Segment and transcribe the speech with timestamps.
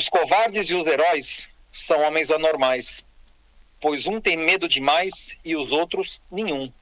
[0.00, 3.04] Os covardes e os heróis são homens anormais,
[3.78, 6.72] pois um tem medo demais e os outros nenhum.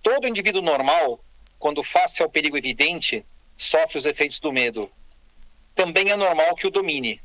[0.00, 1.18] Todo indivíduo normal,
[1.58, 3.26] quando face ao perigo evidente,
[3.58, 4.88] sofre os efeitos do medo.
[5.74, 7.20] Também é normal que o domine.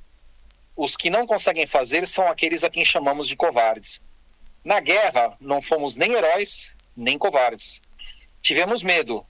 [0.75, 4.01] Os que não conseguem fazer são aqueles a quem chamamos de covardes.
[4.63, 7.79] Na guerra, não fomos nem heróis, nem covardes.
[8.41, 9.23] Tivemos medo,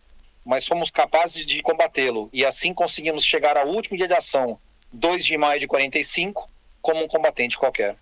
[0.45, 4.57] mas fomos capazes de combatê-lo e assim conseguimos chegar ao último dia de ação,
[4.91, 6.49] 2 de maio de 45,
[6.81, 7.95] como um combatente qualquer.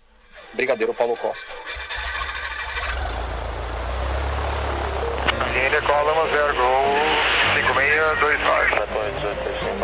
[0.54, 1.52] Brigadeiro Paulo Costa.
[5.52, 6.84] Linha Column 0 Gol
[7.54, 9.75] 5629.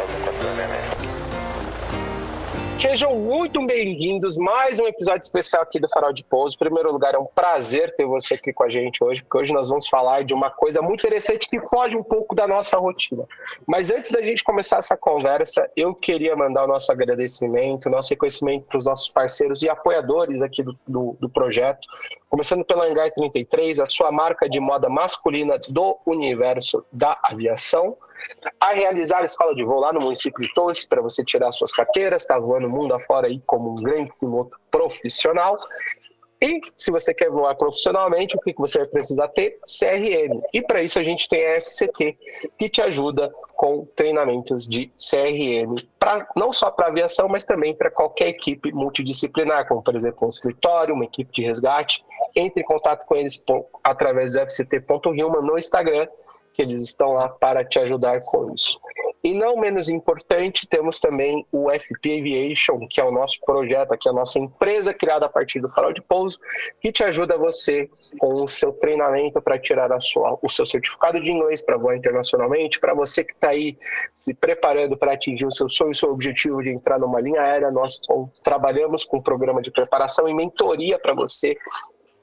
[2.82, 6.56] Sejam muito bem-vindos mais um episódio especial aqui do Farol de Pouso.
[6.56, 9.52] Em primeiro lugar, é um prazer ter você aqui com a gente hoje, porque hoje
[9.52, 13.24] nós vamos falar de uma coisa muito interessante que foge um pouco da nossa rotina.
[13.68, 18.66] Mas antes da gente começar essa conversa, eu queria mandar o nosso agradecimento, nosso reconhecimento
[18.66, 21.86] para os nossos parceiros e apoiadores aqui do, do, do projeto,
[22.28, 27.96] começando pela Hangar 33, a sua marca de moda masculina do universo da aviação
[28.60, 31.72] a realizar a escola de voo lá no município de Torres para você tirar suas
[31.72, 35.56] carteiras, está voando o mundo afora aí como um grande piloto profissional.
[36.42, 39.60] E se você quer voar profissionalmente, o que você vai precisar ter?
[39.62, 40.42] CRM.
[40.52, 42.18] E para isso a gente tem a FCT,
[42.58, 47.92] que te ajuda com treinamentos de CRM, pra, não só para aviação, mas também para
[47.92, 52.04] qualquer equipe multidisciplinar, como por exemplo um escritório, uma equipe de resgate.
[52.34, 53.40] Entre em contato com eles
[53.84, 56.08] através do fct.rilma no Instagram
[56.52, 58.78] que eles estão lá para te ajudar com isso.
[59.24, 64.08] E não menos importante, temos também o FP Aviation, que é o nosso projeto aqui,
[64.08, 66.40] a nossa empresa criada a partir do farol de pouso,
[66.80, 71.20] que te ajuda você com o seu treinamento para tirar a sua, o seu certificado
[71.20, 73.76] de inglês para voar internacionalmente, para você que está aí
[74.12, 77.70] se preparando para atingir o seu sonho, o seu objetivo de entrar numa linha aérea,
[77.70, 78.00] nós
[78.42, 81.56] trabalhamos com um programa de preparação e mentoria para você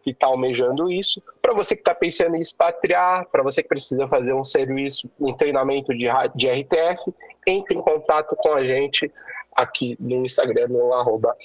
[0.04, 4.08] que está almejando isso, para você que está pensando em expatriar, para você que precisa
[4.08, 7.14] fazer um serviço, um treinamento de, de RTF,
[7.46, 9.12] entre em contato com a gente
[9.56, 11.36] aqui no Instagram, no arroba.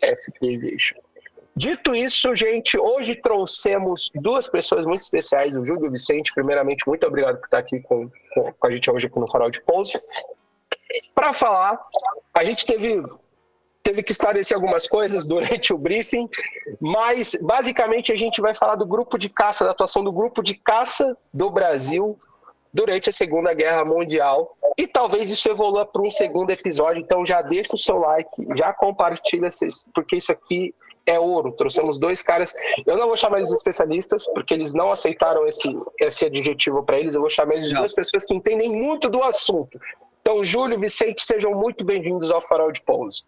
[1.57, 7.39] Dito isso, gente, hoje trouxemos duas pessoas muito especiais, o Júlio Vicente, primeiramente, muito obrigado
[7.39, 10.01] por estar aqui com, com, com a gente hoje aqui no Farol de Pouso.
[11.15, 11.81] Para falar,
[12.35, 13.03] a gente teve
[13.85, 16.29] teve que esclarecer algumas coisas durante o briefing,
[16.81, 20.55] mas basicamente a gente vai falar do grupo de caça, da atuação do grupo de
[20.55, 22.17] caça do Brasil
[22.73, 24.57] durante a Segunda Guerra Mundial.
[24.77, 28.73] E talvez isso evolua para um segundo episódio, então já deixa o seu like, já
[28.73, 29.49] compartilha,
[29.95, 30.75] porque isso aqui
[31.07, 31.53] é ouro.
[31.53, 32.53] Trouxemos dois caras,
[32.85, 36.99] eu não vou chamar eles de especialistas, porque eles não aceitaram esse, esse adjetivo para
[36.99, 39.79] eles, eu vou chamar eles de duas pessoas que entendem muito do assunto.
[40.21, 43.23] Então, Júlio, Vicente, sejam muito bem-vindos ao Farol de Pouso.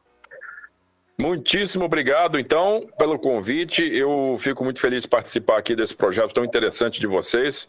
[1.19, 3.83] Muitíssimo obrigado, então, pelo convite.
[3.83, 7.67] Eu fico muito feliz de participar aqui desse projeto tão interessante de vocês.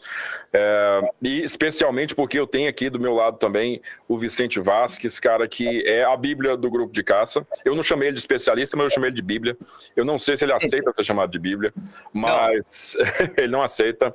[0.51, 5.47] É, e especialmente porque eu tenho aqui do meu lado também o Vicente Vasques, cara
[5.47, 7.47] que é a Bíblia do grupo de caça.
[7.63, 9.55] Eu não chamei ele de especialista, mas eu chamei ele de Bíblia.
[9.95, 11.73] Eu não sei se ele aceita ser chamado de Bíblia,
[12.11, 13.31] mas não.
[13.37, 14.13] ele não aceita.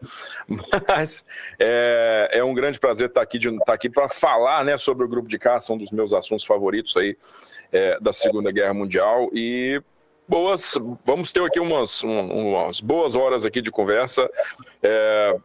[0.86, 1.24] Mas
[1.58, 5.26] é, é, um grande prazer estar aqui, estar aqui para falar né, sobre o grupo
[5.26, 7.16] de caça, um dos meus assuntos favoritos aí
[7.72, 9.80] é, da Segunda Guerra Mundial e
[10.28, 10.74] boas,
[11.04, 14.28] vamos ter aqui umas, umas boas horas aqui de conversa.
[14.82, 15.36] É,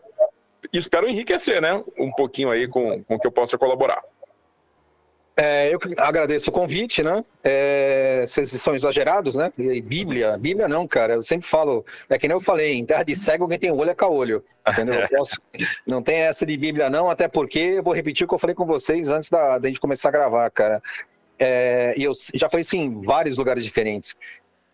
[0.73, 1.83] espero enriquecer, né?
[1.97, 4.01] Um pouquinho aí com, com que eu possa colaborar.
[5.39, 7.23] É, eu agradeço o convite, né?
[7.43, 9.53] É, vocês são exagerados, né?
[9.55, 11.13] E Bíblia, Bíblia não, cara.
[11.13, 13.91] Eu sempre falo, é que nem eu falei, em terra de cego, alguém tem olho
[13.91, 14.43] é caolho.
[14.67, 15.07] Entendeu?
[15.07, 15.39] Posso,
[15.85, 18.55] não tem essa de Bíblia, não, até porque eu vou repetir o que eu falei
[18.55, 20.81] com vocês antes da, da gente começar a gravar, cara.
[21.39, 24.15] É, e eu já falei isso em vários lugares diferentes.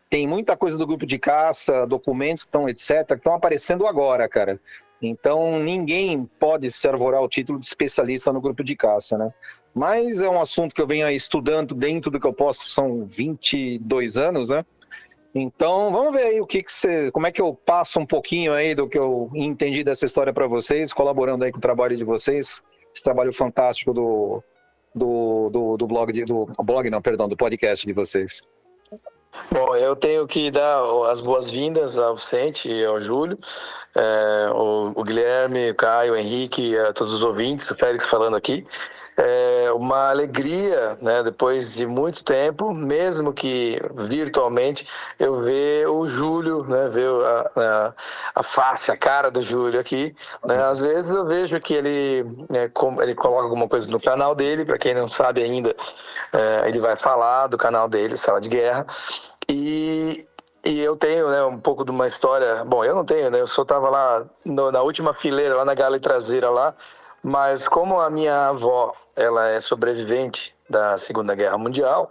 [0.10, 4.30] Tem muita coisa do grupo de caça, documentos que estão, etc., que estão aparecendo agora,
[4.30, 4.60] cara.
[5.02, 9.34] Então, ninguém pode se arvorar o título de especialista no grupo de caça, né?
[9.74, 14.18] Mas é um assunto que eu venho estudando dentro do que eu posso, são 22
[14.18, 14.64] anos, né?
[15.36, 17.10] Então, vamos ver aí o que, que você.
[17.12, 20.46] Como é que eu passo um pouquinho aí do que eu entendi dessa história para
[20.46, 22.64] vocês, colaborando aí com o trabalho de vocês,
[22.94, 24.44] esse trabalho fantástico do,
[24.94, 28.44] do, do, do blog, de, do blog não, perdão, do podcast de vocês.
[29.52, 33.38] Bom, eu tenho que dar as boas-vindas ao Vicente e ao Júlio,
[33.96, 38.36] é, o, o, Guilherme, o Caio, o Henrique, a todos os ouvintes, o Félix falando
[38.36, 38.66] aqui.
[39.18, 44.88] É uma alegria, né, depois de muito tempo, mesmo que virtualmente,
[45.20, 47.94] eu ver o Júlio, né, ver a, a,
[48.36, 50.16] a face, a cara do Júlio aqui.
[50.46, 52.72] Né, às vezes eu vejo que ele, né,
[53.02, 55.76] ele coloca alguma coisa no canal dele, para quem não sabe ainda,
[56.32, 58.86] é, ele vai falar do canal dele, Sala de Guerra.
[59.50, 60.26] E,
[60.66, 62.64] e eu tenho né, um pouco de uma história.
[62.64, 63.42] Bom, eu não tenho, né?
[63.42, 66.74] Eu só estava lá no, na última fileira, lá na gala traseira lá.
[67.22, 72.10] Mas como a minha avó ela é sobrevivente da Segunda Guerra Mundial,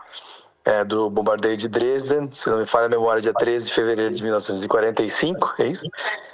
[0.65, 4.15] é, do bombardeio de Dresden, se não me falha a memória, dia 13 de fevereiro
[4.15, 5.89] de 1945, é isso?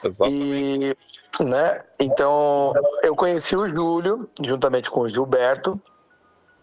[0.05, 0.31] Exato.
[0.31, 0.95] E,
[1.41, 5.81] né, então, eu conheci o Júlio, juntamente com o Gilberto,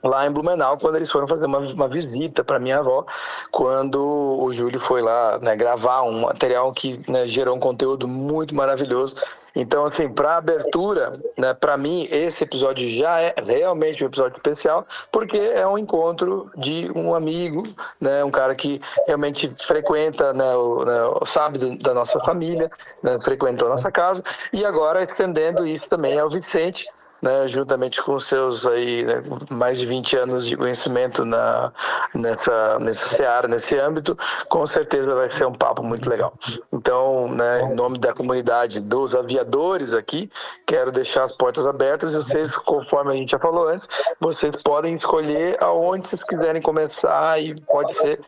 [0.06, 3.06] lá em Blumenau, quando eles foram fazer uma, uma visita para minha avó,
[3.52, 8.54] quando o Júlio foi lá né, gravar um material que né, gerou um conteúdo muito
[8.54, 9.16] maravilhoso.
[9.56, 14.86] Então, assim, para abertura, né, para mim, esse episódio já é realmente um episódio especial,
[15.12, 17.64] porque é um encontro de um amigo,
[18.00, 20.94] né, um cara que realmente frequenta, né, o, né,
[21.26, 22.70] sabe do, da nossa família,
[23.02, 26.86] né, frequentou a nossa casa, e agora estendendo isso também ao Vicente,
[27.26, 31.74] né, juntamente com seus aí, né, mais de 20 anos de conhecimento na,
[32.14, 34.16] nessa, nessa seara, nesse âmbito,
[34.48, 36.34] com certeza vai ser um papo muito legal.
[36.72, 40.30] Então, né, em nome da comunidade dos aviadores aqui,
[40.68, 43.88] quero deixar as portas abertas e vocês, conforme a gente já falou antes,
[44.20, 48.22] vocês podem escolher aonde vocês quiserem começar e pode ser,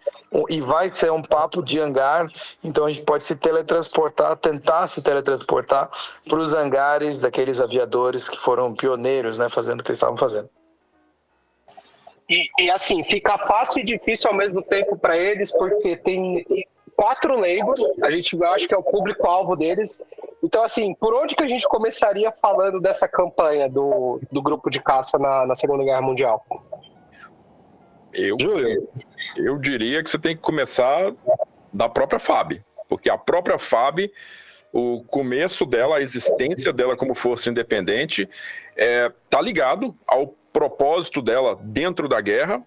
[0.50, 2.28] e vai ser um papo de hangar,
[2.64, 5.88] então a gente pode se teletransportar, tentar se teletransportar
[6.28, 10.50] para os hangares daqueles aviadores que foram pioneiros, né, fazendo o que eles estavam fazendo.
[12.30, 16.46] E, e, assim, fica fácil e difícil ao mesmo tempo para eles, porque tem
[16.96, 20.06] quatro leigos, a gente eu acho que é o público-alvo deles.
[20.44, 24.82] Então, assim, por onde que a gente começaria falando dessa campanha do, do grupo de
[24.82, 26.46] caça na, na Segunda Guerra Mundial?
[28.14, 28.38] Eu,
[29.38, 31.14] eu diria que você tem que começar
[31.72, 34.10] da própria FAB, porque a própria FAB
[34.72, 38.30] o começo dela, a existência dela como força independente,
[38.78, 42.64] está é, tá ligado ao propósito dela dentro da guerra.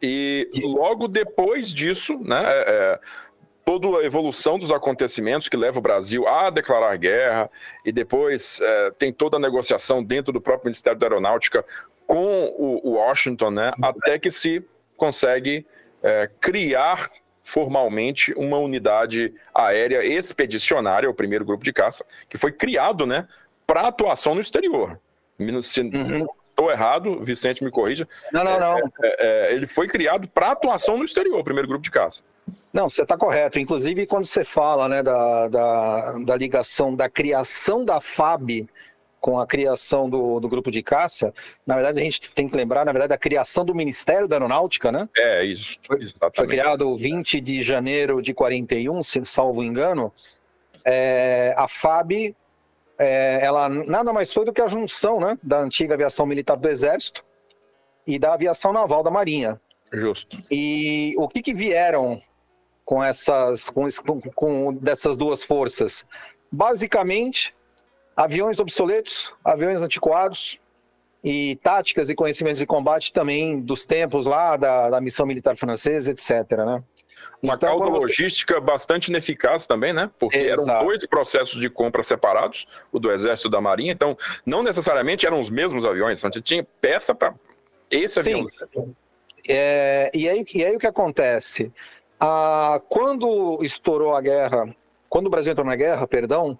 [0.00, 3.00] E logo depois disso, né, é, é,
[3.64, 7.50] toda a evolução dos acontecimentos que leva o Brasil a declarar guerra,
[7.84, 11.64] e depois é, tem toda a negociação dentro do próprio Ministério da Aeronáutica
[12.06, 14.64] com o, o Washington, né, até que se
[14.96, 15.66] consegue
[16.02, 17.04] é, criar
[17.42, 23.26] formalmente uma unidade aérea expedicionária, o primeiro grupo de caça, que foi criado né,
[23.66, 24.98] para atuação no exterior.
[25.62, 26.26] Se uhum.
[26.50, 28.08] estou errado, Vicente me corrija.
[28.32, 28.78] Não, não, não.
[28.78, 32.22] É, é, é ele foi criado para atuação no exterior, o primeiro grupo de caça.
[32.72, 33.58] Não, você está correto.
[33.58, 38.68] Inclusive, quando você fala né, da, da, da ligação da criação da FAB
[39.20, 41.34] com a criação do, do grupo de caça,
[41.66, 44.92] na verdade a gente tem que lembrar, na verdade, a criação do Ministério da Aeronáutica,
[44.92, 45.08] né?
[45.16, 45.78] É, isso.
[45.82, 45.98] Foi,
[46.34, 50.12] foi criado 20 de janeiro de 41, se salvo engano.
[50.84, 52.34] É, a FAB,
[52.98, 56.68] é, ela nada mais foi do que a junção né, da antiga aviação militar do
[56.68, 57.24] Exército
[58.06, 59.60] e da aviação naval da Marinha.
[59.92, 60.42] Justo.
[60.50, 62.20] E o que, que vieram
[62.84, 63.86] com essas, com,
[64.34, 66.06] com, dessas duas forças?
[66.50, 67.54] Basicamente,
[68.16, 70.58] aviões obsoletos, aviões antiquados
[71.22, 76.10] e táticas e conhecimentos de combate também dos tempos lá da, da missão militar francesa,
[76.10, 76.58] etc.
[76.58, 76.82] Né?
[77.42, 78.60] Uma então, cauda logística você...
[78.60, 80.10] bastante ineficaz também, né?
[80.18, 80.70] Porque Exato.
[80.70, 85.26] eram dois processos de compra separados, o do Exército e da Marinha, então não necessariamente
[85.26, 87.34] eram os mesmos aviões, a gente tinha peça para
[87.90, 88.46] esse Sim.
[88.46, 88.46] avião.
[89.48, 91.72] É, e, aí, e aí o que acontece?
[92.20, 94.74] Ah, quando estourou a guerra,
[95.08, 96.58] quando o Brasil entrou na guerra, perdão,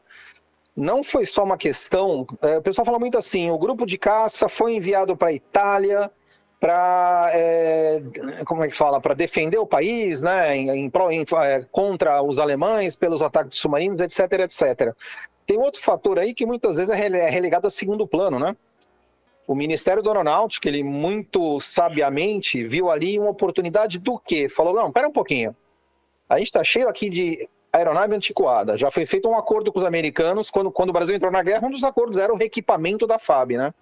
[0.76, 2.25] não foi só uma questão.
[2.40, 6.11] É, o pessoal fala muito assim: o grupo de caça foi enviado para a Itália
[6.60, 8.02] para é,
[8.44, 10.90] como é que fala para defender o país, né, em, em,
[11.44, 14.94] é, contra os alemães pelos ataques submarinos, etc, etc.
[15.46, 18.56] Tem outro fator aí que muitas vezes é, é relegado a segundo plano, né?
[19.46, 24.46] O Ministério da Aeronáutica, ele muito sabiamente viu ali uma oportunidade do quê?
[24.46, 25.56] Falou, não, pera um pouquinho.
[26.28, 28.76] A gente está cheio aqui de aeronave antiquada.
[28.76, 31.66] Já foi feito um acordo com os americanos, quando, quando o Brasil entrou na guerra,
[31.66, 33.72] um dos acordos era o reequipamento da FAB, né?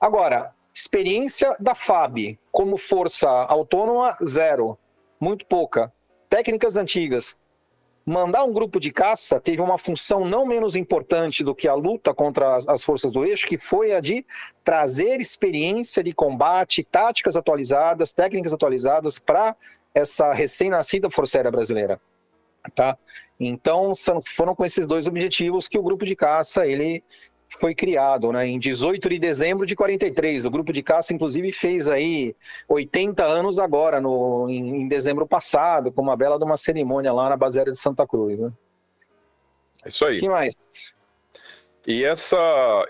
[0.00, 4.78] Agora, experiência da FAB como força autônoma, zero.
[5.18, 5.90] Muito pouca.
[6.28, 7.34] Técnicas antigas.
[8.04, 12.12] Mandar um grupo de caça teve uma função não menos importante do que a luta
[12.14, 14.24] contra as, as forças do eixo, que foi a de
[14.62, 19.56] trazer experiência de combate, táticas atualizadas, técnicas atualizadas para
[19.94, 22.00] essa recém-nascida Força Aérea Brasileira.
[22.74, 22.98] Tá?
[23.40, 23.92] Então,
[24.24, 27.02] foram com esses dois objetivos que o grupo de caça ele
[27.48, 30.44] foi criado, né, em 18 de dezembro de 43.
[30.44, 32.34] O grupo de caça, inclusive, fez aí
[32.68, 37.28] 80 anos agora, no, em, em dezembro passado, com uma bela de uma cerimônia lá
[37.28, 38.40] na Baséria de Santa Cruz.
[38.40, 38.52] Né?
[39.84, 40.16] É isso aí.
[40.16, 40.94] O que mais?
[41.86, 42.36] E essa,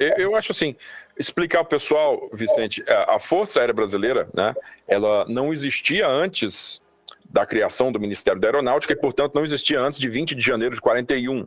[0.00, 0.74] eu, eu acho assim,
[1.18, 4.54] explicar ao pessoal, Vicente, a a Força Aérea Brasileira, né,
[4.88, 6.80] ela não existia antes
[7.28, 10.74] da criação do Ministério da Aeronáutica e, portanto, não existia antes de 20 de janeiro
[10.74, 11.46] de 41.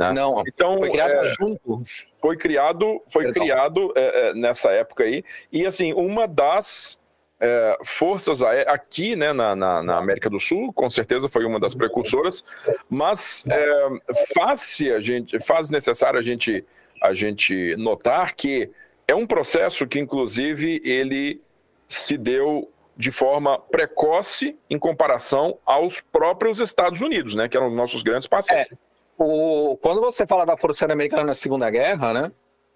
[0.00, 0.12] Né?
[0.12, 1.82] Não, Então, foi criado é, junto.
[2.20, 3.42] foi criado, foi Perdão.
[3.42, 5.22] criado é, é, nessa época aí.
[5.52, 6.98] E assim, uma das
[7.38, 11.60] é, forças aéreas aqui, né, na, na, na América do Sul, com certeza foi uma
[11.60, 12.42] das precursoras,
[12.88, 13.88] mas é,
[14.34, 16.64] faz-se a gente, faz necessário a gente,
[17.02, 18.70] a gente notar que
[19.06, 21.42] é um processo que, inclusive, ele
[21.88, 27.74] se deu de forma precoce em comparação aos próprios Estados Unidos, né, que eram os
[27.74, 28.78] nossos grandes parceiros.
[29.22, 32.32] O, quando você fala da Força Aérea Americana na Segunda Guerra, né?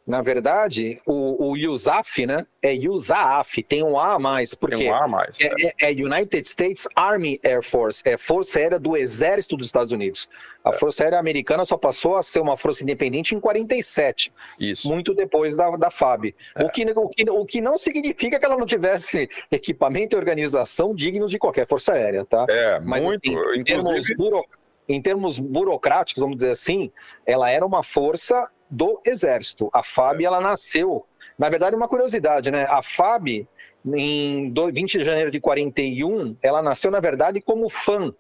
[0.06, 2.46] Na verdade, o, o USAF, né?
[2.62, 5.40] É USAF, tem um A a mais, porque Tem um A mais.
[5.40, 9.92] é, é- é United States Army Air Force, é Força Aérea do Exército dos Estados
[9.92, 10.28] Unidos.
[10.62, 14.86] A Força Aérea Americana só passou a ser uma força independente em 47, Isso.
[14.86, 16.34] muito depois da, da FAB.
[16.60, 20.94] O, que, o, que, o que não significa que ela não tivesse equipamento e organização
[20.94, 22.44] dignos de qualquer força aérea, tá?
[22.50, 23.26] É, Mas muito.
[23.26, 24.44] assim, em, termos inclusive, buro-
[24.88, 26.91] em termos burocráticos, vamos dizer assim,
[27.26, 29.71] ela era uma força do Exército.
[29.73, 30.25] A FAB, É.
[30.26, 31.07] ela nasceu.
[31.38, 32.67] Na verdade, uma curiosidade, né?
[32.69, 33.47] A FAB,
[33.95, 38.14] em do- 20 de janeiro de 41, ela nasceu, na verdade, como FAN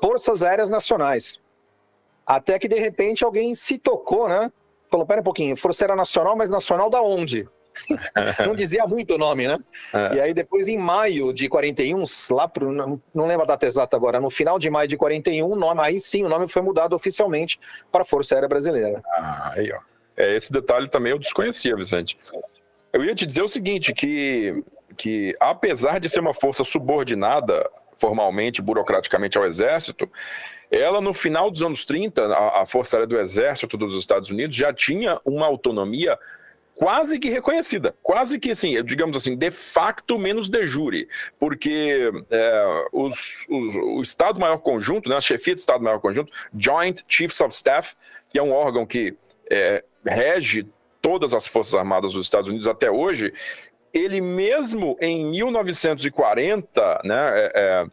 [0.00, 1.40] Forças Aéreas Nacionais.
[2.26, 4.50] Até que, de repente, alguém se tocou, né?
[4.90, 7.48] Falou: pera um pouquinho, Força Aérea Nacional, mas nacional da onde?
[8.46, 9.58] Não dizia muito o nome, né?
[9.92, 10.16] É.
[10.16, 13.96] E aí depois em maio de 41, lá pro, não, não lembro a data exata
[13.96, 16.94] agora, no final de maio de 41, o nome, aí sim o nome foi mudado
[16.94, 17.58] oficialmente
[17.90, 19.02] para a Força Aérea Brasileira.
[19.08, 19.78] Ah, aí, ó.
[20.16, 22.18] É, esse detalhe também eu desconhecia, Vicente.
[22.92, 24.62] Eu ia te dizer o seguinte, que,
[24.96, 30.10] que apesar de ser uma força subordinada formalmente, burocraticamente ao Exército,
[30.70, 34.56] ela no final dos anos 30, a, a Força Aérea do Exército dos Estados Unidos
[34.56, 36.18] já tinha uma autonomia
[36.78, 42.84] quase que reconhecida, quase que assim, digamos assim, de facto menos de jure, porque é,
[42.92, 47.94] os- os- o Estado-Maior Conjunto, né, a chefia de Estado-Maior Conjunto, Joint Chiefs of Staff,
[48.30, 49.14] que é um órgão que
[49.50, 50.66] é, rege
[51.02, 53.32] todas as Forças Armadas dos Estados Unidos até hoje,
[53.92, 57.86] ele mesmo em 1940, né, é, é,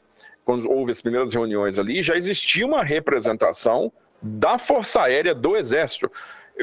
[0.46, 6.10] quando houve as primeiras reuniões ali, já existia uma representação da Força Aérea do Exército.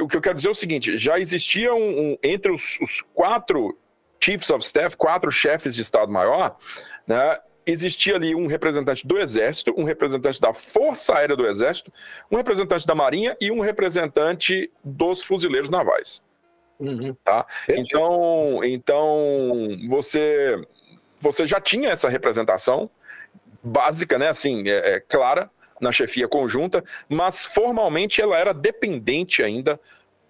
[0.01, 3.03] O que eu quero dizer é o seguinte: já existia um, um- entre os, os
[3.15, 3.77] quatro
[4.23, 6.57] Chiefs of Staff, quatro chefes de Estado-Maior,
[7.07, 11.93] né, existia ali um representante do Exército, um representante da Força Aérea do Exército,
[12.31, 16.23] um representante da Marinha e um representante dos fuzileiros navais.
[17.25, 17.47] Tá?
[17.69, 20.57] Então, então você,
[21.19, 22.91] você já tinha essa representação
[23.63, 24.29] básica, né?
[24.29, 29.79] Assim, é, é, clara na chefia conjunta, mas formalmente ela era dependente ainda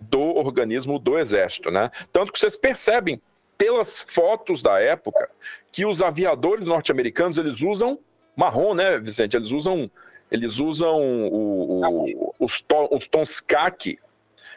[0.01, 1.91] do organismo do Exército, né?
[2.13, 3.21] Tanto que vocês percebem
[3.57, 5.31] pelas fotos da época
[5.73, 7.99] que os aviadores norte-americanos eles usam
[8.37, 9.37] marrom, né, Vicente?
[9.37, 9.91] Eles usam
[10.31, 13.97] eles usam o- o- os, to- os tons caqui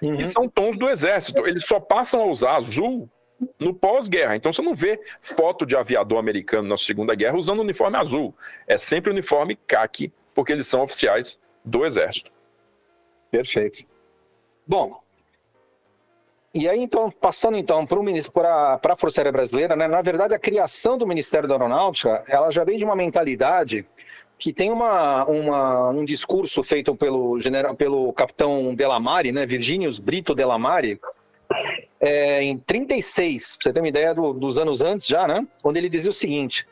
[0.01, 0.15] Uhum.
[0.15, 1.45] que são tons do exército.
[1.45, 3.07] Eles só passam a usar azul
[3.59, 4.35] no pós-guerra.
[4.35, 8.33] Então você não vê foto de aviador americano na Segunda Guerra usando uniforme azul.
[8.67, 12.31] É sempre uniforme caqui, porque eles são oficiais do exército.
[13.31, 13.83] Perfeito.
[14.67, 14.99] Bom,
[16.53, 20.97] e aí então, passando então para a Força Aérea Brasileira, né, na verdade a criação
[20.97, 23.85] do Ministério da Aeronáutica, ela já vem de uma mentalidade
[24.37, 30.33] que tem uma, uma- um discurso feito pelo, general, pelo capitão Delamare, né, Virginius Brito
[30.33, 30.99] Delamare,
[31.99, 35.77] é, em 36, pra você ter uma ideia do- dos anos antes já, né, onde
[35.77, 36.65] ele dizia o seguinte,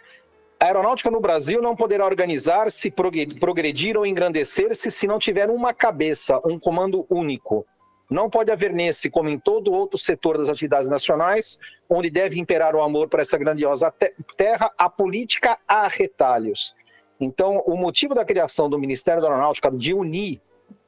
[0.59, 5.73] a aeronáutica no Brasil não poderá organizar-se, progre- progredir ou engrandecer-se se não tiver uma
[5.73, 7.65] cabeça, um comando único.
[8.09, 11.59] Não pode haver nesse, como em todo outro setor das atividades nacionais,
[11.89, 16.73] onde deve imperar o amor por essa grandiosa te- terra, a política a retalhos.
[17.19, 20.41] Então, o motivo da criação do Ministério da Aeronáutica, de unir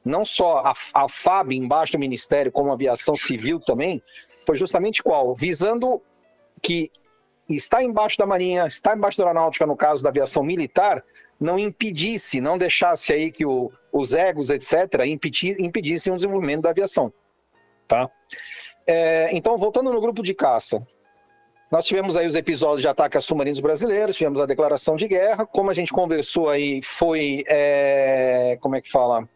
[0.06, 4.02] não só a, a FAB embaixo do Ministério, como a aviação civil também,
[4.46, 5.36] foi justamente qual?
[5.36, 6.02] Visando
[6.62, 6.90] que
[7.56, 11.04] está embaixo da Marinha, está embaixo da Aeronáutica, no caso da aviação militar,
[11.40, 16.70] não impedisse, não deixasse aí que o- os egos, etc., impedi- impedissem o desenvolvimento da
[16.70, 17.12] aviação.
[17.88, 18.10] Tá?
[18.86, 20.86] É, então, voltando no grupo de caça,
[21.72, 25.46] nós tivemos aí os episódios de ataque a submarinos brasileiros, tivemos a declaração de guerra,
[25.46, 29.28] como a gente conversou aí, foi, é, como é que fala?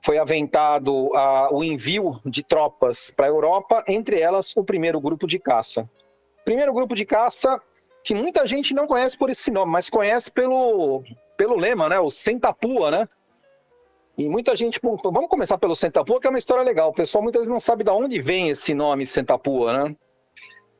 [0.00, 5.26] foi aventado ah, o envio de tropas para a Europa, entre elas o primeiro grupo
[5.26, 5.90] de caça.
[6.48, 7.60] Primeiro grupo de caça
[8.02, 11.04] que muita gente não conhece por esse nome, mas conhece pelo,
[11.36, 12.00] pelo lema, né?
[12.00, 13.08] O Sentapua, né?
[14.16, 14.80] E muita gente.
[14.82, 16.88] bom, Vamos começar pelo Sentapua, que é uma história legal.
[16.88, 19.96] O pessoal muitas vezes não sabe de onde vem esse nome Sentapua, né?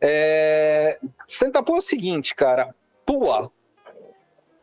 [0.01, 0.99] É...
[1.27, 2.75] Sentapua é o seguinte, cara.
[3.05, 3.53] Pua.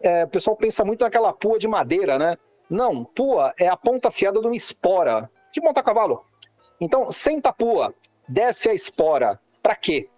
[0.01, 2.35] É, o pessoal pensa muito naquela pua de madeira, né?
[2.67, 6.25] Não, pua é a ponta afiada de uma espora, de monta cavalo.
[6.81, 7.93] Então, senta pua,
[8.27, 9.39] desce a espora.
[9.61, 10.09] Para quê?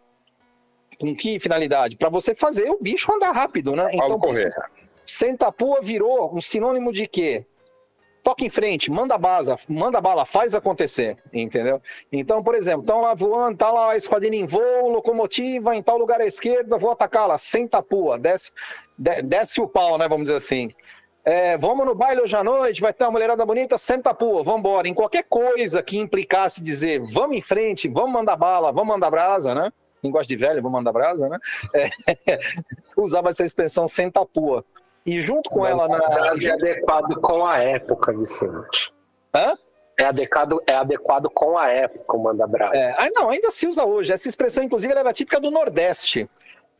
[0.99, 1.95] Com que finalidade?
[1.95, 3.89] Para você fazer o bicho andar rápido, né?
[3.93, 4.49] Então, correr.
[5.05, 7.45] senta pua virou um sinônimo de quê?
[8.23, 11.81] Toca em frente, manda bala, manda bala, faz acontecer, entendeu?
[12.11, 15.97] Então, por exemplo, estão lá voando, tá lá a esquadrilha em voo, locomotiva em tal
[15.97, 18.51] lugar à esquerda, vou atacá-la, senta pua, desce,
[18.97, 20.09] de- desce o pau, né?
[20.09, 20.71] Vamos dizer assim.
[21.23, 24.43] É, vamos no baile hoje à noite, vai ter uma mulherada bonita, senta a pua,
[24.43, 24.87] vamos embora.
[24.89, 29.53] Em qualquer coisa que implicasse dizer vamos em frente, vamos mandar bala, vamos mandar brasa,
[29.55, 29.71] né?
[30.07, 31.37] Linguagem de velho, vamos mandar brasa, né?
[31.73, 31.89] É,
[32.97, 34.65] usava essa expressão senta a pua.
[35.05, 36.01] E junto com ela na.
[36.01, 38.91] frase é adequado com a época, Vicente.
[39.33, 39.53] Hã?
[39.97, 42.75] É adequado, é adequado com a época, o manda brasa.
[42.75, 44.13] É, ah, não, ainda se usa hoje.
[44.13, 46.29] Essa expressão, inclusive, era típica do Nordeste.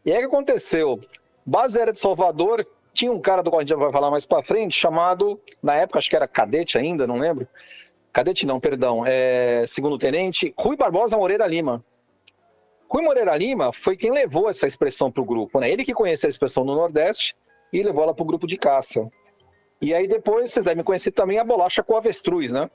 [0.06, 1.00] E aí o que aconteceu?
[1.46, 4.44] Base Aérea de Salvador tinha um cara do qual a gente vai falar mais pra
[4.44, 7.48] frente, chamado, na época, acho que era cadete ainda, não lembro.
[8.12, 9.04] Cadete não, perdão.
[9.06, 11.84] É, segundo tenente, Rui Barbosa Moreira Lima.
[12.90, 15.70] Rui Moreira Lima foi quem levou essa expressão para o grupo, né?
[15.70, 17.36] Ele que conhecia a expressão no Nordeste
[17.72, 19.10] e levou ela para o grupo de caça.
[19.82, 22.70] E aí depois vocês devem conhecer também a bolacha com avestruz, né?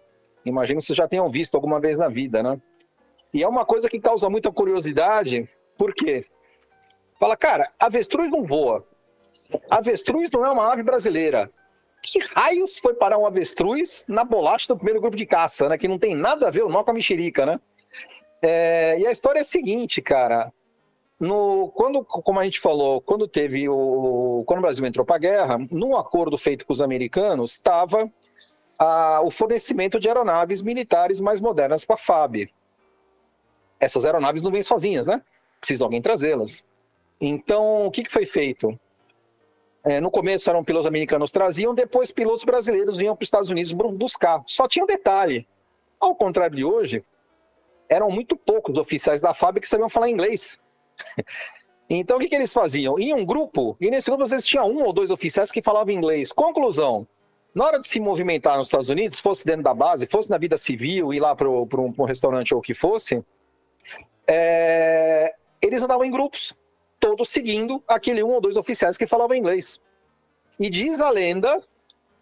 [0.44, 2.60] Imagino que vocês já tenham visto alguma vez na vida, né?
[3.32, 6.26] E é uma coisa que causa muita curiosidade, por quê?
[7.18, 8.86] Fala, cara, avestruz não voa.
[9.70, 11.50] Avestruz não é uma ave brasileira.
[12.02, 15.78] Que raios foi parar um avestruz na bolacha do primeiro grupo de caça, né?
[15.78, 17.60] Que não tem nada a ver o nó com a mexerica, né?
[18.42, 20.52] É, e a história é a seguinte, cara.
[21.18, 24.42] No, quando, como a gente falou, quando teve o.
[24.44, 28.10] Quando o Brasil entrou para a guerra, num acordo feito com os americanos, estava
[29.22, 32.50] o fornecimento de aeronaves militares mais modernas para a FAB.
[33.78, 35.22] Essas aeronaves não vêm sozinhas, né?
[35.60, 36.64] Precisa alguém trazê-las.
[37.20, 38.76] Então, o que, que foi feito?
[39.84, 43.72] É, no começo eram pilotos americanos traziam, depois pilotos brasileiros vinham para os Estados Unidos
[43.72, 44.42] buscar.
[44.46, 45.46] Só tinha um detalhe.
[46.00, 47.04] Ao contrário de hoje,
[47.92, 50.60] eram muito poucos oficiais da FAB que sabiam falar inglês.
[51.90, 52.98] Então, o que, que eles faziam?
[52.98, 55.92] Em um grupo, e nesse grupo às vezes tinha um ou dois oficiais que falavam
[55.92, 56.32] inglês.
[56.32, 57.06] Conclusão:
[57.54, 60.56] na hora de se movimentar nos Estados Unidos, fosse dentro da base, fosse na vida
[60.56, 63.22] civil, ir lá para um, um restaurante ou o que fosse,
[64.26, 66.54] é, eles andavam em grupos,
[66.98, 69.78] todos seguindo aquele um ou dois oficiais que falavam inglês.
[70.58, 71.62] E diz a lenda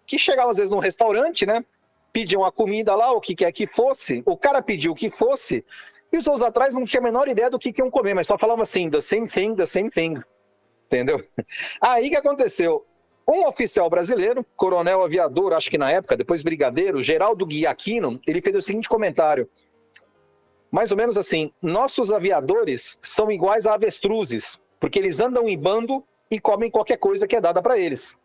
[0.04, 1.64] que chegavam às vezes num restaurante, né?
[2.12, 5.64] Pediam a comida lá, o que quer que fosse, o cara pediu o que fosse,
[6.12, 8.26] e os outros atrás não tinham a menor ideia do que, que iam comer, mas
[8.26, 10.20] só falavam assim, the same thing, the same thing.
[10.86, 11.22] Entendeu?
[11.80, 12.84] Aí que aconteceu?
[13.28, 18.56] Um oficial brasileiro, coronel aviador, acho que na época, depois brigadeiro, Geraldo Guiaquino, ele fez
[18.56, 19.48] o seguinte comentário.
[20.70, 26.04] Mais ou menos assim, nossos aviadores são iguais a avestruzes, porque eles andam em bando
[26.28, 28.16] e comem qualquer coisa que é dada para eles.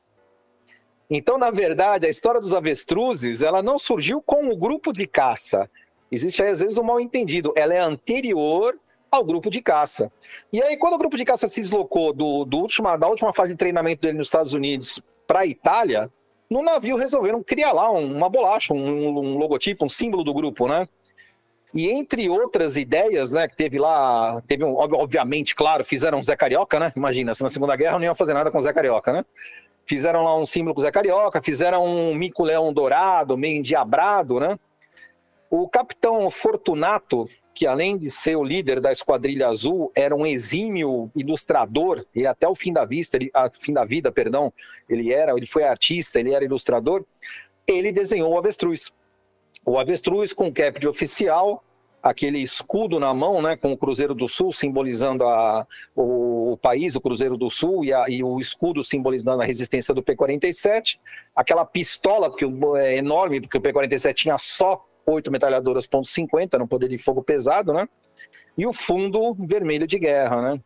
[1.10, 5.70] Então, na verdade, a história dos avestruzes, ela não surgiu com o grupo de caça.
[6.12, 7.54] Existe às vezes, um mal entendido.
[7.56, 8.78] Ela é anterior
[9.12, 10.12] ao grupo de caça.
[10.52, 13.54] E aí, quando o grupo de caça se deslocou do, do última, da última fase
[13.54, 16.12] de treinamento dele nos Estados Unidos para a Itália,
[16.50, 20.68] no navio resolveram criar lá um- uma bolacha, um, um logotipo, um símbolo do grupo,
[20.68, 20.88] né?
[21.74, 26.36] E entre outras ideias, né, que teve lá, teve um, ob- obviamente, claro, fizeram Zé
[26.36, 26.94] Carioca, né?
[26.96, 29.26] Imagina, se na Segunda Guerra não iam fazer nada com Zé Carioca, né?
[29.86, 34.58] Fizeram lá um símbolo com Zé Carioca, fizeram um mico-leão dourado, meio endiabrado, né?
[35.50, 41.12] O capitão Fortunato, que além de ser o líder da Esquadrilha Azul, era um exímio
[41.16, 44.52] ilustrador, e até o fim da vista, ele, a fim da vida, perdão,
[44.90, 47.06] ele era, ele foi artista, ele era ilustrador,
[47.68, 48.92] ele desenhou o avestruz.
[49.66, 51.64] O avestruz com cap de oficial,
[52.06, 55.66] aquele escudo na mão, né, com o Cruzeiro do Sul simbolizando a,
[55.96, 59.92] o, o país, o Cruzeiro do Sul, e, a- e o escudo simbolizando a resistência
[59.92, 61.00] do P-47,
[61.36, 62.46] aquela pistola, porque
[62.78, 67.24] é enorme, porque o P-47 tinha só oito metralhadoras ponto .50, no poder de fogo
[67.24, 67.90] pesado, né?
[68.56, 70.62] E o fundo vermelho de guerra, né?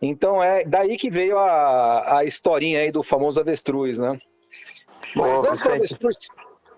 [0.00, 4.18] Então é daí que veio a, a historinha aí do famoso avestruz, né?
[5.14, 6.16] Mas Ô, antes do avestruz...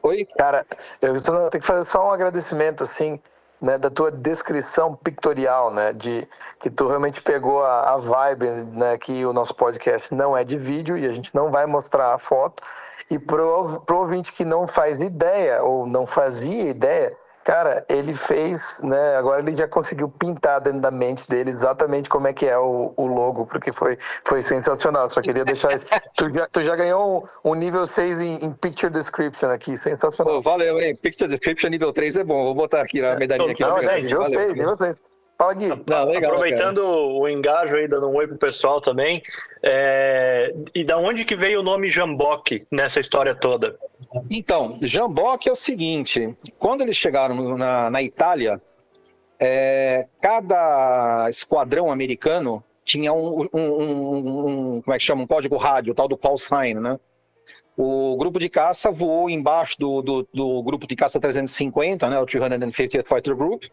[0.02, 0.26] Oi?
[0.36, 0.66] Cara,
[1.00, 3.20] eu tenho que fazer só um agradecimento, assim.
[3.62, 6.26] Né, da tua descrição pictorial, né, de
[6.58, 10.58] que tu realmente pegou a, a vibe, né, que o nosso podcast não é de
[10.58, 12.60] vídeo e a gente não vai mostrar a foto.
[13.08, 18.78] E pro, pro ouvinte que não faz ideia ou não fazia ideia, Cara, ele fez,
[18.82, 19.16] né?
[19.16, 22.94] Agora ele já conseguiu pintar dentro da mente dele exatamente como é que é o,
[22.96, 25.10] o logo, porque foi, foi sensacional.
[25.10, 25.78] Só queria deixar.
[26.16, 30.38] tu, já, tu já ganhou um, um nível 6 em, em, Picture Description aqui, sensacional.
[30.38, 30.94] Oh, valeu, hein?
[30.94, 32.44] Picture Description nível 3 é bom.
[32.44, 33.62] Vou botar aqui na medalhinha aqui.
[33.62, 35.21] Não, é, nível 6, nível 6.
[35.42, 35.68] Fala, Gui.
[35.68, 36.86] Não, legal, Aproveitando cara.
[36.86, 39.20] o engajo aí, dando um oi pro pessoal também.
[39.60, 40.54] É...
[40.72, 43.76] E da onde que veio o nome Jamboque nessa história toda?
[44.30, 48.62] Então, Jamboque é o seguinte: quando eles chegaram na, na Itália,
[49.40, 55.56] é, cada esquadrão americano tinha um, um, um, um, como é que chama, um código
[55.56, 57.00] rádio, tal do call sign, né?
[57.76, 62.26] O grupo de caça voou embaixo do, do, do grupo de caça 350, né, o
[62.26, 63.64] 350th Fighter Group,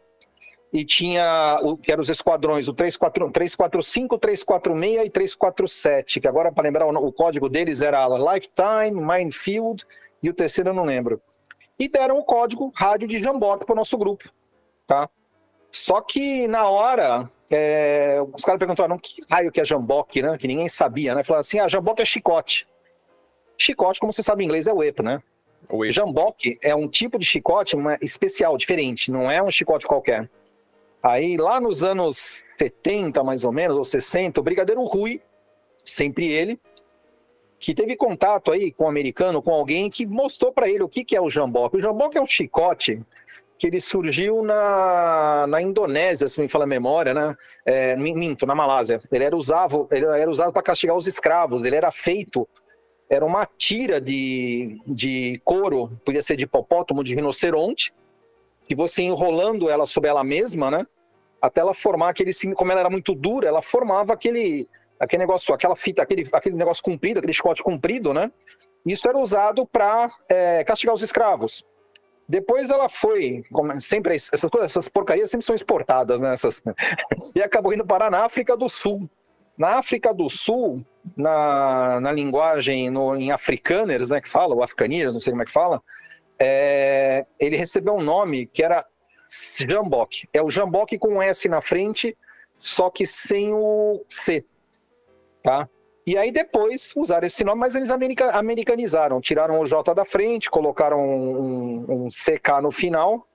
[0.72, 6.52] e tinha o que eram os esquadrões, o 34, 345, 346 e 347, que agora,
[6.52, 9.86] para lembrar, o, o, código deles era Lifetime, Minefield,
[10.22, 11.22] e o terceiro eu não lembro.
[11.78, 14.30] E deram o código rádio de Jamboque para o nosso grupo,
[14.86, 15.10] tá?
[15.72, 20.38] Só que na hora, é, os caras perguntaram que raio que é Jamboque, né?
[20.38, 21.24] Que ninguém sabia, né?
[21.24, 22.68] Falaram assim, ah, Jamboque é chicote.
[23.58, 25.22] Chicote, como você sabe em inglês, é whip, né?
[25.70, 30.30] O Jamboque é um tipo de chicote especial, diferente, não é um chicote qualquer.
[31.02, 35.22] Aí, lá nos anos 70, mais ou menos, ou 60, o Brigadeiro Rui,
[35.84, 36.60] sempre ele,
[37.58, 41.04] que teve contato aí com um americano, com alguém que mostrou para ele o que,
[41.04, 41.78] que é o jamboque.
[41.78, 43.02] O jamboque é um chicote
[43.58, 47.36] que ele surgiu na, na Indonésia, se me fala a memória, né?
[47.66, 49.02] É, minto, na Malásia.
[49.12, 51.64] Ele era usado, ele era usado para castigar os escravos.
[51.64, 52.48] Ele era feito,
[53.10, 57.94] era uma tira de, de couro, podia ser de hipopótamo, de rinoceronte,
[58.70, 60.86] e você enrolando ela sobre ela mesma, né?
[61.42, 65.76] Até ela formar aquele, como ela era muito dura, ela formava aquele, aquele negócio, aquela
[65.76, 68.32] fita, aquele, aquele negócio comprido, aquele chicote comprido, né?
[68.86, 71.66] Isso era usado para é, castigar os escravos.
[72.28, 73.42] Depois ela foi,
[73.80, 76.34] sempre essas coisas, essas porcarias sempre são exportadas, né?
[76.34, 76.62] Essas,
[77.34, 79.10] e acabou indo parar na África do Sul.
[79.58, 80.86] Na África do Sul,
[81.18, 85.46] na, na linguagem no, em afrikaners, né, que fala, ou africaners, não sei como é
[85.46, 85.82] que fala,
[86.40, 88.84] é, ele recebeu um nome que era
[89.30, 90.28] Jambok.
[90.34, 92.18] É o Jambok com um S na frente,
[92.58, 94.46] só que sem o C.
[95.44, 95.70] Tá?
[96.06, 100.50] E aí depois usaram esse nome, mas eles america americanizaram, tiraram o J da frente,
[100.50, 103.28] colocaram um, um CK no final,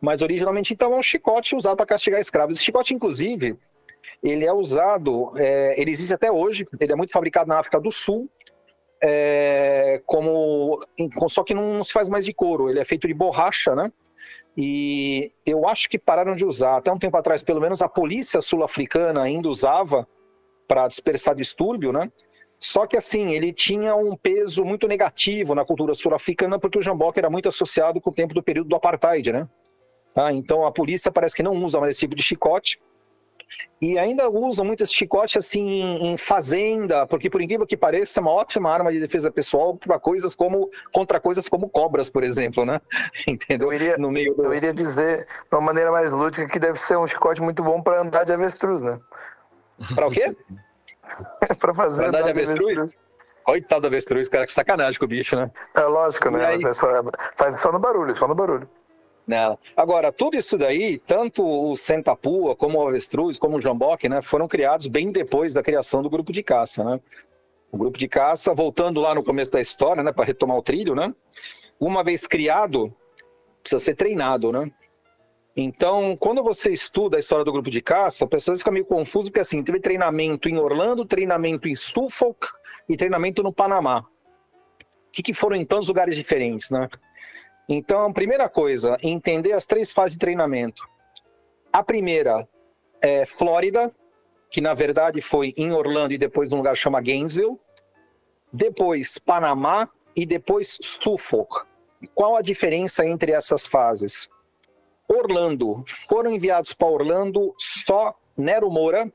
[0.00, 2.56] mas originalmente então é um chicote usado para castigar escravos.
[2.56, 3.58] Esse chicote, inclusive,
[4.22, 7.90] ele é usado, é, ele existe até hoje, ele é muito fabricado na África do
[7.90, 8.30] Sul,
[9.06, 10.78] é, como
[11.28, 13.92] só que não se faz mais de couro, ele é feito de borracha, né?
[14.56, 16.76] E eu acho que pararam de usar.
[16.76, 20.08] Até um tempo atrás, pelo menos, a polícia sul-africana ainda usava
[20.66, 22.10] para dispersar distúrbio, né?
[22.58, 27.18] Só que assim, ele tinha um peso muito negativo na cultura sul-africana, porque o jamboque
[27.18, 29.46] era muito associado com o tempo do período do apartheid, né?
[30.14, 30.32] Tá?
[30.32, 32.80] Então a polícia parece que não usa mais esse tipo de chicote.
[33.80, 35.62] E ainda usam muito esse chicote assim
[36.02, 39.98] em fazenda, porque por incrível que pareça, é uma ótima arma de defesa pessoal para
[39.98, 42.80] coisas como contra coisas como cobras, por exemplo, né?
[43.26, 43.68] Entendeu?
[43.68, 44.44] Eu iria, no meio do...
[44.44, 47.82] eu iria dizer, de uma maneira mais lúdica, que deve ser um chicote muito bom
[47.82, 48.98] para andar de avestruz, né?
[49.94, 50.36] Para o quê?
[51.58, 52.78] para fazer andar, andar de avestruz?
[52.78, 53.04] avestruz.
[53.44, 55.50] Coitado do avestruz, cara, que sacanagem com o bicho, né?
[55.74, 56.46] É lógico, né?
[56.46, 56.64] Aí...
[56.64, 56.86] É só,
[57.36, 58.66] faz só no barulho, só no barulho.
[59.26, 59.58] Não.
[59.74, 64.46] Agora, tudo isso daí, tanto o Sentapua, como o Avestruz, como o Jamboque, né, foram
[64.46, 67.00] criados bem depois da criação do grupo de caça, né?
[67.72, 70.94] O grupo de caça, voltando lá no começo da história, né, para retomar o trilho,
[70.94, 71.14] né?
[71.80, 72.94] Uma vez criado,
[73.62, 74.70] precisa ser treinado, né?
[75.56, 79.40] Então, quando você estuda a história do grupo de caça, pessoas ficam meio confusas, porque
[79.40, 82.48] assim, teve treinamento em Orlando, treinamento em Suffolk
[82.88, 84.00] e treinamento no Panamá.
[84.00, 86.88] O que, que foram em tantos lugares diferentes, né?
[87.68, 90.86] Então, primeira coisa, entender as três fases de treinamento.
[91.72, 92.46] A primeira
[93.00, 93.92] é Flórida,
[94.50, 97.58] que na verdade foi em Orlando e depois num lugar chamado Gainesville.
[98.52, 101.66] Depois Panamá e depois Suffolk.
[102.14, 104.28] Qual a diferença entre essas fases?
[105.08, 109.12] Orlando, foram enviados para Orlando só Nero Moura,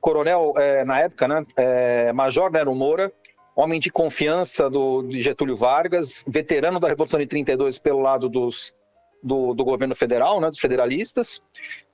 [0.00, 1.44] coronel é, na época, né?
[1.56, 3.12] É, Major Nero Moura,
[3.56, 8.74] homem de confiança do, de Getúlio Vargas, veterano da Revolução de 32 pelo lado dos,
[9.22, 11.40] do, do, governo federal, né, dos federalistas,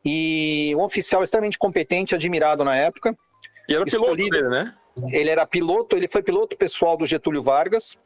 [0.05, 3.16] e um oficial extremamente competente, admirado na época.
[3.68, 4.75] E era piloto dele, né?
[5.11, 7.96] Ele era piloto, ele foi piloto pessoal do Getúlio Vargas,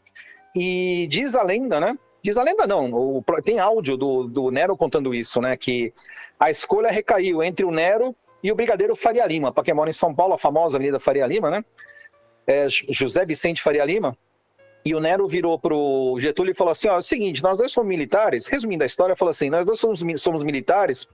[0.54, 4.76] e diz a lenda, né, Diz a lenda não, o, tem áudio do, do Nero
[4.76, 5.56] contando isso, né?
[5.56, 5.92] Que
[6.40, 9.92] a escolha recaiu entre o Nero e o Brigadeiro Faria Lima, para quem mora em
[9.92, 11.64] São Paulo, a famosa Avenida Faria Lima, né?
[12.46, 14.16] É, José Vicente Faria Lima.
[14.84, 17.72] E o Nero virou pro Getúlio e falou assim: ó, é o seguinte, nós dois
[17.72, 18.46] somos militares.
[18.46, 21.08] Resumindo a história, falou assim: nós dois somos, somos militares,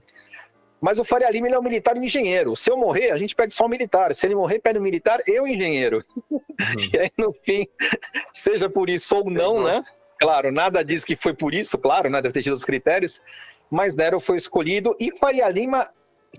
[0.83, 2.57] mas o Faria Lima ele é um militar e engenheiro.
[2.57, 4.13] Se eu morrer, a gente pede só um militar.
[4.13, 6.03] Se ele morrer, pede um militar, eu engenheiro.
[6.29, 6.41] Uhum.
[6.93, 7.65] e aí, no fim,
[8.33, 9.81] seja por isso ou não, né?
[10.19, 12.21] Claro, nada diz que foi por isso, claro, né?
[12.21, 13.21] Deve ter tido os critérios.
[13.71, 15.89] Mas Nero foi escolhido e Faria Lima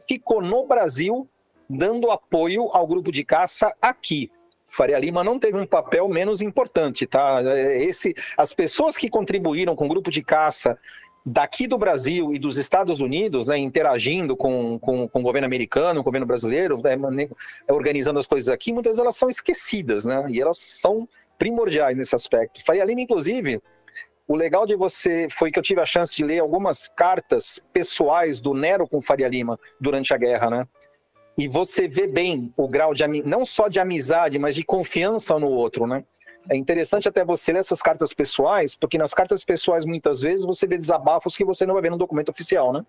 [0.07, 1.26] ficou no Brasil
[1.68, 4.30] dando apoio ao grupo de caça aqui.
[4.74, 7.40] Faria Lima não teve um papel menos importante, tá?
[7.76, 10.76] Esse, as pessoas que contribuíram com o grupo de caça
[11.24, 16.00] daqui do Brasil e dos Estados Unidos, né, interagindo com, com, com, o governo americano,
[16.00, 17.28] o governo brasileiro, né,
[17.70, 20.26] organizando as coisas aqui, muitas delas são esquecidas, né?
[20.28, 21.08] E elas são
[21.38, 22.62] primordiais nesse aspecto.
[22.64, 23.62] Faria Lima, inclusive,
[24.26, 28.40] o legal de você foi que eu tive a chance de ler algumas cartas pessoais
[28.40, 30.68] do Nero com Faria Lima durante a guerra, né?
[31.36, 35.48] E você vê bem o grau de não só de amizade, mas de confiança no
[35.48, 36.04] outro, né?
[36.48, 40.66] É interessante até você ler essas cartas pessoais, porque nas cartas pessoais muitas vezes você
[40.66, 42.84] vê desabafos que você não vai ver no documento oficial, né?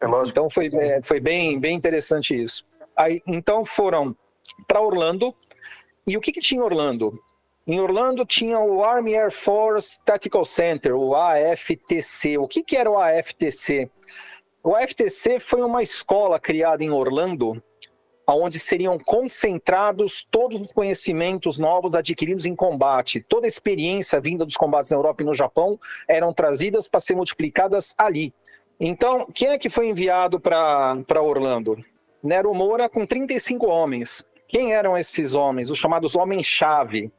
[0.00, 0.30] É lógico.
[0.30, 2.64] Então foi, é, foi bem, bem interessante isso.
[2.96, 4.16] Aí, então foram
[4.66, 5.34] para Orlando.
[6.06, 7.20] E o que, que tinha em Orlando?
[7.66, 12.38] Em Orlando tinha o Army Air Force Tactical Center, o AFTC.
[12.38, 13.90] O que, que era o AFTC?
[14.62, 17.62] O FTC foi uma escola criada em Orlando,
[18.26, 23.24] onde seriam concentrados todos os conhecimentos novos adquiridos em combate.
[23.28, 27.14] Toda a experiência vinda dos combates na Europa e no Japão eram trazidas para ser
[27.14, 28.34] multiplicadas ali.
[28.80, 31.82] Então, quem é que foi enviado para Orlando?
[32.22, 34.26] Nero Moura com 35 homens.
[34.48, 35.70] Quem eram esses homens?
[35.70, 37.12] Os chamados homens-chave.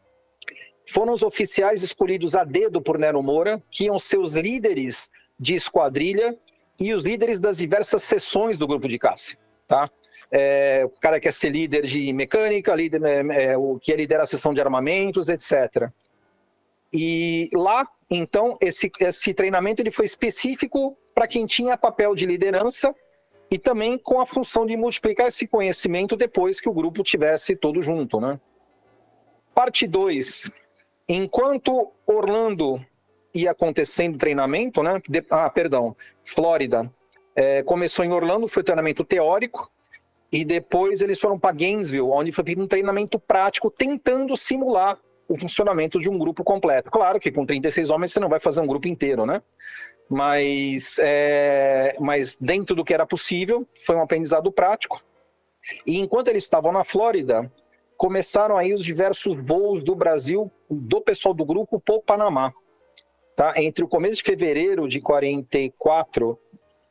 [0.88, 5.56] Foram os oficiais escolhidos a dedo por Nero Moura, que iam ser os líderes de
[5.56, 6.38] esquadrilha
[6.80, 9.36] e os líderes das diversas seções do grupo de caça,
[9.68, 9.90] tá?
[10.32, 14.28] É, o cara quer ser líder de mecânica, líder, é, é, o que lidera a
[14.28, 15.90] seção de armamentos, etc.
[16.94, 22.96] E lá, então, esse, esse treinamento ele foi específico para quem tinha papel de liderança
[23.52, 27.82] e também com a função de multiplicar esse conhecimento depois que o grupo tivesse todo
[27.82, 28.40] junto, né?
[29.54, 30.52] Parte 2.
[31.08, 32.86] Enquanto Orlando
[33.34, 35.02] ia acontecendo treinamento, né?
[35.08, 36.92] De, ah, perdão, Flórida.
[37.36, 39.72] É, começou em Orlando, foi treinamento teórico,
[40.32, 46.00] e depois eles foram para Gainesville, onde foi um treinamento prático, tentando simular o funcionamento
[46.00, 46.90] de um grupo completo.
[46.90, 49.42] Claro que com 36 homens você não vai fazer um grupo inteiro, né?
[50.10, 55.04] Mas, é, mas dentro do que era possível, foi um aprendizado prático.
[55.86, 57.52] E enquanto eles estavam na Flórida,
[57.96, 62.52] começaram aí os diversos voos do Brasil, do pessoal do grupo, para o Panamá.
[63.40, 63.54] Tá?
[63.56, 66.38] Entre o começo de fevereiro de 44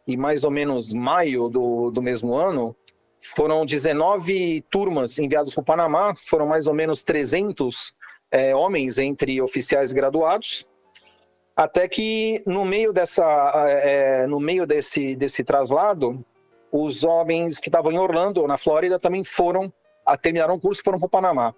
[0.06, 2.74] e mais ou menos maio do, do mesmo ano,
[3.20, 7.92] foram 19 turmas enviadas para o Panamá, foram mais ou menos 300
[8.30, 10.66] é, homens entre oficiais graduados,
[11.54, 13.52] até que no meio dessa,
[13.84, 16.24] é, no meio desse, desse traslado,
[16.72, 19.70] os homens que estavam em Orlando, na Flórida, também foram,
[20.22, 21.54] terminaram o curso e foram para o Panamá.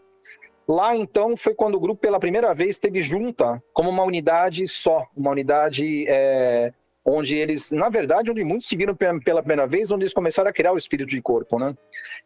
[0.71, 5.05] Lá, então, foi quando o grupo, pela primeira vez, teve junta como uma unidade só,
[5.17, 6.71] uma unidade é,
[7.05, 10.53] onde eles, na verdade, onde muitos se viram pela primeira vez, onde eles começaram a
[10.53, 11.77] criar o espírito de corpo, né?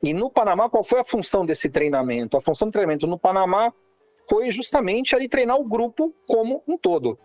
[0.02, 2.36] E no Panamá, qual foi a função desse treinamento?
[2.36, 3.72] A função do treinamento no Panamá
[4.28, 7.18] foi justamente ali treinar o grupo como um todo.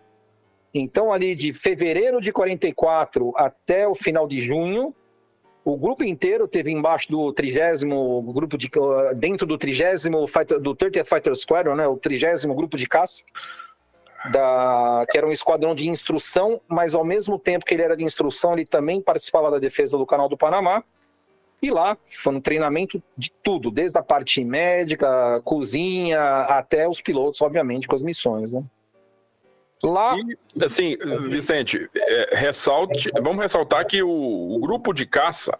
[0.72, 4.94] Então, ali de fevereiro de 44 até o final de junho,
[5.64, 8.70] o grupo inteiro teve embaixo do trigésimo grupo de
[9.16, 10.24] dentro do trigésimo
[10.60, 13.24] do 30th Fighter Squadron, né, o trigésimo grupo de caça
[14.30, 18.04] da que era um esquadrão de instrução, mas ao mesmo tempo que ele era de
[18.04, 20.84] instrução, ele também participava da defesa do Canal do Panamá.
[21.62, 27.40] E lá foi um treinamento de tudo, desde a parte médica, cozinha, até os pilotos,
[27.42, 28.62] obviamente, com as missões, né?
[29.82, 30.96] Lá, e, assim,
[31.30, 35.56] Vicente, é, ressalte, vamos ressaltar que o, o, grupo de caça,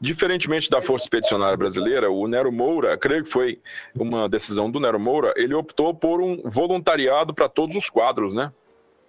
[0.00, 3.60] diferentemente da Força Expedicionária Brasileira, o Nero Moura, creio que foi
[3.94, 8.50] uma decisão do Nero Moura, ele optou por um voluntariado para todos os quadros, né?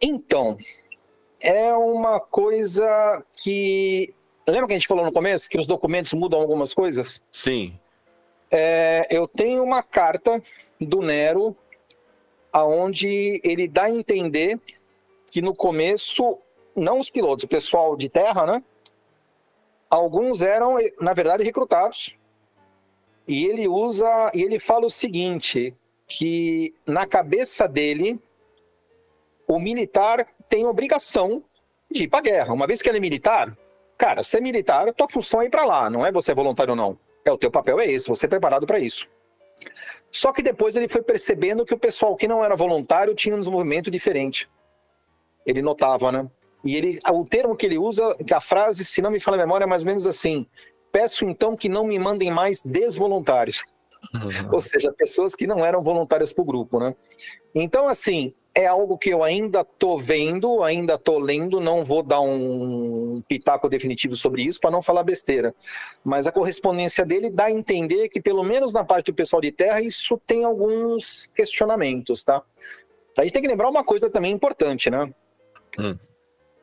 [0.02, 0.58] Então,
[1.40, 4.14] é uma coisa que.
[4.46, 7.22] Lembra que a gente falou no começo que os documentos mudam algumas coisas?
[7.32, 7.80] Sim.
[8.52, 10.44] É, eu tenho uma carta
[10.80, 11.56] do Nero
[12.54, 14.60] aonde ele dá a entender
[15.26, 16.38] que no começo,
[16.76, 18.64] não os pilotos, o pessoal de terra, né?
[19.90, 22.16] Alguns eram, na verdade, recrutados.
[23.28, 25.76] E ele usa, e ele fala o seguinte,
[26.08, 28.20] que na cabeça dele,
[29.48, 31.44] o militar tem obrigação
[31.90, 32.54] de ir para guerra.
[32.54, 33.58] Uma vez que ele é militar,
[33.98, 36.72] cara, você é militar, a tua função é ir para lá, não é você voluntário
[36.72, 36.98] ou não.
[37.26, 39.08] É o teu papel é esse, você é preparado para isso.
[40.14, 43.40] Só que depois ele foi percebendo que o pessoal que não era voluntário tinha um
[43.40, 44.48] desenvolvimento diferente.
[45.44, 46.30] Ele notava, né?
[46.64, 49.40] E ele, o termo que ele usa, que a frase, se não me fala a
[49.40, 50.46] memória, é mais ou menos assim:
[50.92, 53.66] peço então que não me mandem mais desvoluntários.
[54.14, 54.54] Uhum.
[54.54, 56.96] Ou seja, pessoas que não eram voluntárias para o grupo, né?
[57.56, 62.22] Então, assim, é algo que eu ainda tô vendo, ainda tô lendo, não vou dar
[62.22, 65.56] um pitaco definitivo sobre isso para não falar besteira.
[66.04, 69.52] Mas a correspondência dele dá a entender que, pelo menos na parte do pessoal de
[69.52, 72.44] terra, isso tem alguns questionamentos, tá?
[73.18, 75.12] A gente tem que lembrar uma coisa também importante, né?
[75.80, 75.98] Hum.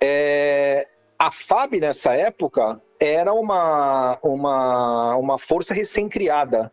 [0.01, 0.87] É,
[1.19, 6.73] a FAB, nessa época, era uma, uma, uma força recém-criada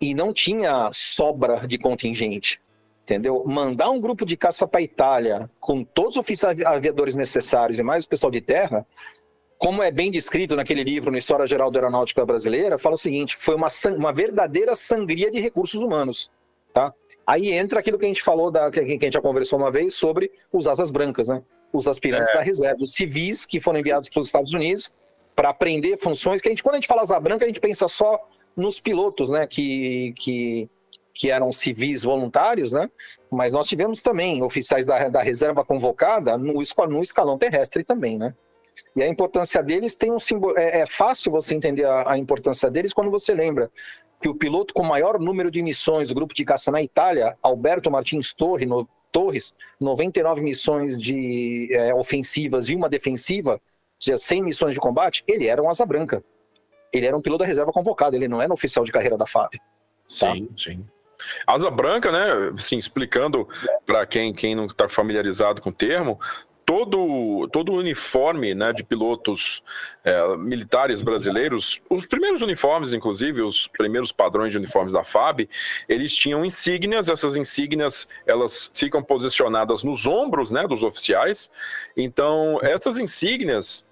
[0.00, 2.62] e não tinha sobra de contingente
[3.04, 3.44] entendeu?
[3.46, 7.82] Mandar um grupo de caça para a Itália com todos os oficiais aviadores necessários e
[7.82, 8.86] mais o pessoal de terra,
[9.58, 13.36] como é bem descrito naquele livro, na História Geral da Aeronáutica Brasileira, fala o seguinte:
[13.36, 16.30] foi uma, uma verdadeira sangria de recursos humanos,
[16.72, 16.92] tá?
[17.26, 19.94] Aí entra aquilo que a gente falou, da, que a gente já conversou uma vez,
[19.94, 21.42] sobre os asas brancas, né?
[21.72, 22.34] Os aspirantes é.
[22.34, 24.92] da reserva, os civis que foram enviados para os Estados Unidos
[25.34, 27.88] para aprender funções que a gente, quando a gente fala asa branca, a gente pensa
[27.88, 28.20] só
[28.56, 29.46] nos pilotos, né?
[29.46, 30.68] Que, que
[31.14, 32.90] que eram civis voluntários, né?
[33.30, 36.54] Mas nós tivemos também oficiais da, da reserva convocada no,
[36.88, 38.34] no escalão terrestre também, né?
[38.96, 40.58] E a importância deles tem um símbolo.
[40.58, 43.70] É, é fácil você entender a, a, importância deles quando você lembra
[44.20, 47.90] que o piloto com maior número de missões do grupo de caça na Itália, Alberto
[47.90, 53.60] Martins Torre, no, Torres, 99 missões de é, ofensivas e uma defensiva, ou
[54.00, 56.24] seja, 100 missões de combate, ele era um asa branca.
[56.92, 59.24] Ele era um piloto da reserva convocado, ele não era um oficial de carreira da
[59.24, 59.52] FAB.
[59.52, 59.60] Tá?
[60.08, 60.84] Sim, sim.
[61.46, 62.52] Asa branca, né?
[62.56, 63.48] Assim, explicando
[63.86, 66.18] para quem, quem não está familiarizado com o termo,
[66.64, 69.62] todo, todo uniforme né, de pilotos
[70.02, 75.48] é, militares brasileiros, os primeiros uniformes, inclusive, os primeiros padrões de uniformes da FAB,
[75.88, 81.50] eles tinham insígnias, essas insígnias elas ficam posicionadas nos ombros né, dos oficiais.
[81.96, 83.84] Então, essas insígnias,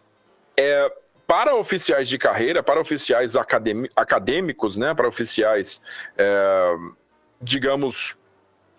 [0.57, 0.91] é,
[1.27, 3.35] para oficiais de carreira, para oficiais
[3.97, 5.81] acadêmicos, né, para oficiais.
[6.17, 6.77] É,
[7.43, 8.17] digamos.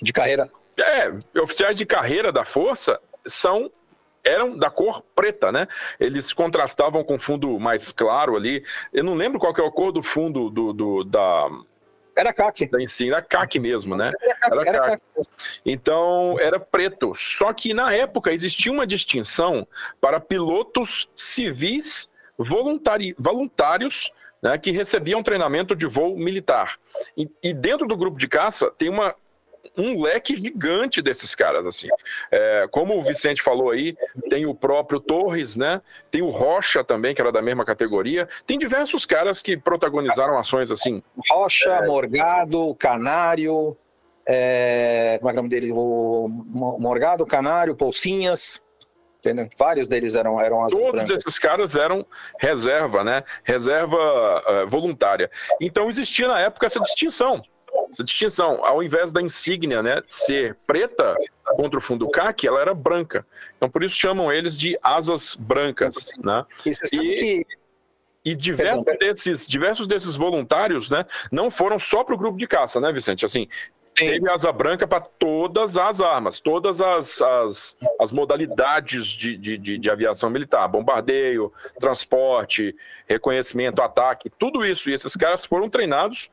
[0.02, 0.49] De carreira.
[0.78, 3.71] É, oficiais de carreira da Força são
[4.23, 5.67] eram da cor preta, né?
[5.99, 8.63] Eles contrastavam com fundo mais claro ali.
[8.91, 11.49] Eu não lembro qual que é a cor do fundo do, do da
[12.15, 12.67] era CAC.
[12.67, 14.12] Da ensino, era CAC mesmo, né?
[14.21, 15.02] Era, era CAC.
[15.65, 17.13] Então, era preto.
[17.15, 19.67] Só que na época existia uma distinção
[19.99, 24.12] para pilotos civis voluntari, voluntários
[24.43, 26.77] né, que recebiam treinamento de voo militar.
[27.15, 29.15] E, e, dentro do grupo de caça tem uma,
[29.77, 31.88] um leque gigante desses caras, assim.
[32.29, 33.95] É, como o Vicente falou aí,
[34.29, 35.82] tem o próprio Torres, né?
[36.12, 38.27] Tem o Rocha também, que era da mesma categoria.
[38.45, 41.01] Tem diversos caras que protagonizaram ações assim.
[41.32, 41.88] Rocha, é...
[41.88, 43.77] Morgado, Canário,
[44.25, 45.17] é...
[45.19, 45.71] como é, é o nome dele?
[45.71, 46.27] O
[46.79, 48.62] Morgado, Canário, Polcinhas.
[49.23, 49.49] Entendeu?
[49.57, 51.25] Vários deles eram, eram Todos brancas.
[51.25, 52.05] esses caras eram
[52.38, 53.23] reserva, né?
[53.45, 55.31] Reserva uh, voluntária.
[55.62, 57.41] Então existia na época essa distinção.
[57.89, 61.15] Essa distinção, ao invés da insígnia né, ser preta
[61.55, 63.25] contra o fundo CAC, ela era branca.
[63.55, 66.12] Então por isso chamam eles de asas brancas.
[66.21, 66.43] Né?
[66.65, 67.45] E, que...
[68.25, 72.81] e diversos, desses, diversos desses voluntários né, não foram só para o grupo de caça,
[72.81, 73.23] né, Vicente?
[73.23, 73.47] Assim,
[73.95, 79.77] Teve asa branca para todas as armas, todas as, as, as modalidades de, de, de,
[79.77, 82.75] de, aviação militar: bombardeio, transporte,
[83.08, 84.89] reconhecimento, ataque, tudo isso.
[84.89, 86.32] E esses caras foram treinados,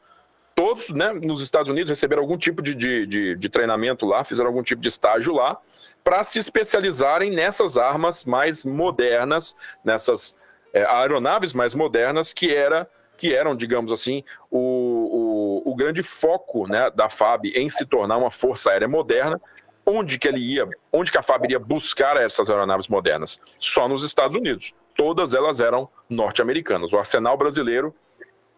[0.54, 4.48] todos né, nos Estados Unidos, receberam algum tipo de, de, de, de treinamento lá, fizeram
[4.48, 5.58] algum tipo de estágio lá,
[6.02, 10.34] para se especializarem nessas armas mais modernas, nessas
[10.72, 12.88] é, aeronaves mais modernas, que era
[13.20, 18.16] que eram, digamos assim, o, o, o grande foco né, da FAB em se tornar
[18.16, 19.38] uma força aérea moderna,
[19.84, 23.38] onde que ele ia, onde que a FAB iria buscar essas aeronaves modernas?
[23.58, 24.72] Só nos Estados Unidos.
[24.96, 26.94] Todas elas eram norte-americanas.
[26.94, 27.94] O arsenal brasileiro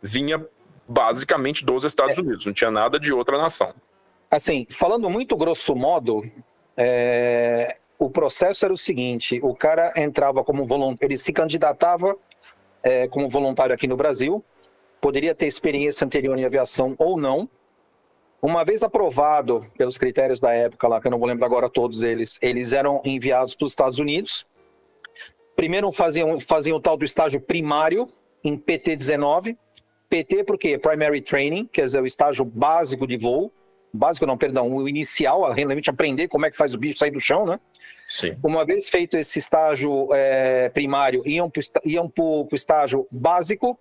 [0.00, 0.40] vinha
[0.86, 3.74] basicamente dos Estados Unidos, não tinha nada de outra nação.
[4.30, 6.22] Assim, falando muito grosso modo,
[6.76, 7.74] é...
[7.98, 12.16] o processo era o seguinte: o cara entrava como voluntário, ele se candidatava
[12.82, 14.44] é, como voluntário aqui no Brasil,
[15.02, 17.50] poderia ter experiência anterior em aviação ou não.
[18.40, 22.02] Uma vez aprovado pelos critérios da época lá, que eu não vou lembrar agora todos
[22.04, 24.46] eles, eles eram enviados para os Estados Unidos.
[25.56, 28.08] Primeiro faziam, faziam o tal do estágio primário
[28.44, 29.58] em PT-19.
[30.08, 33.52] PT porque Primary Training, quer dizer, o estágio básico de voo.
[33.92, 37.10] básico não, perdão, o inicial, a realmente aprender como é que faz o bicho sair
[37.10, 37.58] do chão, né?
[38.08, 38.36] Sim.
[38.42, 43.78] Uma vez feito esse estágio é, primário, iam para o estágio básico,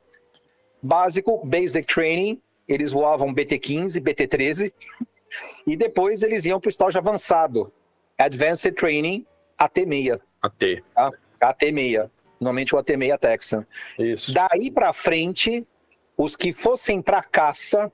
[0.81, 4.73] básico, basic training, eles voavam BT-15, BT-13,
[5.67, 7.71] e depois eles iam para o estágio avançado,
[8.17, 9.25] advanced training,
[9.57, 10.19] AT-6.
[10.41, 10.83] AT.
[10.93, 11.11] Tá?
[11.41, 12.09] AT-6,
[12.39, 13.65] normalmente o AT-6 Texan.
[13.97, 14.33] Isso.
[14.33, 15.65] Daí para frente,
[16.17, 17.91] os que fossem para caça,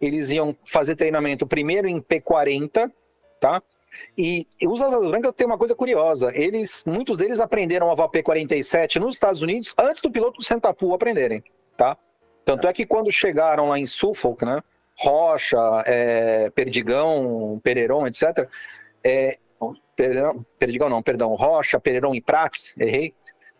[0.00, 2.90] eles iam fazer treinamento primeiro em P40,
[3.40, 3.62] tá?
[4.16, 6.30] E os asas brancas tem uma coisa curiosa.
[6.34, 11.42] Eles, muitos deles aprenderam a voar P47 nos Estados Unidos antes do piloto Sentapu aprenderem,
[11.76, 11.96] tá?
[12.48, 14.62] Tanto é que quando chegaram lá em Suffolk, né?
[14.96, 18.48] Rocha, é, Perdigão, Pereiron, etc.
[19.04, 19.36] É,
[19.94, 23.12] Perdigão, Perdigão não, perdão, Rocha, Pereiron e Prax, errei.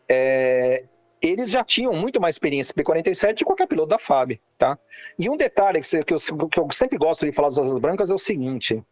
[0.09, 0.85] É,
[1.21, 4.79] eles já tinham muito mais experiência P47 de qualquer piloto da FAB, tá?
[5.19, 8.15] E um detalhe que, eu, que eu sempre gosto de falar dos asas brancas é
[8.15, 8.83] o seguinte: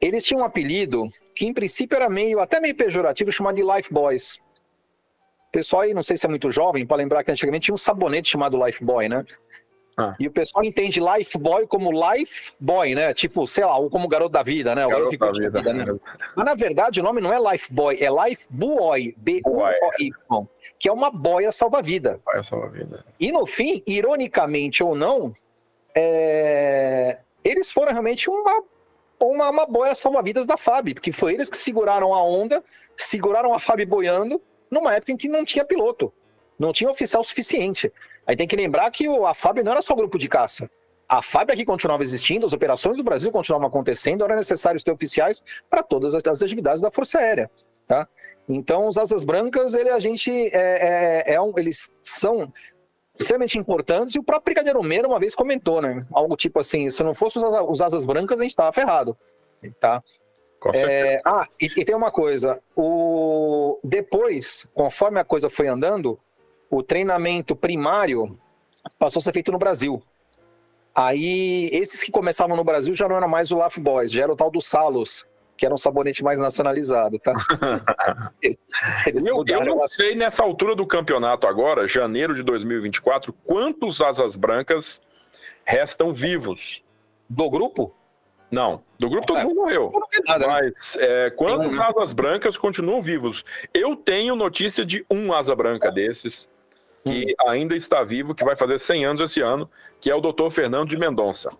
[0.00, 3.92] eles tinham um apelido que, em princípio, era meio até meio pejorativo, chamado de Life
[3.92, 4.38] Boys.
[5.54, 7.78] O pessoal aí, não sei se é muito jovem, para lembrar que antigamente tinha um
[7.78, 9.24] sabonete chamado Life Boy, né?
[9.96, 10.16] Ah.
[10.18, 13.14] E o pessoal entende Life Boy como Life Boy, né?
[13.14, 14.84] Tipo, sei lá, ou como garoto da vida, né?
[14.84, 15.62] O garoto da vida.
[15.62, 15.84] vida né?
[16.34, 20.46] Mas na verdade o nome não é Life Boy, é Life Buoy, B-U-O-Y,
[20.76, 22.20] que é uma boia salva-vida.
[22.24, 23.04] Boia salva-vida.
[23.20, 25.32] E no fim, ironicamente ou não,
[25.94, 27.18] é...
[27.44, 28.60] eles foram realmente uma,
[29.20, 32.60] uma, uma boia salva-vidas da FAB, porque foi eles que seguraram a onda,
[32.96, 34.42] seguraram a FAB boiando,
[34.74, 36.12] numa época em que não tinha piloto,
[36.58, 37.90] não tinha oficial suficiente.
[38.26, 40.70] Aí tem que lembrar que a FAB não era só grupo de caça.
[41.08, 45.44] A FAB aqui continuava existindo, as operações do Brasil continuavam acontecendo, era necessário ter oficiais
[45.70, 47.50] para todas as atividades da Força Aérea.
[47.86, 48.08] Tá?
[48.48, 52.52] Então, os asas brancas, ele, a gente é, é, é um, eles são
[53.18, 56.04] extremamente importantes, e o próprio Brigadeiro Meira uma vez comentou, né?
[56.12, 59.16] Algo tipo assim, se não fosse os asas brancas, a gente estava ferrado.
[59.78, 60.02] Tá?
[60.72, 66.18] É, ah, e, e, tem uma coisa, o depois, conforme a coisa foi andando,
[66.70, 68.38] o treinamento primário
[68.98, 70.02] passou a ser feito no Brasil.
[70.94, 74.32] Aí, esses que começavam no Brasil já não era mais o Laugh Boys, já era
[74.32, 77.34] o tal do Salos, que era um sabonete mais nacionalizado, tá?
[78.40, 84.36] Eles eu, eu não sei nessa altura do campeonato agora, janeiro de 2024, quantos asas
[84.36, 85.02] brancas
[85.64, 86.82] restam vivos.
[87.28, 87.94] Do grupo?
[88.54, 89.92] Não, do grupo todo mundo morreu.
[90.26, 90.52] Nada, né?
[90.52, 91.82] Mas é, quantos né?
[91.82, 93.44] asas brancas continuam vivos?
[93.74, 96.48] Eu tenho notícia de um asa branca desses
[97.04, 97.50] que hum.
[97.50, 99.68] ainda está vivo, que vai fazer 100 anos esse ano,
[100.00, 100.50] que é o Dr.
[100.50, 101.58] Fernando de Mendonça,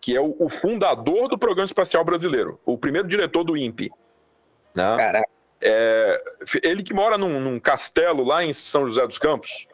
[0.00, 3.90] que é o, o fundador do Programa Espacial Brasileiro, o primeiro diretor do INPE.
[4.72, 4.96] Né?
[4.96, 5.28] Caraca.
[5.60, 6.22] É,
[6.62, 9.66] ele que mora num, num, castelo lá em São José dos Campos.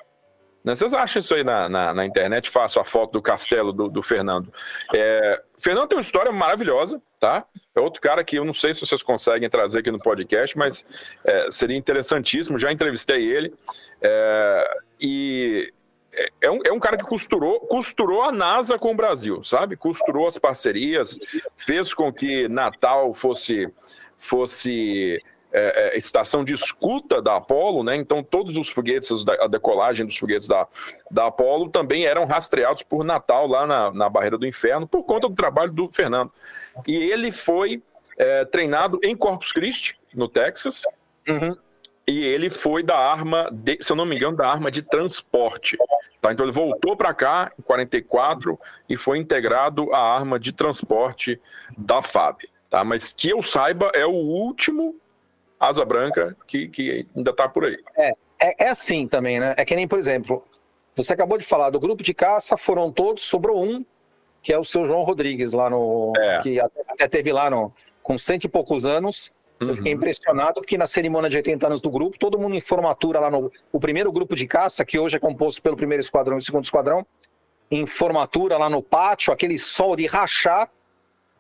[0.66, 0.74] Né?
[0.74, 2.50] Vocês acham isso aí na, na, na internet?
[2.50, 4.52] Faço a foto do castelo do, do Fernando.
[4.92, 7.44] É, Fernando tem uma história maravilhosa, tá?
[7.74, 10.84] É outro cara que eu não sei se vocês conseguem trazer aqui no podcast, mas
[11.24, 12.58] é, seria interessantíssimo.
[12.58, 13.54] Já entrevistei ele.
[14.02, 15.72] É, e
[16.12, 19.76] é, é um, é um cara que costurou, costurou a NASA com o Brasil, sabe?
[19.76, 21.16] Costurou as parcerias,
[21.54, 23.72] fez com que Natal fosse,
[24.18, 25.22] fosse
[25.58, 27.96] é, é, estação de escuta da Apollo, né?
[27.96, 30.66] Então todos os foguetes, a decolagem dos foguetes da,
[31.10, 35.28] da Apollo também eram rastreados por Natal lá na, na Barreira do Inferno, por conta
[35.28, 36.30] do trabalho do Fernando.
[36.86, 37.82] E ele foi
[38.18, 40.82] é, treinado em Corpus Christi, no Texas.
[41.28, 41.56] Uhum
[42.08, 45.76] e ele foi da arma, de, se eu não me engano, da arma de transporte.
[46.20, 46.32] Tá?
[46.32, 51.40] Então ele voltou para cá em 44 e foi integrado à arma de transporte
[51.76, 52.42] da FAB.
[52.70, 52.84] Tá?
[52.84, 54.94] Mas que eu saiba, é o último
[55.58, 57.76] asa branca que, que ainda está por aí.
[57.96, 59.54] É, é, é, assim também, né?
[59.56, 60.44] É que nem, por exemplo,
[60.94, 63.84] você acabou de falar do grupo de caça, foram todos, sobrou um,
[64.42, 66.12] que é o seu João Rodrigues, lá no.
[66.16, 66.40] É.
[66.40, 69.68] que até, até teve lá no, com cento e poucos anos Uhum.
[69.68, 69.98] Eu fiquei uhum.
[69.98, 73.50] impressionado porque na cerimônia de 80 anos do grupo, todo mundo em formatura lá no
[73.72, 77.06] o primeiro grupo de caça, que hoje é composto pelo primeiro esquadrão e segundo esquadrão,
[77.70, 80.70] em formatura lá no pátio, aquele sol de rachar.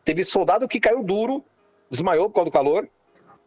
[0.04, 1.44] Teve soldado que caiu duro,
[1.90, 2.88] desmaiou por causa do calor.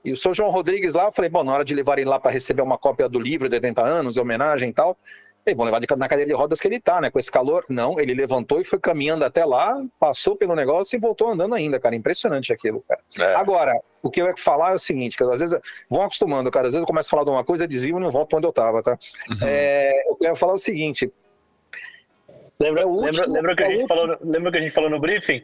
[0.04, 2.20] E o senhor João Rodrigues lá, eu falei, bom, na hora de levar ele lá
[2.20, 4.98] para receber uma cópia do livro de 80 anos, em homenagem e tal,
[5.46, 7.10] eles vão levar na cadeira de rodas que ele tá, né?
[7.10, 7.66] Com esse calor.
[7.70, 11.80] Não, ele levantou e foi caminhando até lá, passou pelo negócio e voltou andando ainda,
[11.80, 11.96] cara.
[11.96, 13.02] Impressionante aquilo, cara.
[13.18, 13.36] É.
[13.36, 16.68] Agora, o que eu ia falar é o seguinte, cara, às vezes vão acostumando, cara.
[16.68, 18.54] Às vezes eu começo a falar de uma coisa, desvio e não volto onde eu
[18.54, 18.98] tava, tá?
[19.30, 19.38] Uhum.
[19.48, 21.12] É, eu ia falar o seguinte.
[22.60, 24.74] Lembra, é o último, lembra, lembra, que a é gente falou, lembra que a gente
[24.74, 25.44] falou no briefing?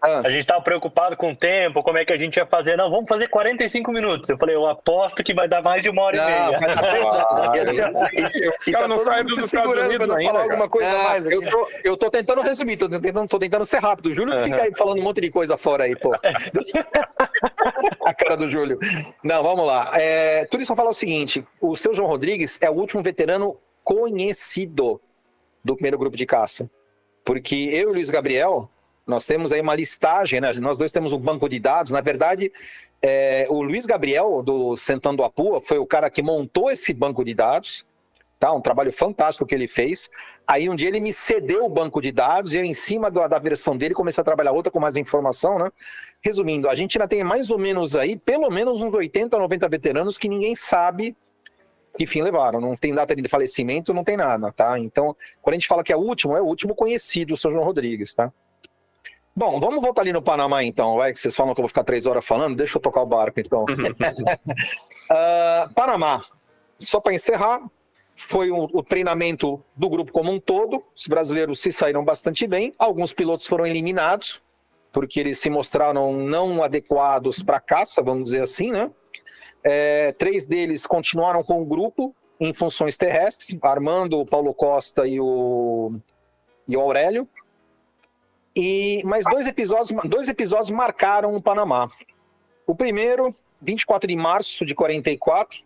[0.00, 0.20] Ah.
[0.24, 2.76] A gente tava preocupado com o tempo, como é que a gente ia fazer.
[2.76, 4.30] Não, vamos fazer 45 minutos.
[4.30, 6.46] Eu falei, eu aposto que vai dar mais de uma hora e Não, meia.
[8.66, 10.52] E cara tá não dos Estados Unidos pra não ainda, falar cara.
[10.52, 11.24] alguma coisa a Ah, mais.
[11.26, 14.06] eu, tô, eu tô tentando resumir, tô tentando, tô tentando ser rápido.
[14.06, 16.14] O Júlio que fica aí falando um monte de coisa fora aí, pô.
[18.04, 18.78] a cara do Júlio.
[19.22, 19.90] Não, vamos lá.
[19.94, 23.56] É, tudo isso pra falar o seguinte: o seu João Rodrigues é o último veterano
[23.82, 25.00] conhecido
[25.64, 26.70] do primeiro grupo de caça.
[27.24, 28.70] Porque eu e o Luiz Gabriel,
[29.08, 30.52] nós temos aí uma listagem, né?
[30.60, 31.90] Nós dois temos um banco de dados.
[31.90, 32.52] Na verdade,
[33.00, 37.24] é, o Luiz Gabriel, do Sentando a Pua, foi o cara que montou esse banco
[37.24, 37.86] de dados.
[38.38, 38.52] Tá?
[38.52, 40.10] Um trabalho fantástico que ele fez.
[40.46, 43.26] Aí um dia ele me cedeu o banco de dados e eu, em cima da,
[43.26, 45.72] da versão dele, comecei a trabalhar outra com mais informação, né?
[46.22, 50.18] Resumindo, a gente ainda tem mais ou menos aí, pelo menos uns 80, 90 veteranos
[50.18, 51.16] que ninguém sabe
[51.96, 52.60] que fim levaram.
[52.60, 54.78] Não tem data de falecimento, não tem nada, tá?
[54.78, 57.50] Então, quando a gente fala que é o último, é o último conhecido, o seu
[57.50, 58.30] João Rodrigues, tá?
[59.38, 61.84] Bom, vamos voltar ali no Panamá então, vai, que vocês falam que eu vou ficar
[61.84, 63.64] três horas falando, deixa eu tocar o barco então.
[65.10, 66.22] Ah, Panamá,
[66.78, 67.62] só para encerrar,
[68.14, 70.82] foi o, o treinamento do grupo como um todo.
[70.94, 72.74] Os brasileiros se saíram bastante bem.
[72.78, 74.38] Alguns pilotos foram eliminados
[74.92, 78.90] porque eles se mostraram não adequados para caça, vamos dizer assim, né?
[79.64, 85.18] É, três deles continuaram com o grupo em funções terrestres, Armando, o Paulo Costa e
[85.18, 85.94] o,
[86.68, 87.26] e o Aurélio.
[88.60, 91.88] E dois episódios, dois episódios marcaram o Panamá.
[92.66, 93.32] O primeiro,
[93.62, 95.60] 24 de março de 44,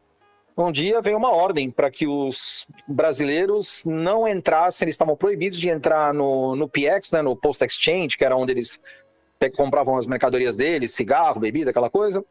[0.55, 5.71] um dia veio uma ordem para que os brasileiros não entrassem, eles estavam proibidos de
[5.71, 8.79] entrar no, no PX, né, no Post Exchange, que era onde eles
[9.57, 12.23] compravam as mercadorias deles, cigarro, bebida, aquela coisa.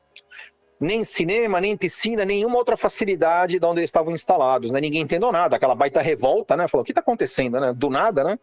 [0.80, 4.80] Nem cinema, nem piscina, nenhuma outra facilidade de onde eles estavam instalados, né?
[4.80, 6.68] Ninguém entendeu nada, aquela baita revolta, né?
[6.68, 7.74] Falou, o que está acontecendo, né?
[7.74, 8.40] Do nada, né?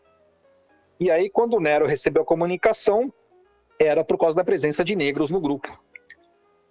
[1.00, 3.12] E aí, quando o Nero recebeu a comunicação,
[3.78, 5.68] era por causa da presença de negros no grupo.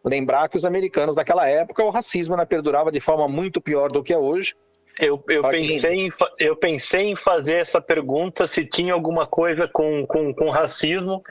[0.04, 4.04] Lembrar que os americanos daquela época, o racismo ainda perdurava de forma muito pior do
[4.04, 4.56] que é hoje.
[5.00, 10.06] Eu, eu, pensei em, eu pensei em fazer essa pergunta se tinha alguma coisa com,
[10.08, 11.22] com, com racismo,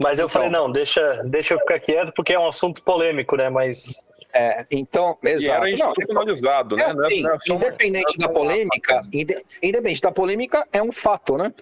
[0.00, 0.28] mas eu Então.
[0.28, 3.48] falei, não, deixa, deixa eu ficar quieto, porque é um assunto polêmico, né?
[3.48, 5.64] Mas É, então, E exato.
[5.64, 6.92] era Não, institucionalizado, é né?
[6.92, 11.36] Não é- assim, não é independente da polêmica, inde- independente da polêmica, é um fato,
[11.36, 11.52] né?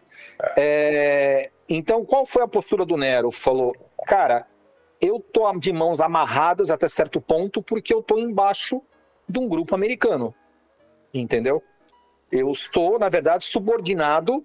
[0.56, 3.30] É, então, qual foi a postura do Nero?
[3.30, 3.74] Falou,
[4.06, 4.46] cara,
[5.00, 8.80] eu tô de mãos amarradas até certo ponto porque eu tô embaixo
[9.28, 10.34] de um grupo americano,
[11.12, 11.62] entendeu?
[12.30, 14.44] Eu estou, na verdade, subordinado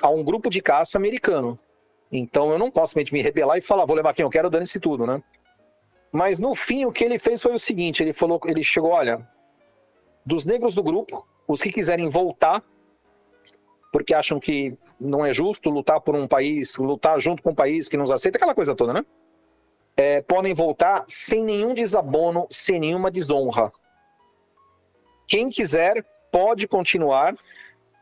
[0.00, 1.58] a um grupo de caça americano.
[2.10, 5.06] Então, eu não posso me rebelar e falar, vou levar quem eu quero, dane-se tudo,
[5.06, 5.22] né?
[6.12, 9.28] Mas no fim, o que ele fez foi o seguinte: ele falou, ele chegou, olha,
[10.24, 12.62] dos negros do grupo, os que quiserem voltar,
[13.92, 17.88] porque acham que não é justo lutar por um país, lutar junto com um país
[17.88, 19.04] que nos aceita, aquela coisa toda, né?
[19.96, 23.72] É, podem voltar sem nenhum desabono, sem nenhuma desonra.
[25.26, 27.34] Quem quiser pode continuar,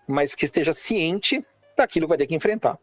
[0.07, 1.43] mas que esteja ciente
[1.77, 2.79] daquilo que vai ter que enfrentar.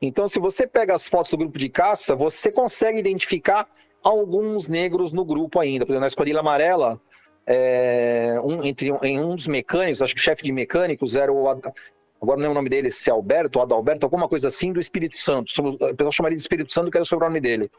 [0.00, 3.68] Então, se você pega as fotos do grupo de caça, você consegue identificar
[4.02, 5.84] alguns negros no grupo ainda.
[5.84, 7.00] Por exemplo, na Esquadrilha Amarela,
[7.46, 11.48] é, um, entre, em um dos mecânicos, acho que o chefe de mecânicos era o.
[11.48, 11.72] Ad-
[12.20, 15.16] Agora não lembro o nome dele, se é Alberto, Adalberto, alguma coisa assim, do Espírito
[15.22, 15.52] Santo.
[15.62, 17.70] O pessoal chama ele de Espírito Santo, que era o sobrenome dele.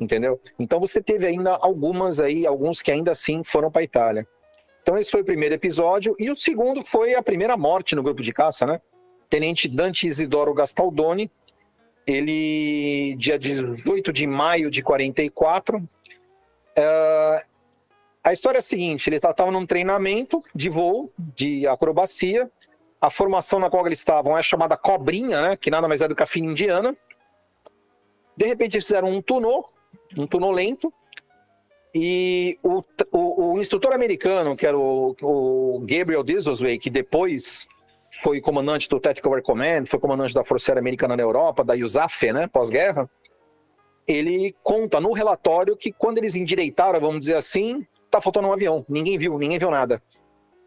[0.00, 0.40] Entendeu?
[0.58, 4.26] Então você teve ainda algumas aí, alguns que ainda assim foram para a Itália.
[4.84, 6.14] Então esse foi o primeiro episódio.
[6.18, 8.82] E o segundo foi a primeira morte no grupo de caça, né?
[9.30, 11.30] Tenente Dante Isidoro Gastaldoni,
[12.06, 15.82] ele, dia 18 de maio de 44,
[16.76, 17.44] eh,
[18.22, 22.50] a história é a seguinte: eles estavam num treinamento de voo, de acrobacia.
[23.00, 25.56] A formação na qual eles estavam é chamada cobrinha, né?
[25.56, 26.94] Que nada mais é do que a fila indiana.
[28.36, 29.66] De repente, eles fizeram um tunô,
[30.18, 30.92] um tunô lento.
[31.94, 32.82] E o,
[33.12, 37.68] o, o instrutor americano, que era o, o Gabriel Disosway, que depois
[38.22, 41.74] foi comandante do Tactical Air Command, foi comandante da Força Aérea Americana na Europa, da
[41.74, 43.08] USAF, né, pós-guerra,
[44.06, 48.84] ele conta no relatório que quando eles endireitaram, vamos dizer assim, tá faltando um avião.
[48.88, 50.02] Ninguém viu, ninguém viu nada.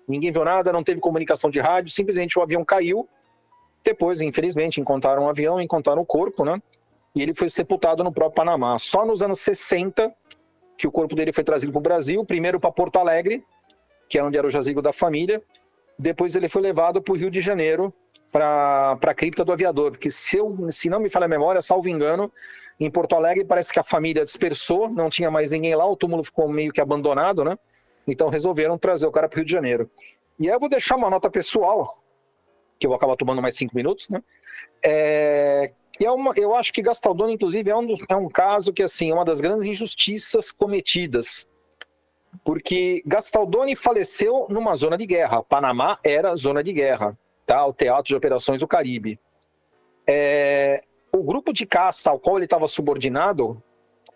[0.07, 3.07] Ninguém viu nada, não teve comunicação de rádio, simplesmente o avião caiu.
[3.83, 6.61] Depois, infelizmente, encontraram o avião, encontraram o corpo, né?
[7.13, 8.77] E ele foi sepultado no próprio Panamá.
[8.79, 10.13] Só nos anos 60
[10.77, 13.43] que o corpo dele foi trazido para o Brasil, primeiro para Porto Alegre,
[14.07, 15.41] que é onde era o jazigo da família,
[15.97, 17.93] depois ele foi levado para o Rio de Janeiro,
[18.31, 21.89] para a cripta do aviador, porque se, eu, se não me falha a memória, salvo
[21.89, 22.31] engano,
[22.79, 26.23] em Porto Alegre parece que a família dispersou, não tinha mais ninguém lá, o túmulo
[26.23, 27.57] ficou meio que abandonado, né?
[28.07, 29.89] Então resolveram trazer o cara para o Rio de Janeiro.
[30.39, 32.01] E aí eu vou deixar uma nota pessoal,
[32.77, 34.21] que eu vou acabar tomando mais cinco minutos, né?
[34.83, 38.83] É, E é uma, eu acho que Gastaldoni, inclusive, é um, é um caso que,
[38.83, 41.47] assim, é uma das grandes injustiças cometidas.
[42.43, 45.41] Porque Gastaldoni faleceu numa zona de guerra.
[45.41, 47.65] Panamá era zona de guerra, tá?
[47.65, 49.19] O Teatro de Operações do Caribe.
[50.05, 50.81] É,
[51.11, 53.61] o grupo de caça ao qual ele estava subordinado,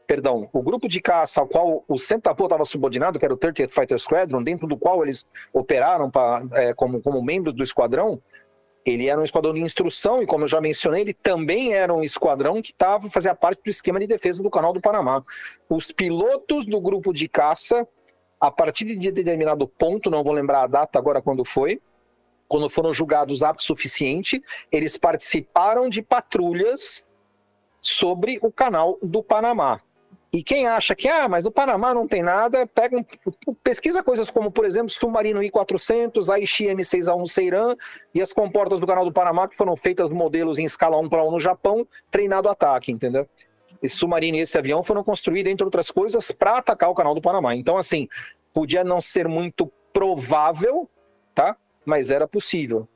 [0.05, 3.71] perdão, o grupo de caça ao qual o Centapo estava subordinado, que era o 30th
[3.71, 8.21] Fighter Squadron, dentro do qual eles operaram pra, é, como, como membros do esquadrão,
[8.85, 12.03] ele era um esquadrão de instrução e, como eu já mencionei, ele também era um
[12.03, 15.23] esquadrão que tava, fazia parte do esquema de defesa do Canal do Panamá.
[15.69, 17.87] Os pilotos do grupo de caça,
[18.39, 21.79] a partir de determinado ponto, não vou lembrar a data agora quando foi,
[22.47, 27.05] quando foram julgados aptos suficiente, eles participaram de patrulhas
[27.79, 29.79] sobre o Canal do Panamá.
[30.33, 33.03] E quem acha que, ah, mas no Panamá não tem nada, pega um,
[33.61, 37.75] pesquisa coisas como, por exemplo, submarino I-400, Aichi M6A1 Seiran
[38.15, 41.21] e as comportas do canal do Panamá, que foram feitas modelos em escala 1 para
[41.21, 43.27] 1 no Japão, treinado ataque, entendeu?
[43.83, 47.21] Esse submarino e esse avião foram construídos, entre outras coisas, para atacar o canal do
[47.21, 47.53] Panamá.
[47.53, 48.07] Então, assim,
[48.53, 50.89] podia não ser muito provável,
[51.35, 51.57] tá?
[51.85, 52.87] Mas era possível.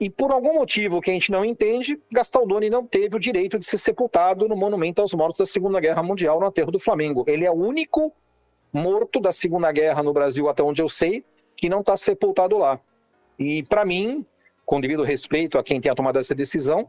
[0.00, 3.66] E por algum motivo que a gente não entende, Gastaldoni não teve o direito de
[3.66, 7.24] ser sepultado no Monumento aos Mortos da Segunda Guerra Mundial, no aterro do Flamengo.
[7.28, 8.12] Ele é o único
[8.72, 11.24] morto da Segunda Guerra no Brasil, até onde eu sei,
[11.56, 12.80] que não está sepultado lá.
[13.38, 14.26] E para mim,
[14.64, 16.88] com devido respeito a quem tenha tomado essa decisão,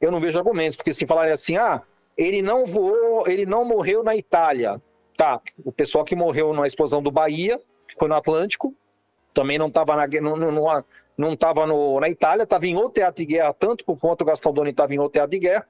[0.00, 1.82] eu não vejo argumentos, porque se falarem assim, ah,
[2.16, 4.80] ele não voou, ele não morreu na Itália.
[5.16, 8.72] Tá, o pessoal que morreu na explosão do Bahia, que foi no Atlântico,
[9.34, 10.84] também não estava na, não, não,
[11.18, 11.66] não estava
[12.00, 15.14] na Itália, estava em outro teatro de guerra, tanto quanto o Gastaldoni estava em outro
[15.14, 15.66] teatro de guerra,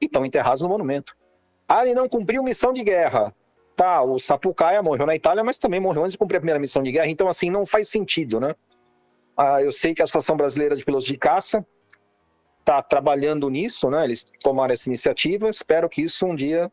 [0.00, 1.14] e estão enterrados no monumento.
[1.68, 3.34] Ah, ele não cumpriu missão de guerra.
[3.76, 6.82] Tá, o Sapucaia morreu na Itália, mas também morreu antes de cumprir a primeira missão
[6.82, 8.54] de guerra, então assim, não faz sentido, né?
[9.36, 11.64] Ah, eu sei que a Associação Brasileira de Pilotos de Caça
[12.60, 14.02] está trabalhando nisso, né?
[14.02, 16.72] Eles tomaram essa iniciativa, espero que isso um dia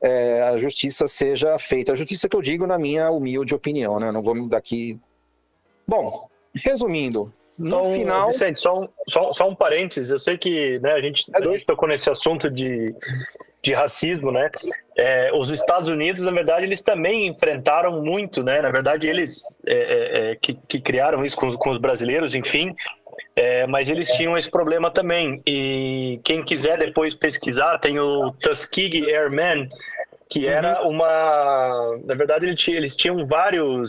[0.00, 1.92] é, a justiça seja feita.
[1.92, 4.10] A justiça que eu digo na minha humilde opinião, né?
[4.10, 4.98] Não vou daqui.
[5.86, 8.26] Bom, resumindo, no então, final.
[8.28, 10.10] Vicente, só um, só, só um parênteses.
[10.10, 12.94] Eu sei que né, a, gente, a gente tocou nesse assunto de,
[13.62, 14.50] de racismo, né?
[14.96, 18.60] É, os Estados Unidos, na verdade, eles também enfrentaram muito, né?
[18.60, 22.34] Na verdade, eles é, é, é que, que, criaram isso com os, com os brasileiros,
[22.34, 22.74] enfim.
[23.36, 25.40] É, mas eles tinham esse problema também.
[25.46, 29.68] E quem quiser depois pesquisar, tem o Tuskegee Airmen,
[30.28, 30.90] que era uhum.
[30.90, 31.98] uma.
[32.04, 33.88] Na verdade, eles tinham vários.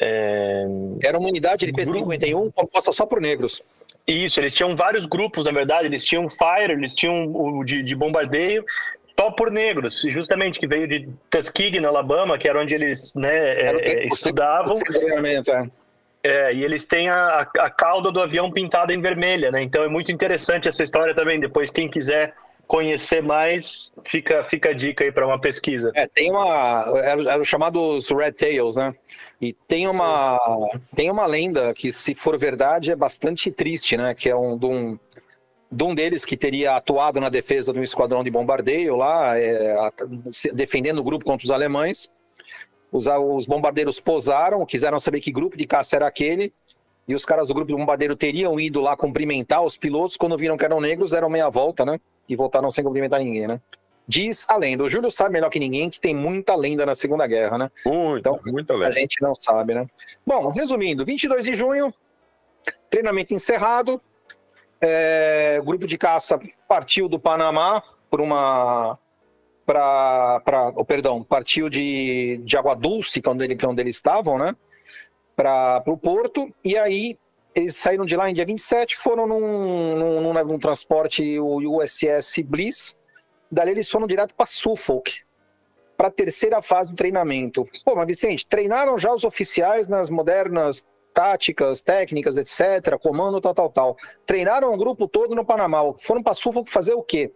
[0.00, 0.64] É,
[1.02, 3.62] Era uma unidade de P-51 composta só por negros.
[4.06, 5.86] Isso, eles tinham vários grupos, na verdade.
[5.86, 8.64] Eles tinham Fire, eles tinham o de, de bombardeio,
[9.18, 13.36] só por negros, justamente, que veio de Tuskegee, na Alabama, que era onde eles né,
[13.36, 14.74] é, estudavam.
[14.74, 15.80] É.
[16.22, 19.62] É, e eles têm a, a cauda do avião pintada em vermelha, né?
[19.62, 21.40] Então é muito interessante essa história também.
[21.40, 22.34] Depois, quem quiser
[22.70, 25.90] conhecer mais, fica, fica a dica aí para uma pesquisa.
[25.92, 26.84] É, tem uma.
[27.02, 28.94] Era chamados Red Tails, né?
[29.40, 30.38] E tem uma,
[30.94, 34.14] tem uma lenda que, se for verdade, é bastante triste, né?
[34.14, 34.96] Que é um de um,
[35.72, 39.74] de um deles que teria atuado na defesa de um esquadrão de bombardeio lá, é,
[40.54, 42.08] defendendo o grupo contra os alemães.
[42.92, 46.52] Os, os bombardeiros posaram, quiseram saber que grupo de caça era aquele
[47.06, 50.56] e os caras do grupo de bombardeiro teriam ido lá cumprimentar os pilotos, quando viram
[50.56, 52.00] que eram negros, deram meia volta, né?
[52.28, 53.60] E voltaram sem cumprimentar ninguém, né?
[54.06, 54.84] Diz a lenda.
[54.84, 57.70] O Júlio sabe melhor que ninguém que tem muita lenda na Segunda Guerra, né?
[57.84, 58.88] Muita, então, muita lenda.
[58.88, 59.86] A gente não sabe, né?
[60.26, 61.92] Bom, resumindo, 22 de junho,
[62.88, 64.00] treinamento encerrado.
[64.80, 68.98] É, o grupo de caça partiu do Panamá por uma
[69.64, 73.96] para, oh, perdão, partiu de, de Água Dulce, que é ele, que é onde eles
[73.96, 74.56] estavam, né?
[75.40, 77.18] Para o porto, e aí
[77.54, 82.42] eles saíram de lá em dia 27, foram num, num, num, num transporte, o USS
[82.44, 82.98] Bliss,
[83.50, 85.22] dali eles foram direto para Suffolk,
[85.96, 87.66] para a terceira fase do treinamento.
[87.86, 93.70] Pô, mas Vicente, treinaram já os oficiais nas modernas táticas, técnicas, etc., comando, tal, tal,
[93.70, 93.96] tal.
[94.26, 95.80] Treinaram o grupo todo no Panamá.
[95.98, 97.32] Foram para Suffolk fazer o quê?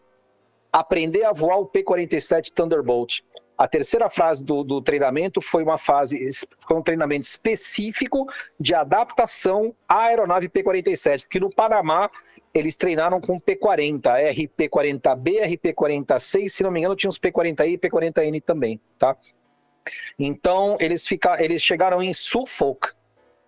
[0.70, 3.22] Aprender a voar o P-47 Thunderbolt.
[3.56, 6.28] A terceira fase do, do, treinamento foi uma fase,
[6.58, 8.26] foi um treinamento específico
[8.58, 12.10] de adaptação à aeronave P-47, porque no Panamá
[12.52, 14.02] eles treinaram com P-40,
[14.32, 19.16] RP-40B, RP-40C, se não me engano tinha os P-40I e P-40N também, tá?
[20.18, 22.92] Então eles, fica, eles chegaram em Suffolk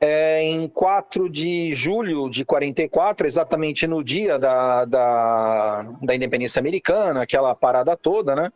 [0.01, 7.23] é, em 4 de julho de 44, exatamente no dia da, da, da independência americana,
[7.23, 8.53] aquela parada toda, né?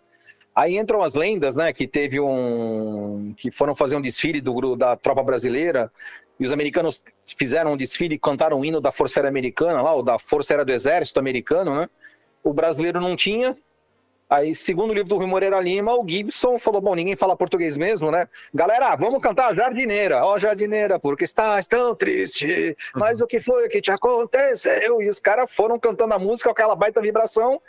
[0.60, 1.72] Aí entram as lendas, né?
[1.72, 3.32] Que teve um.
[3.34, 5.90] que foram fazer um desfile do, da tropa brasileira
[6.38, 7.02] e os americanos
[7.38, 10.52] fizeram um desfile e cantaram o hino da Força Aérea Americana, lá, ou da Força
[10.52, 11.88] Aérea do Exército Americano, né?
[12.44, 13.56] O brasileiro não tinha,
[14.30, 17.76] Aí, segundo o livro do Rui Moreira Lima, o Gibson falou: bom, ninguém fala português
[17.76, 18.28] mesmo, né?
[18.54, 20.24] Galera, vamos cantar Jardineira.
[20.24, 25.02] Ó, oh, Jardineira, porque estás tão triste, mas o que foi que te aconteceu?
[25.02, 27.60] E os caras foram cantando a música com aquela baita vibração.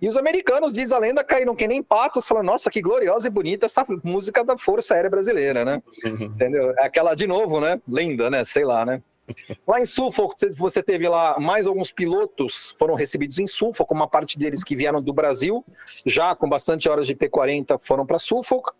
[0.00, 3.30] E os americanos, diz a lenda, caíram que nem patos, falando: nossa, que gloriosa e
[3.30, 5.82] bonita essa música da Força Aérea Brasileira, né?
[6.02, 6.24] Uhum.
[6.24, 6.72] Entendeu?
[6.78, 7.78] É aquela de novo, né?
[7.86, 8.42] Lenda, né?
[8.42, 9.02] Sei lá, né?
[9.66, 14.38] Lá em Suffolk, você teve lá mais alguns pilotos foram recebidos em Suffolk, uma parte
[14.38, 15.64] deles que vieram do Brasil,
[16.04, 18.72] já com bastante horas de P40 foram para Suffolk,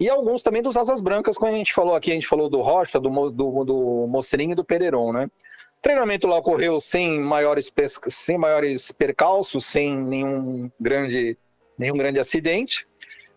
[0.00, 2.60] e alguns também dos Asas Brancas, como a gente falou aqui, a gente falou do
[2.60, 5.30] Rocha, do, do, do Mocerinho e do Pereiron, né?
[5.78, 7.72] O treinamento lá ocorreu sem maiores,
[8.08, 11.36] sem maiores percalços, sem nenhum grande,
[11.76, 12.86] nenhum grande acidente.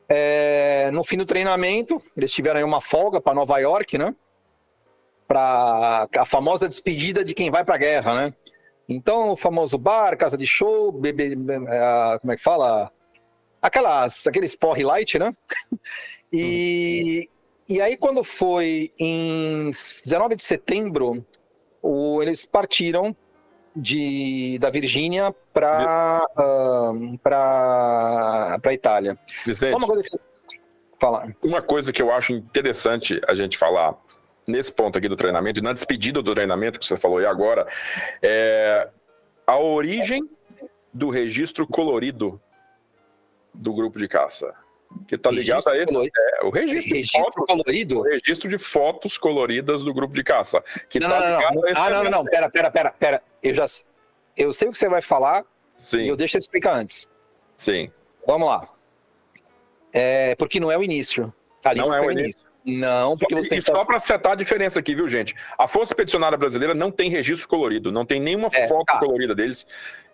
[0.07, 4.16] É, no fim do treinamento, eles tiveram aí uma folga para Nova York, né?
[5.28, 8.34] Para a famosa despedida de quem vai para a guerra, né?
[8.88, 12.92] Então, o famoso bar, casa de show, bebê, uh, como é que fala?
[13.62, 15.34] Aquelas, aqueles porre light, né?
[16.32, 17.28] e,
[17.68, 21.26] e aí, quando foi em 19 de setembro,
[21.82, 23.16] o, eles partiram
[23.76, 29.18] de, da Virgínia para uh, para Itália.
[29.54, 30.10] Só uma coisa que...
[30.98, 31.36] Fala.
[31.44, 33.98] Uma coisa que eu acho interessante a gente falar
[34.48, 37.68] nesse ponto aqui do treinamento e na despedida do treinamento que você falou e agora,
[38.22, 38.89] é
[39.46, 40.28] a origem
[40.93, 42.41] do registro colorido
[43.54, 44.54] do grupo de caça.
[45.08, 45.93] Que tá ligado a esse.
[45.93, 48.00] É, o registro, registro de fotos, colorido?
[48.00, 50.64] O registro de fotos coloridas do grupo de caça.
[50.89, 51.70] Que não, tá não, ligado não, não.
[51.76, 52.26] Ah, não, não, não.
[52.26, 53.24] Pera, pera, pera, pera.
[53.43, 53.66] Eu já.
[54.38, 55.43] Eu sei o que você vai falar.
[55.76, 56.00] Sim.
[56.00, 57.08] E eu deixo eu explicar antes.
[57.58, 57.91] Sim.
[58.26, 58.70] Vamos lá.
[59.91, 61.34] É, porque não é o início.
[61.64, 62.26] Ali não, não é o início.
[62.26, 62.45] início.
[62.66, 63.57] Não, porque você.
[63.57, 63.86] E só tá...
[63.86, 65.36] para acertar a diferença aqui, viu, gente?
[65.57, 68.99] A Força Expedicionária Brasileira não tem registro colorido, não tem nenhuma é, foto tá.
[68.99, 69.68] colorida deles.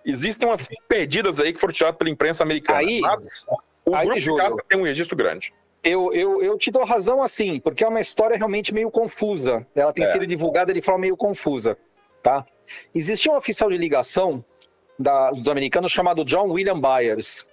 [0.03, 2.79] Existem umas perdidas aí que foram tiradas pela imprensa americana.
[2.79, 3.45] Aí, mas
[3.85, 5.53] o aí, grupo Júlio, de casa tem um registro grande.
[5.83, 9.65] Eu, eu, eu te dou razão assim, porque é uma história realmente meio confusa.
[9.73, 10.07] Ela tem é.
[10.07, 11.77] sido divulgada de forma meio confusa,
[12.21, 12.45] tá?
[12.93, 14.43] Existia um oficial de ligação
[14.99, 17.45] da, dos americanos chamado John William Byers.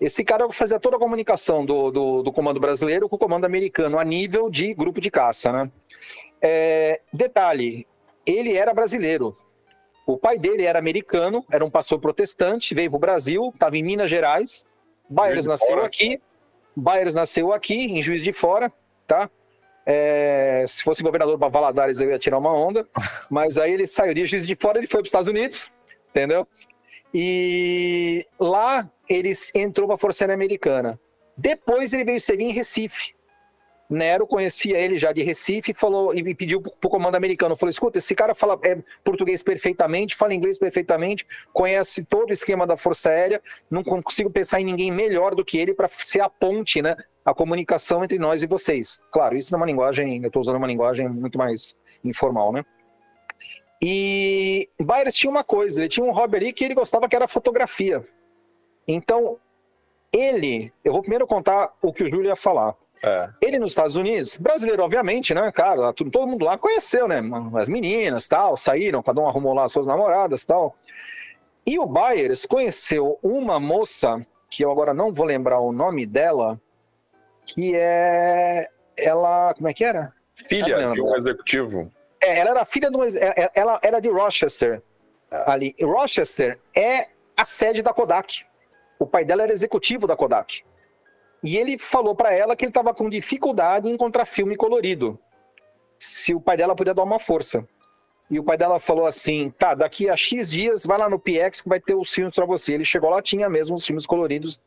[0.00, 3.98] Esse cara fazia toda a comunicação do, do, do, comando brasileiro com o comando americano,
[3.98, 5.70] a nível de grupo de caça, né?
[6.40, 7.86] É, detalhe,
[8.26, 9.36] ele era brasileiro.
[10.06, 13.82] O pai dele era americano, era um pastor protestante, veio para o Brasil, estava em
[13.82, 14.68] Minas Gerais.
[15.08, 15.86] Byers nasceu fora.
[15.86, 16.20] aqui.
[16.76, 18.70] Byers nasceu aqui, em Juiz de Fora,
[19.06, 19.30] tá?
[19.86, 22.86] É, se fosse governador para Valadares, eu ia tirar uma onda.
[23.30, 25.70] Mas aí ele saiu de Juiz de Fora, ele foi para os Estados Unidos,
[26.10, 26.46] entendeu?
[27.18, 31.00] E lá ele entrou para a Força Aérea Americana.
[31.34, 33.14] Depois ele veio servir em Recife.
[33.88, 37.70] Nero conhecia ele já de Recife e falou e pediu para o comando americano, falou:
[37.70, 42.76] escuta, esse cara fala é, português perfeitamente, fala inglês perfeitamente, conhece todo o esquema da
[42.76, 43.40] Força Aérea,
[43.70, 47.32] não consigo pensar em ninguém melhor do que ele para ser a ponte, né, a
[47.32, 49.00] comunicação entre nós e vocês.
[49.10, 52.62] Claro, isso numa linguagem, eu estou usando uma linguagem muito mais informal, né?
[53.82, 57.28] E Byers tinha uma coisa, ele tinha um hobby ali que ele gostava que era
[57.28, 58.02] fotografia.
[58.88, 59.38] Então,
[60.12, 62.74] ele, eu vou primeiro contar o que o Júlio ia falar.
[63.02, 63.28] É.
[63.42, 65.92] Ele nos Estados Unidos, brasileiro, obviamente, né, cara?
[65.92, 67.20] Todo mundo lá conheceu, né?
[67.54, 70.74] As meninas tal, saíram, cada um arrumou lá as suas namoradas tal.
[71.66, 76.60] E o Byers conheceu uma moça, que eu agora não vou lembrar o nome dela,
[77.44, 78.68] que é.
[78.96, 79.52] Ela.
[79.52, 80.12] Como é que era?
[80.48, 81.90] Filha de um executivo.
[82.20, 83.04] É, ela era filha de um.
[83.04, 84.82] É, é, ela era de Rochester.
[85.30, 85.74] Ali.
[85.80, 88.44] Rochester é a sede da Kodak.
[88.98, 90.64] O pai dela era executivo da Kodak.
[91.42, 95.18] E ele falou para ela que ele estava com dificuldade em encontrar filme colorido.
[95.98, 97.66] Se o pai dela puder dar uma força.
[98.30, 101.60] E o pai dela falou assim: tá, daqui a X dias vai lá no PX
[101.60, 102.72] que vai ter os filmes para você.
[102.72, 104.60] Ele chegou lá, tinha mesmo os filmes coloridos.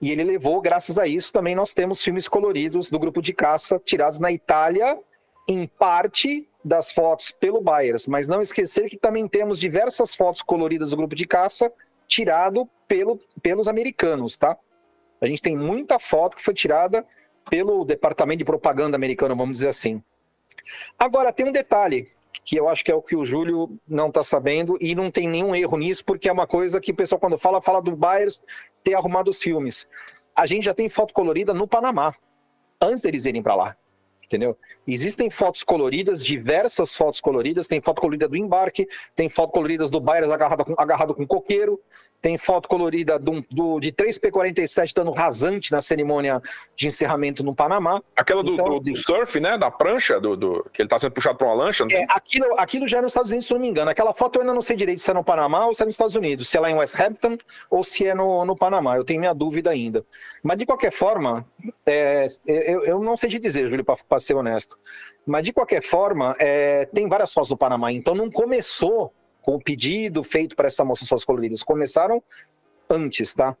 [0.00, 3.80] E ele levou, graças a isso, também nós temos filmes coloridos do grupo de caça
[3.82, 4.98] tirados na Itália,
[5.46, 8.06] em parte das fotos pelo Byers.
[8.06, 11.72] Mas não esquecer que também temos diversas fotos coloridas do grupo de caça
[12.06, 14.56] tirado pelo, pelos americanos, tá?
[15.20, 17.06] A gente tem muita foto que foi tirada
[17.48, 20.02] pelo departamento de propaganda americano, vamos dizer assim.
[20.98, 22.08] Agora, tem um detalhe
[22.44, 25.28] que eu acho que é o que o Júlio não está sabendo e não tem
[25.28, 28.42] nenhum erro nisso, porque é uma coisa que o pessoal, quando fala, fala do Byers
[28.82, 29.88] ter arrumado os filmes.
[30.36, 32.14] A gente já tem foto colorida no Panamá,
[32.80, 33.76] antes deles irem para lá
[34.24, 34.56] entendeu?
[34.86, 40.00] Existem fotos coloridas, diversas fotos coloridas, tem foto colorida do embarque, tem foto coloridas do
[40.00, 41.80] Byers agarrado com, agarrado com coqueiro,
[42.24, 46.40] Tem foto colorida do, do, de 3P47 dando rasante na cerimônia
[46.74, 48.02] de encerramento no Panamá.
[48.16, 49.58] Aquela do, Então, do- do surf, né?
[49.58, 51.84] Da prancha, do, do- que ele tá sendo puxado pra uma lancha.
[51.92, 53.90] É, aquilo, aquilo já é nos Estados Unidos, se não me engano.
[53.90, 55.94] Aquela foto eu ainda não sei direito se é no Panamá ou se é nos
[55.96, 56.48] Estados Unidos.
[56.48, 57.36] Se é lá em West Hampton
[57.68, 58.96] ou se é no, no Panamá.
[58.96, 60.02] Eu tenho minha dúvida ainda.
[60.42, 61.44] Mas de qualquer forma,
[61.84, 64.78] é, eu, eu não sei te dizer, Júlio, para ser honesto.
[65.26, 67.92] Mas de qualquer forma, é, tem várias fotos do Panamá.
[67.92, 69.12] Então não começou
[69.44, 71.62] com o pedido feito para essa moça suas coloridas.
[71.62, 72.22] Começaram
[72.88, 73.54] antes, tá?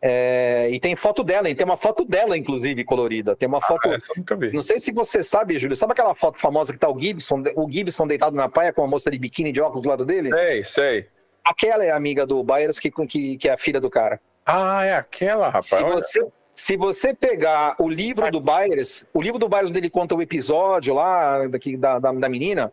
[0.00, 3.34] É, e tem foto dela, e tem uma foto dela, inclusive, colorida.
[3.34, 3.88] Tem uma foto.
[3.88, 4.52] Ah, nunca vi.
[4.52, 7.70] Não sei se você sabe, Júlio, sabe aquela foto famosa que tá o Gibson, o
[7.70, 10.30] Gibson deitado na praia com a moça de biquíni de óculos do lado dele?
[10.30, 11.08] Sei, sei.
[11.42, 14.20] Aquela é a amiga do Byers que, que, que é a filha do cara.
[14.44, 15.66] Ah, é aquela, rapaz.
[15.66, 19.90] Se você, se você pegar o livro do Byers, o livro do Byers onde ele
[19.90, 22.72] conta o episódio lá da, da, da menina,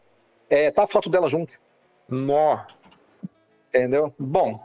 [0.50, 1.56] é, tá a foto dela junto,
[2.08, 2.66] Nó.
[3.70, 4.14] entendeu?
[4.20, 4.64] Bom,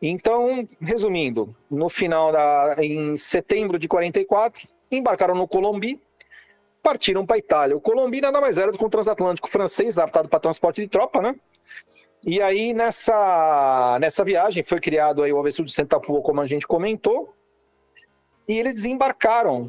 [0.00, 2.76] então, resumindo, no final da.
[2.78, 6.00] em setembro de 44, embarcaram no Colombi,
[6.82, 7.76] partiram para Itália.
[7.76, 11.20] O Colombi nada mais era do que um transatlântico francês, adaptado para transporte de tropa,
[11.20, 11.34] né?
[12.24, 16.66] E aí, nessa, nessa viagem, foi criado aí o Avestruz de Santa como a gente
[16.66, 17.32] comentou,
[18.48, 19.68] e eles desembarcaram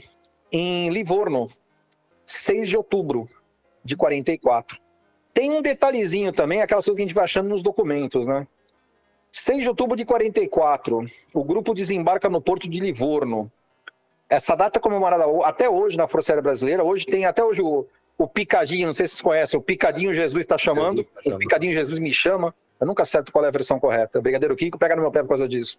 [0.52, 1.50] em Livorno,
[2.26, 3.30] 6 de outubro
[3.84, 4.80] de 44.
[5.38, 8.48] Tem um detalhezinho também, aquelas coisas que a gente vai achando nos documentos, né?
[9.32, 13.52] 6 de outubro de 44, o grupo desembarca no porto de Livorno.
[14.28, 16.84] Essa data é comemorada até hoje na Força Aérea Brasileira.
[16.84, 17.86] Hoje tem até hoje o,
[18.18, 21.04] o Picadinho, não sei se vocês conhecem, o Picadinho Jesus está chamando.
[21.04, 21.36] Tá chamando.
[21.36, 22.52] O Picadinho Jesus me chama.
[22.82, 24.20] Eu nunca acerto qual é a versão correta.
[24.20, 25.78] Brigadeiro Kiko pega no meu pé por causa disso.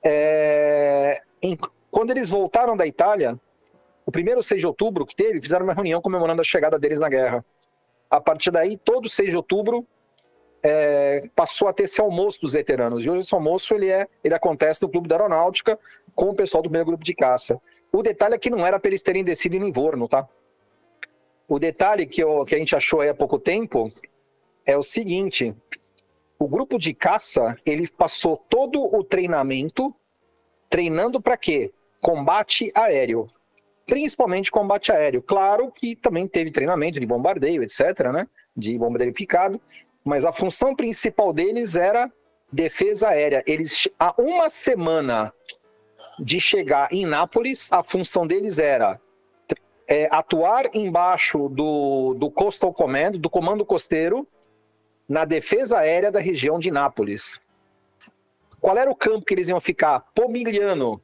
[0.00, 1.58] É, em-
[1.90, 3.36] quando eles voltaram da Itália,
[4.06, 7.08] o primeiro 6 de outubro que teve, fizeram uma reunião comemorando a chegada deles na
[7.08, 7.44] guerra.
[8.10, 9.86] A partir daí, todo 6 de outubro
[10.62, 13.02] é, passou a ter esse almoço dos veteranos.
[13.04, 15.78] E hoje esse almoço ele é, ele acontece no Clube da Aeronáutica
[16.14, 17.60] com o pessoal do primeiro grupo de caça.
[17.92, 20.28] O detalhe é que não era para eles terem descido em Livorno, tá?
[21.48, 23.92] O detalhe que, eu- que a gente achou há pouco tempo
[24.64, 25.54] é o seguinte:
[26.38, 29.94] o grupo de caça ele passou todo o treinamento
[30.68, 31.72] treinando para quê?
[32.00, 33.30] Combate aéreo.
[33.86, 35.22] Principalmente combate aéreo.
[35.22, 38.26] Claro que também teve treinamento de bombardeio, etc., né?
[38.56, 39.60] De bombardeio picado
[40.06, 42.10] mas a função principal deles era
[42.50, 43.42] defesa aérea.
[43.44, 45.34] Eles, há uma semana
[46.16, 49.00] de chegar em Nápoles, a função deles era
[49.88, 54.28] é, atuar embaixo do, do Coastal Command, do Comando Costeiro,
[55.08, 57.40] na defesa aérea da região de Nápoles.
[58.60, 60.04] Qual era o campo que eles iam ficar?
[60.14, 61.00] Pomigliano.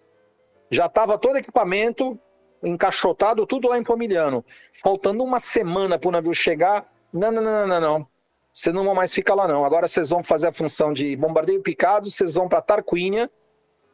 [0.70, 2.16] Já estava todo equipamento
[2.62, 4.44] encaixotado, tudo lá em Pomigliano.
[4.82, 6.90] Faltando uma semana para o navio chegar.
[7.12, 8.06] Não, não, não, não, não.
[8.52, 9.64] Vocês não vão mais ficar lá, não.
[9.64, 13.30] Agora vocês vão fazer a função de bombardeio picado, vocês vão para Tarquínia,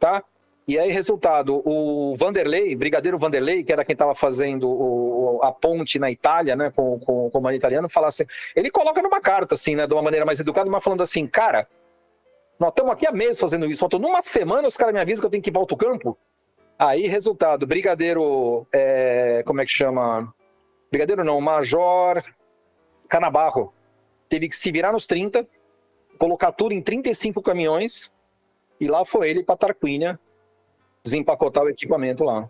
[0.00, 0.22] tá?
[0.66, 5.50] E aí, resultado, o Vanderlei, Brigadeiro Vanderlei, que era quem estava fazendo o- o- a
[5.50, 9.54] ponte na Itália, né, com, com o comando italiano, fala assim, ele coloca numa carta,
[9.54, 11.66] assim, né, de uma maneira mais educada, mas falando assim, cara,
[12.60, 15.26] nós estamos aqui há meses fazendo isso, faltou numa semana os caras me avisam que
[15.26, 16.18] eu tenho que ir para outro campo.
[16.78, 20.32] Aí, resultado, Brigadeiro, é, como é que chama?
[20.92, 22.22] Brigadeiro não, Major
[23.08, 23.74] Canabarro,
[24.28, 25.44] teve que se virar nos 30,
[26.18, 28.12] colocar tudo em 35 caminhões,
[28.80, 30.20] e lá foi ele para Tarquínia
[31.02, 32.48] desempacotar o equipamento lá.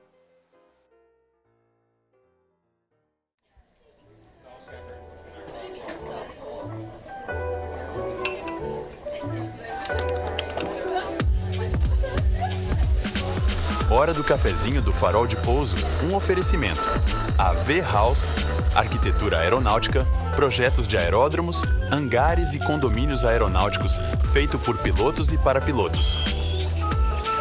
[13.99, 15.75] Hora do cafezinho do Farol de Pouso,
[16.05, 16.89] um oferecimento.
[17.37, 18.31] AV House,
[18.73, 23.99] arquitetura aeronáutica, projetos de aeródromos, hangares e condomínios aeronáuticos,
[24.33, 26.69] feito por pilotos e para pilotos.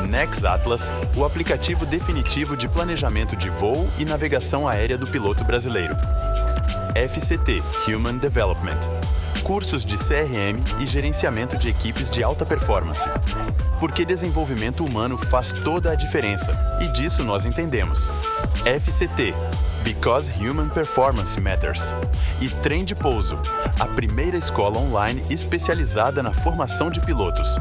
[0.10, 5.95] Nex Atlas, o aplicativo definitivo de planejamento de voo e navegação aérea do piloto brasileiro.
[6.95, 8.80] FCT Human Development.
[9.44, 13.10] Cursos de CRM e gerenciamento de equipes de alta performance.
[13.80, 18.00] Porque desenvolvimento humano faz toda a diferença, e disso nós entendemos.
[18.66, 19.34] FCT
[19.84, 21.96] Because Human Performance Matters.
[22.42, 23.40] E Trem de Pouso,
[23.80, 27.56] a primeira escola online especializada na formação de pilotos.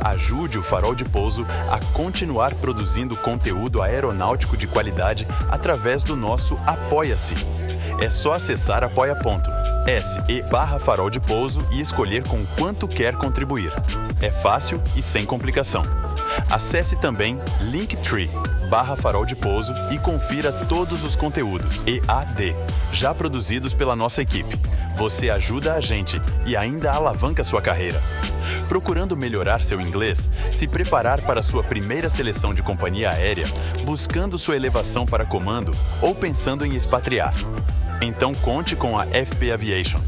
[0.00, 6.56] Ajude o Farol de Pouso a continuar produzindo conteúdo aeronáutico de qualidade através do nosso
[6.64, 7.34] Apoia-se.
[8.00, 13.72] É só acessar apoia.se barra farol de pouso e escolher com quanto quer contribuir.
[14.20, 15.82] É fácil e sem complicação.
[16.50, 18.30] Acesse também Linktree
[18.66, 22.54] barra farol de pouso e confira todos os conteúdos EAD,
[22.92, 24.58] já produzidos pela nossa equipe.
[24.96, 28.02] Você ajuda a gente e ainda alavanca sua carreira.
[28.68, 33.46] Procurando melhorar seu inglês, se preparar para sua primeira seleção de companhia aérea,
[33.84, 37.34] buscando sua elevação para comando ou pensando em expatriar.
[38.02, 40.00] Então conte com a FP Aviation.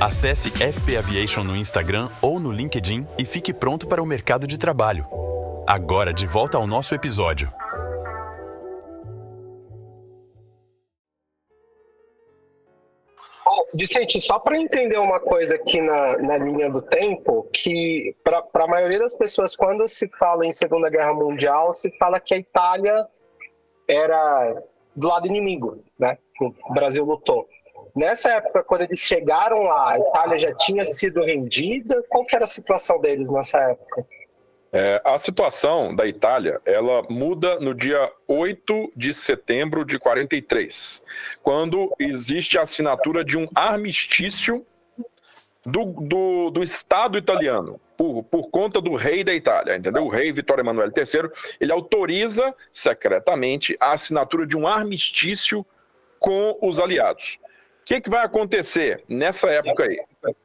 [0.00, 4.58] Acesse FP Aviation no Instagram ou no LinkedIn e fique pronto para o mercado de
[4.58, 5.06] trabalho.
[5.66, 7.50] Agora de volta ao nosso episódio.
[13.76, 18.68] Vicente, só para entender uma coisa aqui na, na linha do tempo, que para a
[18.68, 23.06] maioria das pessoas, quando se fala em Segunda Guerra Mundial, se fala que a Itália
[23.88, 24.62] era
[24.94, 26.18] do lado inimigo, né?
[26.40, 27.48] O Brasil lutou.
[27.94, 32.02] Nessa época, quando eles chegaram lá, a Itália já tinha sido rendida?
[32.08, 34.04] Qual que era a situação deles nessa época?
[34.72, 41.00] É, a situação da Itália, ela muda no dia 8 de setembro de 43,
[41.40, 44.66] quando existe a assinatura de um armistício
[45.64, 50.04] do, do, do Estado italiano, por, por conta do rei da Itália, entendeu?
[50.06, 51.30] O rei Vittorio Emanuele III,
[51.60, 55.64] ele autoriza secretamente a assinatura de um armistício
[56.24, 57.38] com os aliados.
[57.82, 60.00] O que, que vai acontecer nessa época aí?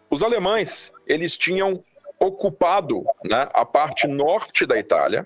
[0.09, 1.81] Os alemães, eles tinham
[2.19, 5.25] ocupado né, a parte norte da Itália,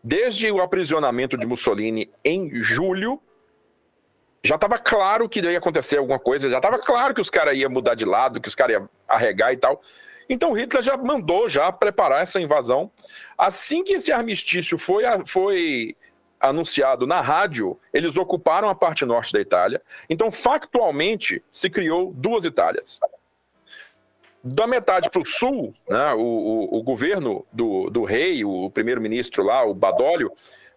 [0.00, 3.20] desde o aprisionamento de Mussolini em julho.
[4.44, 7.68] Já estava claro que ia acontecer alguma coisa, já estava claro que os caras iam
[7.68, 9.82] mudar de lado, que os caras iam arregar e tal.
[10.28, 12.92] Então Hitler já mandou já preparar essa invasão.
[13.36, 15.96] Assim que esse armistício foi, foi
[16.44, 19.80] anunciado na rádio, eles ocuparam a parte norte da Itália.
[20.08, 23.00] Então, factualmente, se criou duas Itálias
[24.46, 29.42] da metade para o sul, né, o, o, o, governo do, do rei, o primeiro-ministro
[29.42, 30.30] lá, o Badólio,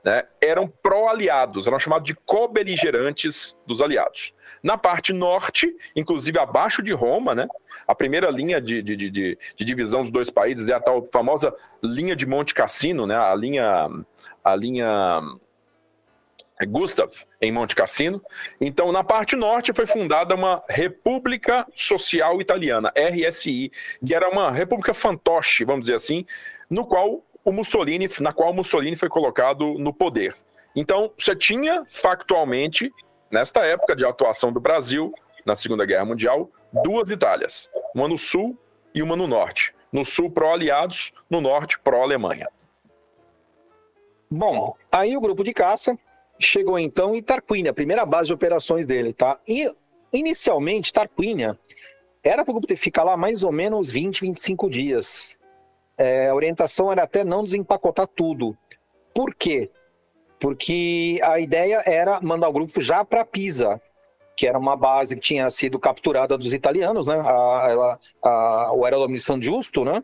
[0.05, 4.33] né, eram pró-aliados, eram chamados de co-beligerantes dos aliados.
[4.63, 7.45] Na parte norte, inclusive abaixo de Roma, né,
[7.85, 11.53] a primeira linha de, de, de, de, divisão dos dois países é a tal famosa
[11.83, 13.89] linha de Monte Cassino, né, a linha,
[14.45, 15.21] a linha
[16.65, 18.21] Gustav, em Monte Cassino.
[18.59, 23.71] Então, na parte norte foi fundada uma República Social Italiana, RSI,
[24.03, 26.25] que era uma república fantoche, vamos dizer assim,
[26.69, 30.35] no qual o Mussolini, na qual Mussolini foi colocado no poder.
[30.75, 32.91] Então, você tinha factualmente,
[33.31, 35.13] nesta época de atuação do Brasil
[35.45, 36.49] na Segunda Guerra Mundial,
[36.83, 38.57] duas Itálias, uma no sul
[38.93, 39.73] e uma no norte.
[39.91, 42.47] No sul pró-aliados, no norte pró-Alemanha.
[44.29, 45.97] Bom, aí o grupo de caça
[46.39, 49.39] chegou então em Tarquínia, a primeira base de operações dele, tá?
[49.47, 49.71] E
[50.11, 51.57] inicialmente Tarquínia
[52.23, 55.37] era para o grupo ficar lá mais ou menos 20, 25 dias.
[55.97, 58.55] É, a orientação era até não desempacotar tudo.
[59.13, 59.69] Por quê?
[60.39, 63.81] Porque a ideia era mandar o grupo já para Pisa,
[64.35, 67.15] que era uma base que tinha sido capturada dos italianos, né?
[67.15, 70.03] A, a, a, o aeródromo de Justo, né?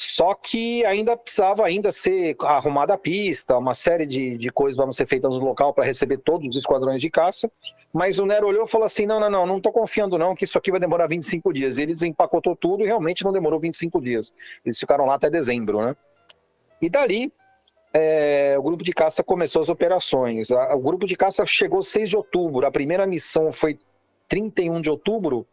[0.00, 4.92] Só que ainda precisava ainda ser arrumada a pista, uma série de, de coisas vão
[4.92, 7.50] ser feitas no local para receber todos os esquadrões de caça.
[7.92, 10.44] Mas o Nero olhou e falou assim: não, não, não, não estou confiando não, que
[10.44, 11.78] isso aqui vai demorar 25 dias.
[11.78, 14.32] Ele desempacotou tudo e realmente não demorou 25 dias.
[14.64, 15.96] Eles ficaram lá até dezembro, né?
[16.80, 17.32] E dali,
[17.92, 20.50] é, o grupo de caça começou as operações.
[20.52, 22.64] o grupo de caça chegou 6 de outubro.
[22.64, 23.76] A primeira missão foi
[24.28, 25.44] 31 de outubro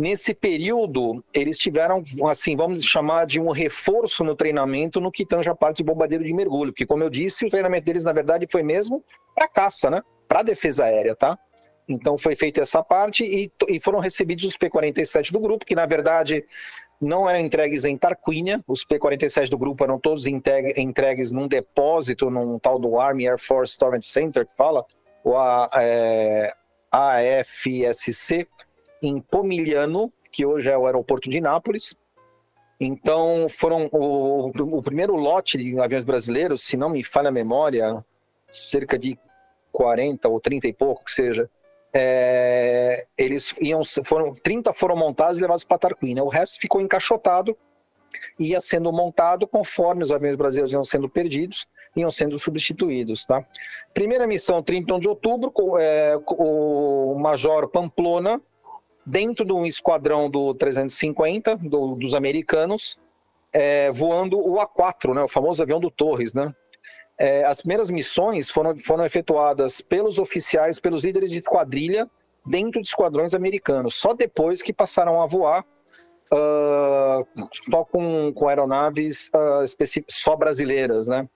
[0.00, 5.50] Nesse período, eles tiveram, assim, vamos chamar de um reforço no treinamento no que tange
[5.50, 8.46] a parte de bombardeiro de mergulho, porque, como eu disse, o treinamento deles, na verdade,
[8.50, 10.00] foi mesmo para caça, né?
[10.26, 11.38] Para defesa aérea, tá?
[11.86, 15.84] Então foi feita essa parte e, e foram recebidos os P-47 do grupo, que na
[15.84, 16.46] verdade
[16.98, 22.58] não eram entregues em Tarquínia, os P-47 do grupo eram todos entregues num depósito, num
[22.58, 24.82] tal do Army Air Force Storage Center, que fala,
[25.22, 26.54] o a, é,
[26.90, 28.48] AFSC,
[29.02, 31.94] em Pomigliano, que hoje é o aeroporto de Nápoles.
[32.78, 38.04] Então, foram o, o primeiro lote de aviões brasileiros, se não me falha a memória,
[38.50, 39.18] cerca de
[39.70, 41.48] 40 ou 30 e pouco que seja,
[41.92, 46.24] é, eles iam, foram 30 foram montados e levados para Tarquínia.
[46.24, 47.56] O resto ficou encaixotado,
[48.38, 53.44] ia sendo montado conforme os aviões brasileiros iam sendo perdidos, iam sendo substituídos, tá?
[53.92, 58.40] Primeira missão, 31 de outubro, é, o Major Pamplona
[59.10, 62.96] dentro de um esquadrão do 350 do, dos americanos,
[63.52, 66.54] é, voando o A4, né, o famoso avião do Torres, né?
[67.18, 72.08] É, as primeiras missões foram, foram efetuadas pelos oficiais, pelos líderes de esquadrilha
[72.46, 73.96] dentro de esquadrões americanos.
[73.96, 75.62] Só depois que passaram a voar
[76.32, 81.28] uh, só com, com aeronaves uh, só brasileiras, né?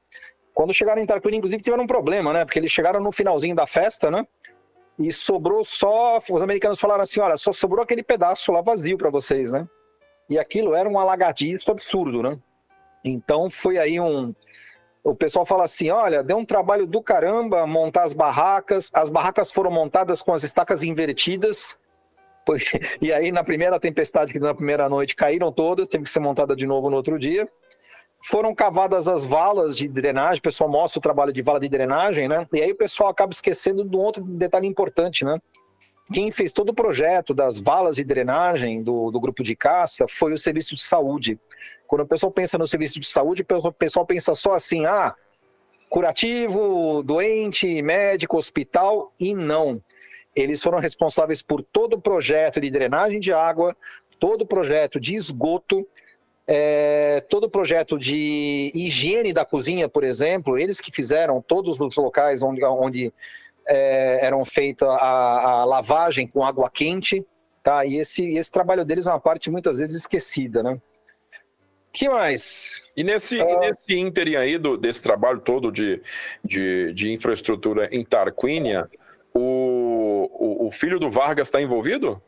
[0.54, 2.44] Quando chegaram em Tarquínia, inclusive, tiveram um problema, né?
[2.46, 4.26] Porque eles chegaram no finalzinho da festa, né?
[4.98, 6.18] E sobrou só.
[6.18, 9.68] Os americanos falaram assim: olha, só sobrou aquele pedaço lá vazio para vocês, né?
[10.28, 12.38] E aquilo era um alagadiço absurdo, né?
[13.04, 14.34] Então foi aí um.
[15.02, 18.90] O pessoal fala assim: olha, deu um trabalho do caramba montar as barracas.
[18.94, 21.80] As barracas foram montadas com as estacas invertidas.
[23.00, 26.54] E aí, na primeira tempestade, que na primeira noite, caíram todas, teve que ser montada
[26.54, 27.48] de novo no outro dia.
[28.26, 32.26] Foram cavadas as valas de drenagem, o pessoal mostra o trabalho de vala de drenagem,
[32.26, 32.46] né?
[32.54, 35.38] E aí o pessoal acaba esquecendo de um outro detalhe importante, né?
[36.10, 40.32] Quem fez todo o projeto das valas de drenagem do, do grupo de caça foi
[40.32, 41.38] o serviço de saúde.
[41.86, 45.14] Quando o pessoal pensa no serviço de saúde, o pessoal pensa só assim, ah,
[45.90, 49.82] curativo, doente, médico, hospital, e não.
[50.34, 53.76] Eles foram responsáveis por todo o projeto de drenagem de água,
[54.18, 55.86] todo o projeto de esgoto,
[56.46, 61.96] é, todo o projeto de higiene da cozinha, por exemplo, eles que fizeram todos os
[61.96, 63.12] locais onde, onde
[63.66, 67.24] é, eram feita a, a, lavagem com água quente,
[67.62, 67.84] tá?
[67.86, 70.80] E esse, esse trabalho deles é uma parte muitas vezes esquecida, né?
[71.94, 72.82] que mais?
[72.96, 73.48] E nesse, uh...
[73.48, 76.02] e nesse ínterim aí do, desse trabalho todo de,
[76.44, 78.90] de, de infraestrutura em Tarquínia,
[79.32, 82.20] o, o, o filho do Vargas está envolvido?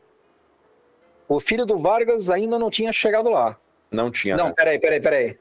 [1.29, 3.59] O filho do Vargas ainda não tinha chegado lá.
[3.91, 4.37] Não tinha.
[4.37, 4.55] Não, né?
[4.57, 5.39] peraí, peraí, peraí.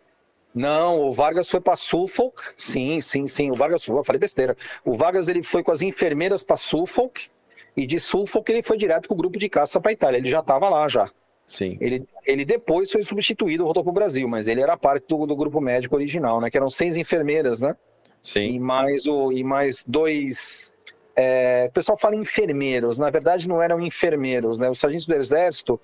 [0.54, 2.42] Não, o Vargas foi para Suffolk.
[2.56, 3.52] Sim, sim, sim.
[3.52, 4.56] O Vargas, eu falei besteira.
[4.86, 7.30] O Vargas ele foi com as enfermeiras para Suffolk
[7.76, 10.18] e de Suffolk ele foi direto com o grupo de caça para Itália.
[10.18, 11.12] Ele já estava lá já.
[11.46, 11.78] Sim.
[11.80, 15.36] Ele, ele depois foi substituído, voltou para o Brasil, mas ele era parte do, do
[15.36, 16.50] grupo médico original, né?
[16.50, 17.76] Que eram seis enfermeiras, né?
[18.24, 18.56] Sim.
[18.56, 20.74] E mais o e mais dois.
[21.16, 24.70] É, o pessoal fala enfermeiros, na verdade não eram enfermeiros, né?
[24.70, 25.80] Os sargentos do exército,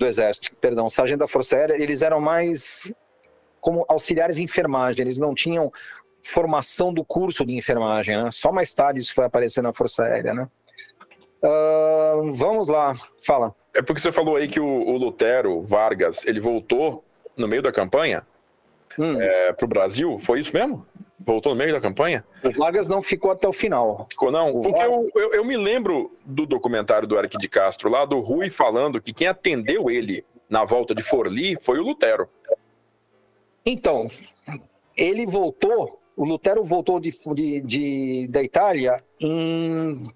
[0.00, 2.92] do exército, perdão, sargento da força aérea, eles eram mais
[3.60, 5.70] como auxiliares de enfermagem, eles não tinham
[6.22, 8.30] formação do curso de enfermagem, né?
[8.32, 10.48] Só mais tarde isso foi aparecer na Força Aérea, né?
[11.42, 12.94] Uh, vamos lá,
[13.24, 13.54] fala.
[13.74, 17.04] É porque você falou aí que o, o Lutero Vargas, ele voltou
[17.36, 18.26] no meio da campanha
[18.98, 19.20] hum.
[19.20, 20.86] é, para o Brasil, foi isso mesmo?
[21.24, 22.24] Voltou no meio da campanha?
[22.42, 24.06] O Vargas não ficou até o final.
[24.10, 24.50] Ficou não?
[24.50, 28.20] O porque eu, eu, eu, me lembro do documentário do Eric de Castro, lá do
[28.20, 32.28] Rui, falando que quem atendeu ele na volta de Forli foi o Lutero.
[33.64, 34.08] Então,
[34.96, 40.10] ele voltou, o Lutero voltou de, de, de, da Itália em.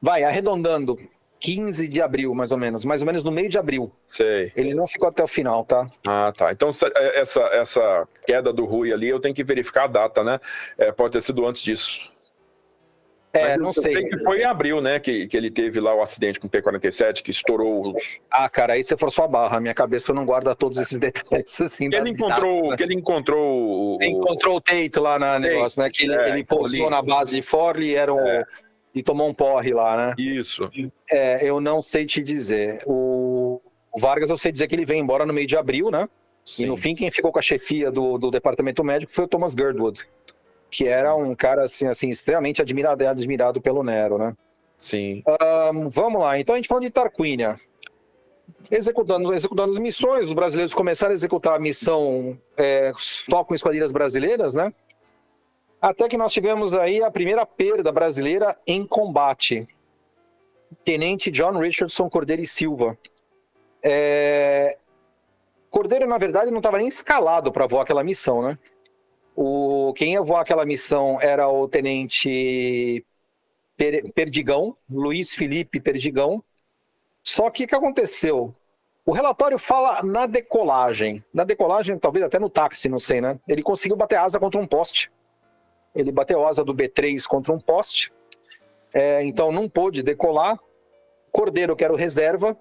[0.00, 0.98] Vai, arredondando,
[1.40, 2.84] 15 de abril, mais ou menos.
[2.84, 3.90] Mais ou menos no meio de abril.
[4.06, 4.52] Sei.
[4.54, 5.90] Ele não ficou até o final, tá?
[6.06, 6.52] Ah, tá.
[6.52, 10.38] Então, é, essa, essa queda do Rui ali, eu tenho que verificar a data, né?
[10.76, 12.10] É, pode ter sido antes disso.
[13.32, 13.92] É, Mas não sei.
[13.92, 16.50] sei que foi em abril, né, que, que ele teve lá o acidente com o
[16.50, 18.18] P-47, que estourou os...
[18.28, 19.60] Ah, cara, aí você forçou a barra.
[19.60, 21.88] Minha cabeça não guarda todos esses detalhes, assim.
[21.88, 22.76] Que ele encontrou, datas, né?
[22.76, 23.96] que ele encontrou...
[23.96, 23.98] O...
[24.02, 27.42] Encontrou o Tate lá na negócio, né, que ele, é, ele pousou na base de
[27.42, 28.18] Forli, era um...
[28.18, 28.44] É.
[28.94, 30.14] E tomou um porre lá, né?
[30.18, 30.68] Isso.
[31.10, 32.82] É, eu não sei te dizer.
[32.86, 33.60] O,
[33.92, 36.08] o Vargas, eu sei dizer que ele veio embora no meio de abril, né?
[36.44, 36.64] Sim.
[36.64, 39.52] E no fim, quem ficou com a chefia do, do departamento médico foi o Thomas
[39.52, 40.06] Girdwood
[40.70, 44.34] que era um cara assim, assim extremamente admirado, admirado pelo Nero, né?
[44.78, 45.20] Sim.
[45.74, 47.58] Um, vamos lá, então a gente falando de Tarquínia.
[48.70, 53.90] Executando, executando as missões, os brasileiros começaram a executar a missão é, só com esquadrilhas
[53.90, 54.72] brasileiras, né?
[55.80, 59.66] Até que nós tivemos aí a primeira perda brasileira em combate.
[60.84, 62.98] Tenente John Richardson Cordeiro e Silva.
[63.82, 64.76] É...
[65.70, 68.58] Cordeiro, na verdade, não estava nem escalado para voar aquela missão, né?
[69.34, 73.04] O, quem ia voar aquela missão era o tenente
[74.14, 76.44] Perdigão, Luiz Felipe Perdigão.
[77.22, 78.54] Só que o que aconteceu?
[79.06, 81.24] O relatório fala na decolagem.
[81.32, 83.38] Na decolagem, talvez até no táxi, não sei, né?
[83.48, 85.10] Ele conseguiu bater asa contra um poste.
[85.94, 88.12] Ele bateu asa do B3 contra um poste.
[88.92, 90.58] É, então não pôde decolar.
[91.32, 92.56] Cordeiro, que era o reserva,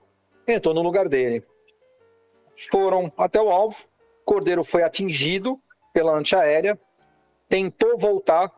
[0.48, 1.44] entrou no lugar dele.
[2.70, 3.84] Foram até o alvo.
[4.26, 5.60] Cordeiro foi atingido
[5.92, 6.80] pela antiaérea,
[7.48, 8.52] tentou voltar,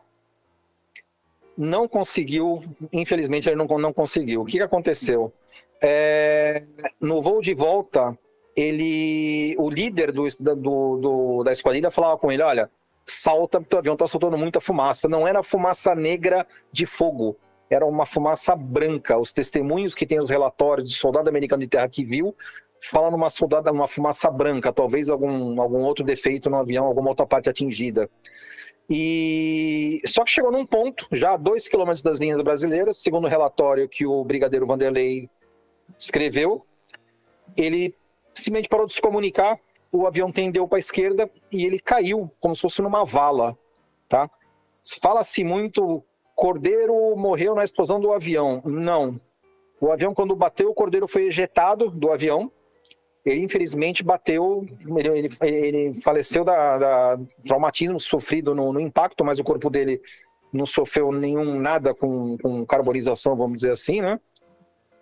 [1.56, 2.62] não conseguiu,
[2.92, 4.42] infelizmente ele não, não conseguiu.
[4.42, 5.32] O que, aconteceu?
[5.80, 6.64] É,
[7.00, 8.16] no voo de volta,
[8.54, 12.70] ele, o líder do, do, do, da esquadrilha falava com ele, olha,
[13.12, 15.08] salta, o avião está soltando muita fumaça.
[15.08, 17.36] Não era fumaça negra de fogo,
[17.70, 19.18] era uma fumaça branca.
[19.18, 22.34] Os testemunhos que tem os relatórios de soldado americano de terra que viu
[22.84, 27.24] fala numa soldada, numa fumaça branca, talvez algum, algum outro defeito no avião, alguma outra
[27.24, 28.10] parte atingida.
[28.90, 33.28] E só que chegou num ponto, já a dois quilômetros das linhas brasileiras, segundo o
[33.28, 35.30] relatório que o brigadeiro Vanderlei
[35.96, 36.66] escreveu,
[37.56, 37.94] ele
[38.34, 39.58] simplesmente parou de se comunicar,
[39.92, 43.56] o avião tendeu para a esquerda e ele caiu como se fosse numa vala,
[44.08, 44.28] tá?
[45.00, 46.02] Fala-se muito
[46.34, 48.62] Cordeiro morreu na explosão do avião.
[48.64, 49.20] Não.
[49.80, 52.50] O avião, quando bateu, o Cordeiro foi ejetado do avião.
[53.24, 54.64] Ele, infelizmente, bateu.
[54.96, 60.00] Ele, ele, faleceu da, da, traumatismo sofrido no, no, impacto, mas o corpo dele
[60.52, 64.18] não sofreu nenhum nada com, com carbonização, vamos dizer assim, né?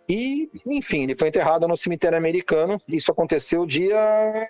[0.09, 2.81] E, enfim, ele foi enterrado no cemitério americano.
[2.89, 4.49] Isso aconteceu dia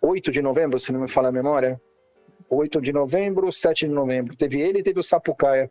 [0.00, 1.80] 8 de novembro, se não me falha a memória.
[2.48, 4.36] 8 de novembro, 7 de novembro.
[4.36, 5.70] Teve ele e teve o Sapucaia.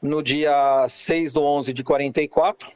[0.00, 2.70] No dia 6 do 11 de 44.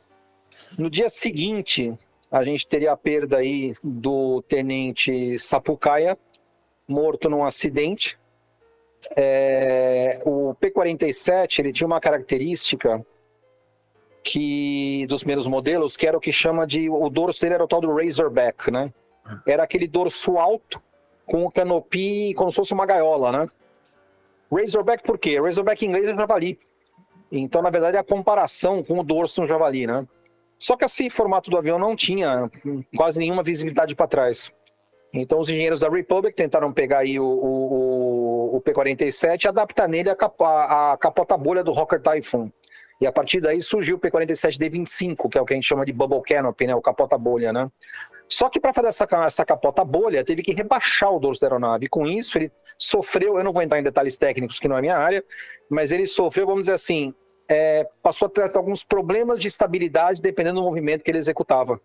[0.79, 1.93] No dia seguinte,
[2.31, 6.17] a gente teria a perda aí do tenente Sapucaia,
[6.87, 8.19] morto num acidente.
[9.17, 13.05] É, o P-47 ele tinha uma característica
[14.23, 17.69] que dos meus modelos, que era o que chama de o dorso dele era o
[17.69, 18.93] tal do Razorback, né?
[19.47, 20.83] Era aquele dorso alto
[21.25, 23.49] com o canopi como se fosse uma gaiola, né?
[24.51, 25.41] Razorback por quê?
[25.41, 26.59] Razorback em inglês é javali.
[27.31, 30.07] Então, na verdade, é a comparação com o dorso no javali, né?
[30.59, 32.51] Só que esse formato do avião não tinha
[32.97, 34.53] quase nenhuma visibilidade para trás.
[35.13, 40.11] Então, os engenheiros da Republic tentaram pegar aí o, o, o P-47 e adaptar nele
[40.11, 42.51] a, capa, a, capota bolha do Rocker Typhoon.
[43.01, 45.93] E a partir daí surgiu o P-47D25, que é o que a gente chama de
[45.93, 46.74] Bubble Canopy, né?
[46.74, 47.70] o capota bolha, né?
[48.28, 51.89] Só que para fazer essa, essa capota bolha, teve que rebaixar o dorso da aeronave.
[51.89, 54.97] Com isso, ele sofreu, eu não vou entrar em detalhes técnicos, que não é minha
[54.97, 55.24] área,
[55.68, 57.12] mas ele sofreu, vamos dizer assim,
[57.48, 61.81] é, passou a ter alguns problemas de estabilidade dependendo do movimento que ele executava.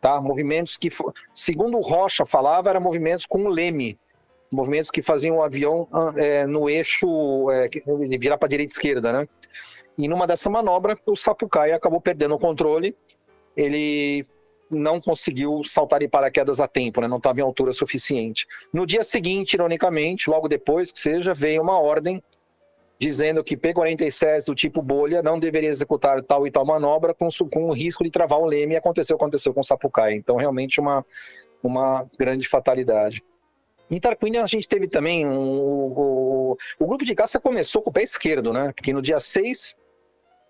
[0.00, 0.20] Tá?
[0.20, 0.88] Movimentos que,
[1.34, 3.98] segundo o Rocha falava, eram movimentos com leme.
[4.52, 7.68] Movimentos que faziam o avião ah, é, no eixo, é,
[8.18, 9.28] virar para direita e esquerda, né?
[9.98, 12.96] E numa dessa manobra, o Sapucaia acabou perdendo o controle.
[13.56, 14.24] Ele
[14.70, 17.08] não conseguiu saltar em paraquedas a tempo, né?
[17.08, 18.46] não estava em altura suficiente.
[18.72, 22.22] No dia seguinte, ironicamente, logo depois que seja, veio uma ordem
[23.00, 27.66] dizendo que P-47 do tipo bolha não deveria executar tal e tal manobra com, com
[27.66, 30.14] o risco de travar o leme, e aconteceu aconteceu com o Sapucaia.
[30.14, 31.04] Então, realmente, uma,
[31.62, 33.22] uma grande fatalidade.
[33.90, 37.88] Em Tarquínia, a gente teve também um, o, o, o grupo de caça começou com
[37.88, 38.72] o pé esquerdo, né?
[38.74, 39.77] Porque no dia 6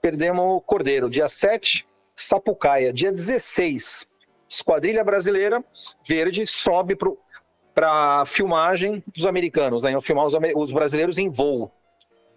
[0.00, 2.92] perdemos o Cordeiro, dia 7 Sapucaia.
[2.92, 4.06] Dia 16,
[4.48, 5.64] Esquadrilha Brasileira
[6.06, 6.96] Verde sobe
[7.74, 10.00] para filmagem dos americanos, né?
[10.00, 11.70] filmar os, os brasileiros em voo.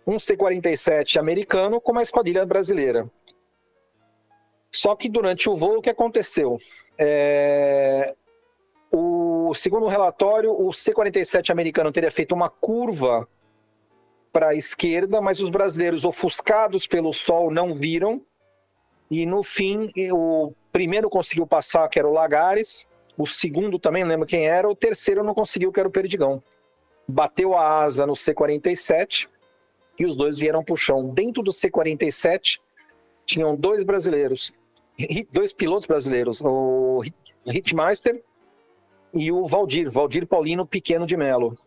[0.05, 3.09] Um C-47 americano com uma esquadrilha brasileira.
[4.71, 6.59] Só que durante o voo, o que aconteceu?
[6.97, 8.15] É...
[8.91, 13.27] O segundo relatório, o C-47 americano teria feito uma curva
[14.31, 18.21] para a esquerda, mas os brasileiros, ofuscados pelo sol, não viram
[19.11, 22.87] e no fim, o primeiro conseguiu passar, que era o Lagares,
[23.17, 26.41] o segundo também, não lembro quem era, o terceiro não conseguiu, que era o Perdigão.
[27.05, 29.27] Bateu a asa no C-47
[29.99, 31.09] e os dois vieram para o chão.
[31.09, 32.61] Dentro do C-47
[33.25, 34.53] tinham dois brasileiros,
[35.29, 37.03] dois pilotos brasileiros, o
[37.45, 38.23] Hitmeister
[39.13, 41.57] e o Valdir, Valdir Paulino Pequeno de Melo.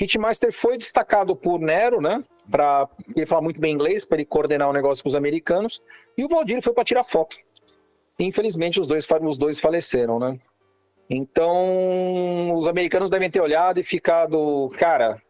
[0.00, 2.22] Hitmeister foi destacado por Nero, né?
[2.50, 5.82] Para ele falar muito bem inglês, para ele coordenar o negócio com os americanos.
[6.16, 7.36] E o Valdir foi para tirar foto.
[8.18, 10.38] Infelizmente, os dois, os dois faleceram, né?
[11.08, 15.20] Então, os americanos devem ter olhado e ficado, cara,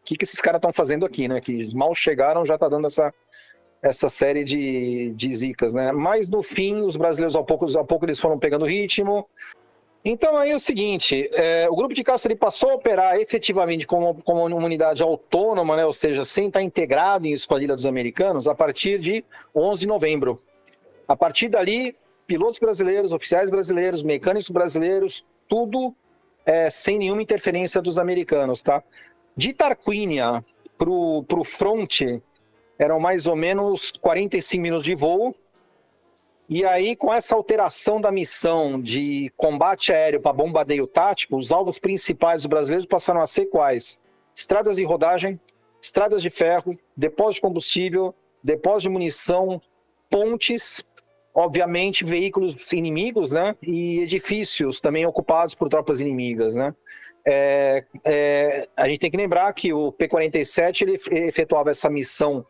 [0.00, 1.40] o que, que esses caras estão fazendo aqui, né?
[1.40, 3.12] Que mal chegaram, já tá dando essa,
[3.82, 5.92] essa série de, de zicas, né?
[5.92, 9.28] Mas no fim, os brasileiros, ao pouco, ao pouco eles foram pegando ritmo,
[10.04, 13.86] então aí é o seguinte, é, o grupo de caça ele passou a operar efetivamente
[13.86, 18.46] como, como uma unidade autônoma, né, ou seja, sem estar integrado em esquadrilha dos americanos,
[18.46, 19.24] a partir de
[19.54, 20.38] 11 de novembro.
[21.08, 25.94] A partir dali, pilotos brasileiros, oficiais brasileiros, mecânicos brasileiros, tudo
[26.44, 28.82] é, sem nenhuma interferência dos americanos, tá?
[29.34, 30.44] De Tarquínia
[30.76, 32.00] para o front,
[32.78, 35.34] eram mais ou menos 45 minutos de voo,
[36.48, 41.78] e aí, com essa alteração da missão de combate aéreo para bombardeio tático, os alvos
[41.78, 44.00] principais dos brasileiros passaram a ser quais?
[44.36, 45.40] Estradas de rodagem,
[45.80, 49.60] estradas de ferro, depósito de combustível, depósito de munição,
[50.10, 50.84] pontes,
[51.34, 53.56] obviamente veículos inimigos, né?
[53.62, 56.74] E edifícios também ocupados por tropas inimigas, né?
[57.26, 62.44] É, é, a gente tem que lembrar que o P-47 ele efetuava essa missão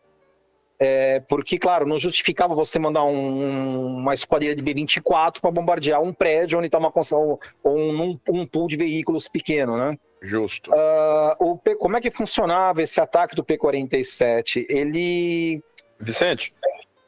[0.78, 6.12] é, porque, claro, não justificava você mandar um, uma esquadrilha de B-24 para bombardear um
[6.12, 9.96] prédio onde está uma construção ou um, um pool de veículos pequeno, né?
[10.20, 10.70] Justo.
[10.70, 14.66] Uh, o P, como é que funcionava esse ataque do P-47?
[14.68, 15.62] Ele.
[15.98, 16.52] Vicente?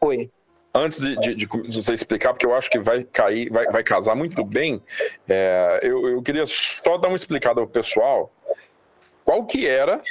[0.00, 0.30] Oi.
[0.72, 4.14] Antes de, de, de, você explicar, porque eu acho que vai cair, vai, vai casar
[4.14, 4.82] muito bem,
[5.26, 8.30] é, eu, eu queria só dar uma explicada ao pessoal
[9.24, 10.02] qual que era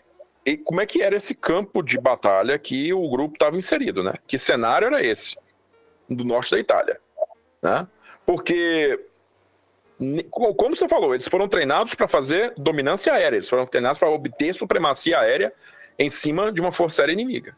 [0.45, 4.13] e como é que era esse campo de batalha que o grupo estava inserido, né?
[4.27, 5.35] Que cenário era esse?
[6.07, 6.99] Do norte da Itália,
[7.61, 7.87] né?
[8.25, 8.99] Porque
[10.29, 14.53] como você falou, eles foram treinados para fazer dominância aérea, eles foram treinados para obter
[14.53, 15.53] supremacia aérea
[15.97, 17.55] em cima de uma força aérea inimiga.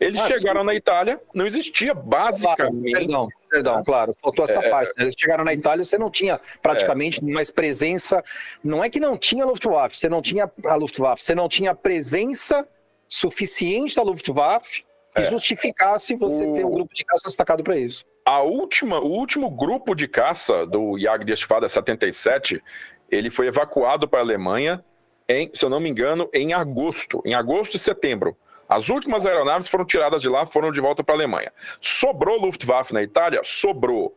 [0.00, 0.66] Eles ah, chegaram sim.
[0.66, 2.92] na Itália, não existia basicamente.
[2.92, 4.92] Perdão, perdão, claro, faltou essa é, parte.
[4.96, 5.04] Né?
[5.04, 7.32] Eles chegaram na Itália, você não tinha praticamente é.
[7.32, 8.22] mais presença.
[8.62, 12.66] Não é que não tinha Luftwaffe, você não tinha a Luftwaffe, você não tinha presença
[13.08, 14.84] suficiente da Luftwaffe
[15.14, 15.30] que é.
[15.30, 16.54] justificasse você o...
[16.54, 18.04] ter um grupo de caça destacado para isso.
[18.24, 22.62] A última, o último grupo de caça do Jagdgeschwader 77,
[23.10, 24.84] ele foi evacuado para a Alemanha
[25.28, 28.36] em, se eu não me engano, em agosto, em agosto e setembro.
[28.68, 31.52] As últimas aeronaves foram tiradas de lá, foram de volta para a Alemanha.
[31.80, 33.40] Sobrou Luftwaffe na Itália?
[33.44, 34.16] Sobrou.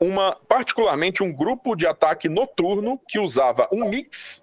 [0.00, 4.42] Uma, particularmente um grupo de ataque noturno que usava um mix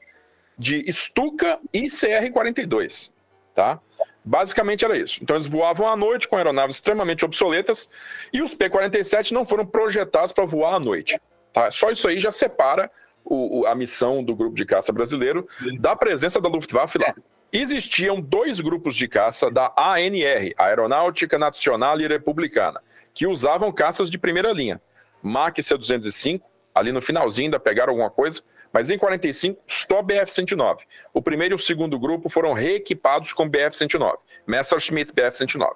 [0.58, 3.12] de Stuka e CR-42,
[3.54, 3.80] tá?
[4.24, 5.20] Basicamente era isso.
[5.22, 7.90] Então eles voavam à noite com aeronaves extremamente obsoletas
[8.32, 11.20] e os P-47 não foram projetados para voar à noite.
[11.52, 11.72] Tá?
[11.72, 12.90] Só isso aí já separa
[13.26, 15.48] o, o, a missão do grupo de caça brasileiro
[15.80, 17.16] da presença da Luftwaffe lá.
[17.54, 22.82] Existiam dois grupos de caça da ANR, Aeronáutica Nacional e Republicana,
[23.14, 24.82] que usavam caças de primeira linha.
[25.22, 26.42] Mach C-205,
[26.74, 28.42] ali no finalzinho ainda pegaram alguma coisa,
[28.72, 30.80] mas em 45 só BF-109.
[31.14, 34.16] O primeiro e o segundo grupo foram reequipados com BF-109,
[34.48, 35.76] Messerschmitt BF-109.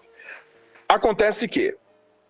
[0.88, 1.76] Acontece que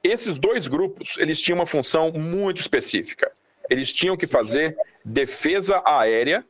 [0.04, 3.32] esses dois grupos, eles tinham uma função muito específica.
[3.70, 6.44] Eles tinham que fazer defesa aérea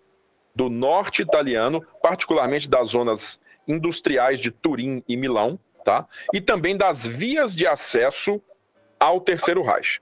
[0.55, 6.07] do norte italiano, particularmente das zonas industriais de Turim e Milão, tá?
[6.33, 8.41] E também das vias de acesso
[8.99, 10.01] ao Terceiro Reich.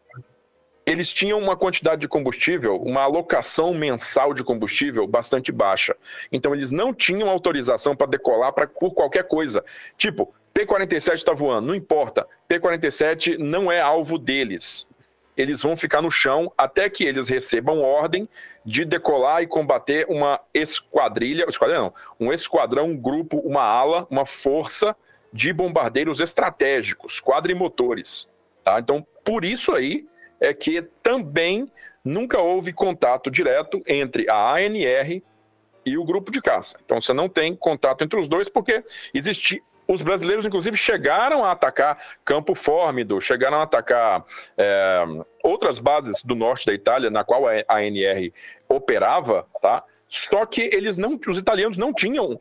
[0.86, 5.96] Eles tinham uma quantidade de combustível, uma alocação mensal de combustível bastante baixa.
[6.32, 9.64] Então eles não tinham autorização para decolar pra, por qualquer coisa.
[9.98, 12.28] Tipo, P-47 está voando, não importa.
[12.50, 14.86] P-47 não é alvo deles
[15.36, 18.28] eles vão ficar no chão até que eles recebam ordem
[18.64, 24.26] de decolar e combater uma esquadrilha, esquadrilha não, um esquadrão, um grupo, uma ala, uma
[24.26, 24.96] força
[25.32, 28.30] de bombardeiros estratégicos, quadrimotores.
[28.64, 28.80] Tá?
[28.80, 30.08] Então, por isso aí
[30.40, 31.72] é que também
[32.04, 35.22] nunca houve contato direto entre a ANR
[35.86, 36.78] e o grupo de caça.
[36.84, 38.84] Então, você não tem contato entre os dois porque
[39.14, 44.26] existe os brasileiros, inclusive, chegaram a atacar Campo Fórmido, chegaram a atacar
[44.58, 45.04] é,
[45.44, 48.32] outras bases do norte da Itália, na qual a ANR
[48.68, 49.84] operava, tá?
[50.08, 52.40] Só que eles não, os italianos não tinham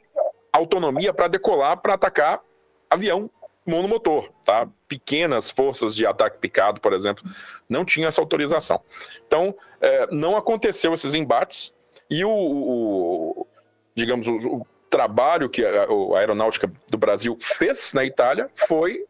[0.53, 2.41] autonomia para decolar para atacar
[2.89, 3.31] avião
[3.65, 4.69] monomotor, tá?
[4.89, 7.25] Pequenas forças de ataque picado, por exemplo,
[7.69, 8.81] não tinham essa autorização.
[9.27, 11.73] Então, é, não aconteceu esses embates
[12.11, 13.47] e o, o
[13.95, 19.05] digamos, o, trabalho que a, a aeronáutica do Brasil fez na Itália foi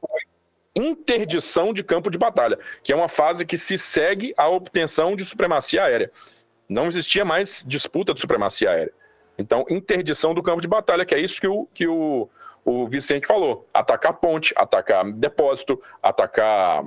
[0.75, 5.25] interdição de campo de batalha, que é uma fase que se segue à obtenção de
[5.25, 6.11] supremacia aérea.
[6.69, 8.93] Não existia mais disputa de supremacia aérea.
[9.37, 12.29] Então, interdição do campo de batalha, que é isso que o, que o,
[12.65, 16.83] o Vicente falou: atacar ponte, atacar depósito, atacar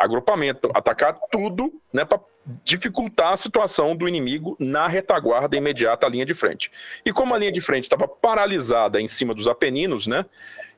[0.00, 2.20] agrupamento, atacar tudo né, para
[2.64, 6.72] dificultar a situação do inimigo na retaguarda imediata à linha de frente.
[7.04, 10.24] E como a linha de frente estava paralisada em cima dos Apeninos, né,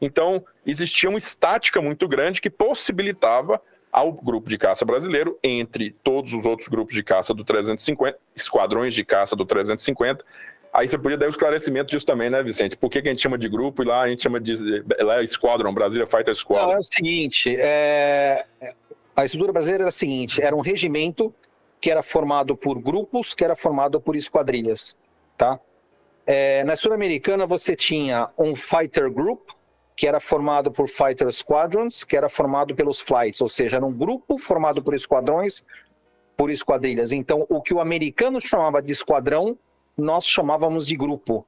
[0.01, 3.63] então existia uma estática muito grande que possibilitava
[3.93, 8.95] ao grupo de caça brasileiro, entre todos os outros grupos de caça do 350, esquadrões
[8.95, 10.25] de caça do 350,
[10.73, 12.79] Aí você podia dar o um esclarecimento disso também, né, Vicente?
[12.79, 14.83] Por que, que, a gente chama de grupo e lá a gente chama de.
[15.01, 16.69] Lá é Squadron, Brasília Fighter Squadron?
[16.69, 18.47] Não, é o seguinte: é,
[19.23, 21.35] a estrutura brasileira era a seguinte: era um regimento
[21.81, 24.97] que era formado por grupos, que era formado por esquadrilhas,
[25.37, 25.59] tá?
[26.25, 29.51] É, na estrutura americana você tinha um fighter group,
[29.97, 33.93] que era formado por fighter squadrons, que era formado pelos flights, ou seja, era um
[33.93, 35.65] grupo formado por esquadrões,
[36.37, 37.13] por esquadrilhas.
[37.13, 39.59] Então, o que o americano chamava de esquadrão,
[39.97, 41.47] nós chamávamos de grupo.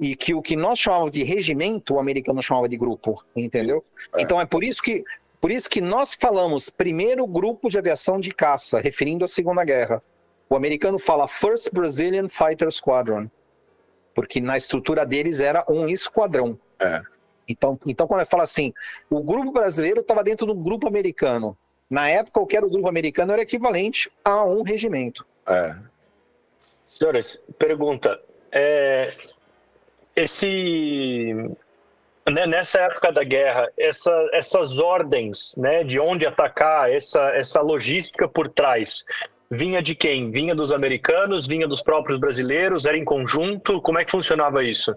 [0.00, 3.82] E que o que nós chamávamos de regimento, o americano chamava de grupo, entendeu?
[4.14, 4.22] É.
[4.22, 5.04] Então é por isso que
[5.40, 10.00] por isso que nós falamos primeiro grupo de aviação de caça, referindo à Segunda Guerra.
[10.50, 13.30] O americano fala First Brazilian Fighter Squadron,
[14.14, 16.58] porque na estrutura deles era um esquadrão.
[16.80, 17.02] É.
[17.46, 18.74] Então, então, quando ele fala assim,
[19.08, 21.56] o grupo brasileiro estava dentro do grupo americano.
[21.88, 25.26] Na época, o que era o grupo americano era equivalente a um regimento.
[25.46, 25.74] É.
[26.98, 28.20] Senhores, pergunta.
[28.52, 29.08] É,
[30.14, 31.34] esse
[32.30, 38.28] né, nessa época da guerra, essa, essas ordens né, de onde atacar, essa, essa logística
[38.28, 39.04] por trás,
[39.50, 40.30] vinha de quem?
[40.30, 43.80] Vinha dos americanos, vinha dos próprios brasileiros, era em conjunto?
[43.80, 44.94] Como é que funcionava isso?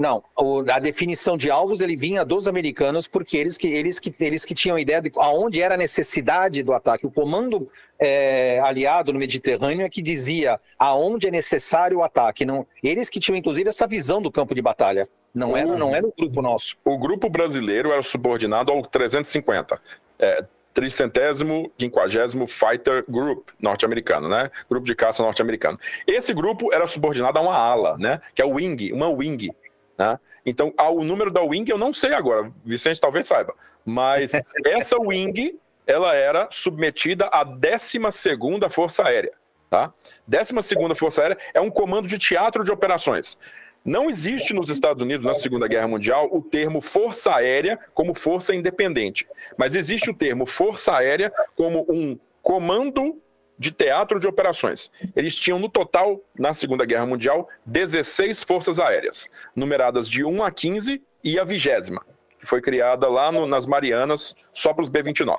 [0.00, 0.24] Não,
[0.72, 4.54] a definição de alvos ele vinha dos americanos porque eles que eles que eles que
[4.54, 7.06] tinham ideia de aonde era a necessidade do ataque.
[7.06, 12.46] O comando é, aliado no Mediterrâneo é que dizia aonde é necessário o ataque.
[12.46, 15.06] Não, eles que tinham inclusive essa visão do campo de batalha.
[15.34, 16.76] Não era não era o grupo nosso.
[16.84, 19.80] O grupo brasileiro era subordinado ao 350.
[20.18, 20.44] É,
[20.74, 24.50] tricentésimo, quinquagésimo Fighter Group norte-americano, né?
[24.68, 25.78] Grupo de caça norte-americano.
[26.06, 28.20] Esse grupo era subordinado a uma ala, né?
[28.34, 29.50] Que é o Wing, uma Wing,
[29.98, 30.18] né?
[30.44, 33.54] Então, o número da Wing eu não sei agora, Vicente talvez saiba,
[33.84, 34.32] mas
[34.64, 39.32] essa Wing, ela era submetida à 12ª Força Aérea,
[39.70, 39.94] tá?
[40.28, 43.38] 12ª Força Aérea é um comando de teatro de operações.
[43.84, 48.52] Não existe nos Estados Unidos, na Segunda Guerra Mundial, o termo Força Aérea como força
[48.54, 49.26] independente.
[49.56, 53.18] Mas existe o termo Força Aérea como um comando
[53.56, 54.90] de teatro de operações.
[55.14, 60.50] Eles tinham, no total, na Segunda Guerra Mundial, 16 forças aéreas, numeradas de 1 a
[60.50, 62.04] 15 e a vigésima,
[62.40, 65.36] que foi criada lá no- nas Marianas, só para os B-29.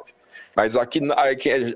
[0.55, 1.01] Mas aqui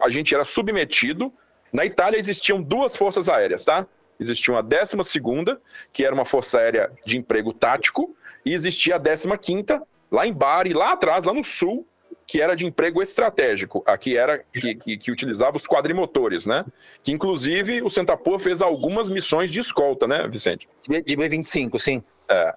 [0.02, 1.34] a gente era submetido.
[1.76, 3.86] Na Itália existiam duas forças aéreas, tá?
[4.18, 5.58] Existia uma 12ª,
[5.92, 8.16] que era uma força aérea de emprego tático,
[8.46, 11.86] e existia a 15ª, lá em Bari, lá atrás, lá no sul,
[12.26, 13.84] que era de emprego estratégico.
[13.86, 16.64] Aqui era que, que, que utilizava os quadrimotores, né?
[17.04, 20.70] Que inclusive o Sentapor fez algumas missões de escolta, né, Vicente?
[20.88, 22.02] De de B-25, sim.
[22.30, 22.54] É.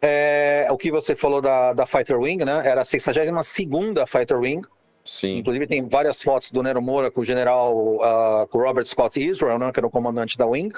[0.00, 2.66] É, o que você falou da, da Fighter Wing, né?
[2.66, 4.62] Era a 62ª Fighter Wing.
[5.04, 5.38] Sim.
[5.38, 9.58] Inclusive tem várias fotos do Nero Moura com o general ah, com Robert Scott Israel,
[9.58, 10.72] né, que era o comandante da Wing.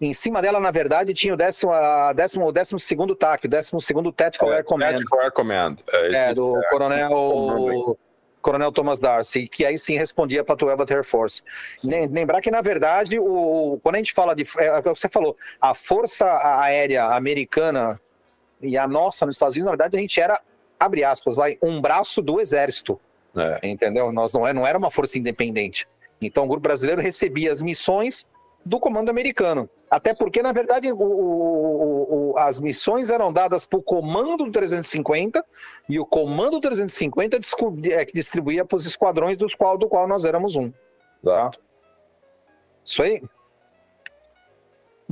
[0.00, 3.48] Em cima dela, na verdade, tinha o décimo, a décimo, o décimo segundo TAC, o
[3.48, 4.90] décimo segundo Tactical Air Command.
[4.90, 5.76] Tactical Air Command.
[5.90, 7.98] É, É, do é, coronel,
[8.42, 11.42] coronel Thomas Darcy, que aí sim respondia para a 12th Air Force.
[11.84, 14.42] Lembrar que, na verdade, o, quando a gente fala de.
[14.58, 16.26] É, é o que você falou, a Força
[16.60, 17.98] Aérea Americana
[18.60, 20.40] e a nossa nos Estados Unidos, na verdade, a gente era,
[20.80, 23.00] abre aspas, vai, um braço do exército.
[23.36, 23.60] É.
[23.68, 24.12] Entendeu?
[24.12, 25.86] Nós não, é, não era uma força independente.
[26.20, 28.26] Então o grupo brasileiro recebia as missões
[28.64, 29.68] do comando americano.
[29.90, 34.52] Até porque, na verdade, o- o- o- as missões eram dadas para o comando do
[34.52, 35.44] 350
[35.88, 39.88] e o comando do 350 discu- é, que distribuía para os esquadrões dos qual, do
[39.88, 40.72] qual nós éramos um.
[41.24, 41.58] Exato.
[42.84, 43.22] Isso aí.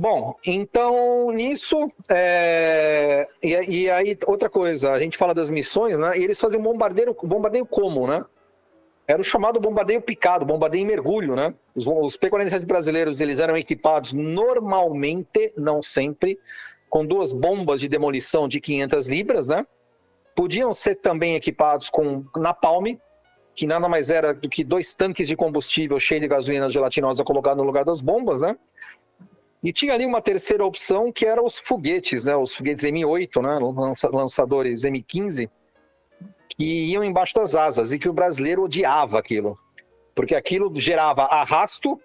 [0.01, 1.77] Bom, então nisso,
[2.09, 6.17] é, e, e aí outra coisa, a gente fala das missões, né?
[6.17, 8.25] E eles faziam bombardeio, bombardeio como, né?
[9.07, 11.53] Era o chamado bombardeio picado, bombardeio em mergulho, né?
[11.75, 16.39] Os, os P-47 brasileiros eles eram equipados normalmente, não sempre,
[16.89, 19.67] com duas bombas de demolição de 500 libras, né?
[20.35, 22.97] Podiam ser também equipados com napalm,
[23.53, 27.59] que nada mais era do que dois tanques de combustível cheios de gasolina gelatinosa colocados
[27.59, 28.57] no lugar das bombas, né?
[29.63, 32.35] E tinha ali uma terceira opção que era os foguetes, né?
[32.35, 33.59] Os foguetes M8, né?
[33.59, 35.49] Lança- lançadores M15,
[36.49, 39.57] que iam embaixo das asas e que o brasileiro odiava aquilo,
[40.15, 41.99] porque aquilo gerava arrasto,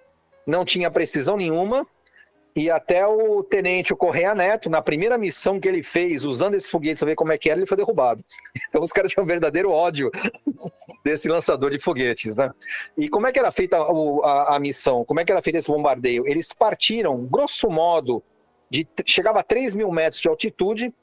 [0.46, 1.86] não tinha precisão nenhuma.
[2.56, 6.70] E até o tenente o Correia Neto, na primeira missão que ele fez, usando esse
[6.70, 8.24] foguete ver como é que era, ele foi derrubado.
[8.68, 10.10] Então os caras tinham um verdadeiro ódio
[11.04, 12.50] desse lançador de foguetes, né?
[12.96, 15.04] E como é que era feita o- a, a missão?
[15.04, 16.26] Como é que era feito esse bombardeio?
[16.26, 18.22] Eles partiram, grosso modo,
[18.70, 20.94] de chegava a 3 mil metros de altitude,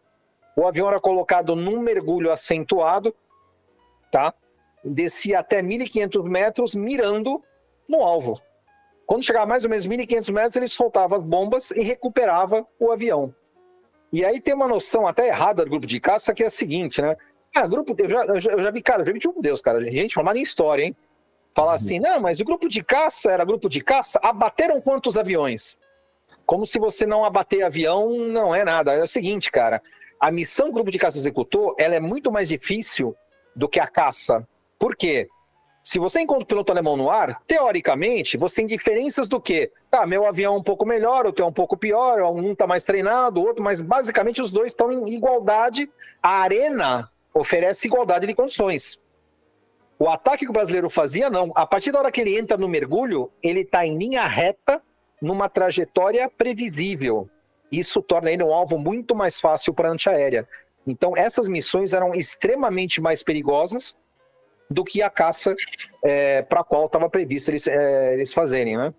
[0.57, 3.15] o avião era colocado num mergulho acentuado,
[4.11, 4.33] tá?
[4.83, 7.41] Descia até 1.500 metros, mirando
[7.87, 8.41] no alvo.
[9.05, 13.33] Quando chegava mais ou menos 1.500 metros, ele soltava as bombas e recuperava o avião.
[14.11, 17.01] E aí tem uma noção até errada do grupo de caça, que é a seguinte,
[17.01, 17.15] né?
[17.55, 19.83] Ah, grupo, eu já, eu já, eu já vi, cara, já vi tipo Deus, cara,
[19.91, 20.95] gente formada em história, hein?
[21.55, 25.77] Falar assim, não, mas o grupo de caça era grupo de caça, abateram quantos aviões?
[26.45, 28.93] Como se você não abater avião não é nada.
[28.93, 29.81] É o seguinte, cara,
[30.19, 33.15] a missão que o grupo de caça executou, ela é muito mais difícil
[33.55, 34.47] do que a caça.
[34.79, 35.27] Por quê?
[35.83, 39.69] Se você encontra o piloto alemão no ar, teoricamente, você tem diferenças do que?
[39.91, 42.65] Tá, meu avião é um pouco melhor, o teu é um pouco pior, um tá
[42.65, 45.91] mais treinado, o outro, mas basicamente os dois estão em igualdade.
[46.21, 48.97] A arena oferece igualdade de condições.
[49.99, 51.51] O ataque que o brasileiro fazia, não.
[51.53, 54.81] A partir da hora que ele entra no mergulho, ele está em linha reta,
[55.21, 57.29] numa trajetória previsível.
[57.69, 60.47] Isso torna ele um alvo muito mais fácil para a antiaérea.
[60.87, 63.97] Então, essas missões eram extremamente mais perigosas
[64.73, 65.55] do que a caça
[66.49, 68.93] para a qual estava previsto eles, é, eles fazerem, né?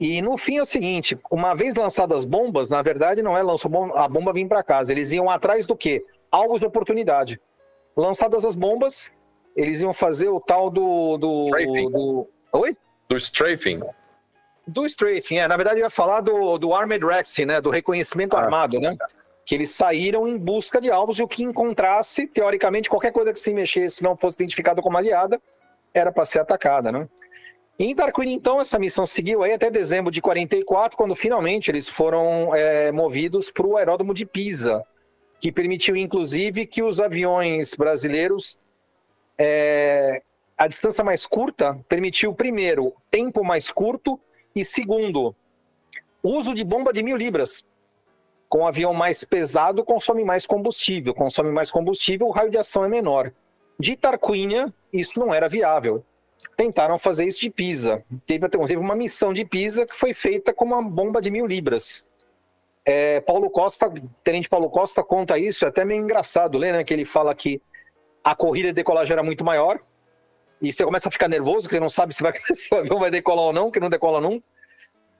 [0.00, 3.42] E no fim é o seguinte: uma vez lançadas as bombas, na verdade não é
[3.42, 6.04] lançou a bomba vir para casa, eles iam atrás do quê?
[6.30, 7.40] Alvos de oportunidade.
[7.96, 9.12] Lançadas as bombas,
[9.54, 11.18] eles iam fazer o tal do.
[11.18, 11.90] do, Strafing.
[11.90, 12.30] do...
[12.52, 12.76] Oi?
[13.08, 13.80] Do strafing.
[14.66, 15.46] Do strafing, é.
[15.46, 17.60] Na verdade, eu ia falar do, do Armed Rexing, né?
[17.60, 18.40] Do reconhecimento Ah.
[18.40, 18.96] armado, né?
[19.44, 23.40] Que eles saíram em busca de alvos e o que encontrasse, teoricamente, qualquer coisa que
[23.40, 25.40] se mexesse não fosse identificada como aliada,
[25.92, 27.08] era para ser atacada, né?
[27.78, 32.54] Em Tarquin, então, essa missão seguiu aí até dezembro de 44, quando finalmente eles foram
[32.54, 34.84] é, movidos para o aeródromo de Pisa,
[35.40, 38.60] que permitiu, inclusive, que os aviões brasileiros,
[39.36, 40.22] é,
[40.56, 44.20] a distância mais curta, permitiu, primeiro, tempo mais curto
[44.54, 45.34] e, segundo,
[46.22, 47.64] uso de bomba de mil libras.
[48.52, 51.14] Com um avião mais pesado, consome mais combustível.
[51.14, 53.32] Consome mais combustível, o raio de ação é menor.
[53.80, 56.04] De Tarquínia, isso não era viável
[56.54, 58.04] tentaram fazer isso de Pisa.
[58.26, 62.04] Teve, teve uma missão de Pisa que foi feita com uma bomba de mil libras.
[62.84, 63.90] É, Paulo Costa,
[64.22, 66.84] Tenente Paulo Costa conta isso, é até meio engraçado ler, né?
[66.84, 67.60] Que ele fala que
[68.22, 69.80] a corrida de decolagem era muito maior,
[70.60, 73.10] e você começa a ficar nervoso, porque não sabe se, vai, se o avião vai
[73.10, 74.44] decolar ou não, que não decola nunca.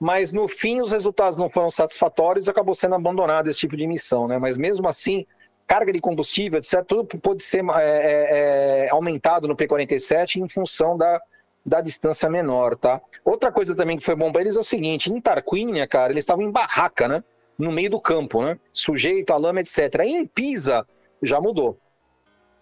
[0.03, 4.27] Mas no fim os resultados não foram satisfatórios, acabou sendo abandonado esse tipo de missão,
[4.27, 4.37] né?
[4.37, 5.25] Mas mesmo assim,
[5.65, 10.97] carga de combustível, etc., tudo pode ser é, é, é, aumentado no P-47 em função
[10.97, 11.21] da,
[11.65, 12.99] da distância menor, tá?
[13.23, 16.23] Outra coisa também que foi bom para eles é o seguinte, em Tarquínia, cara, eles
[16.23, 17.23] estavam em barraca, né?
[17.57, 18.59] No meio do campo, né?
[18.73, 20.01] Sujeito a lama, etc.
[20.03, 20.85] Em Pisa,
[21.21, 21.79] já mudou.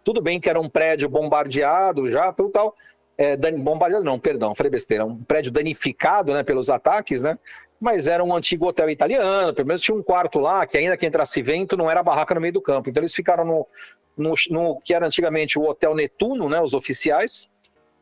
[0.04, 2.76] Tudo bem que era um prédio bombardeado já, tudo tal.
[3.18, 5.06] É, bombardeado não, perdão, falei besteira.
[5.06, 7.38] Um prédio danificado, né, pelos ataques, né?
[7.80, 11.06] Mas era um antigo hotel italiano, pelo menos tinha um quarto lá, que ainda que
[11.06, 12.90] entrasse vento, não era barraca no meio do campo.
[12.90, 13.68] Então eles ficaram no,
[14.16, 17.50] no, no que era antigamente o Hotel Netuno, né, os oficiais,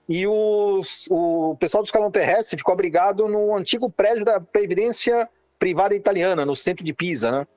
[0.08, 5.30] e os, o pessoal do escalão terrestre ficou abrigado no antigo prédio da Previdência
[5.60, 7.48] Privada Italiana, no centro de Pisa, né?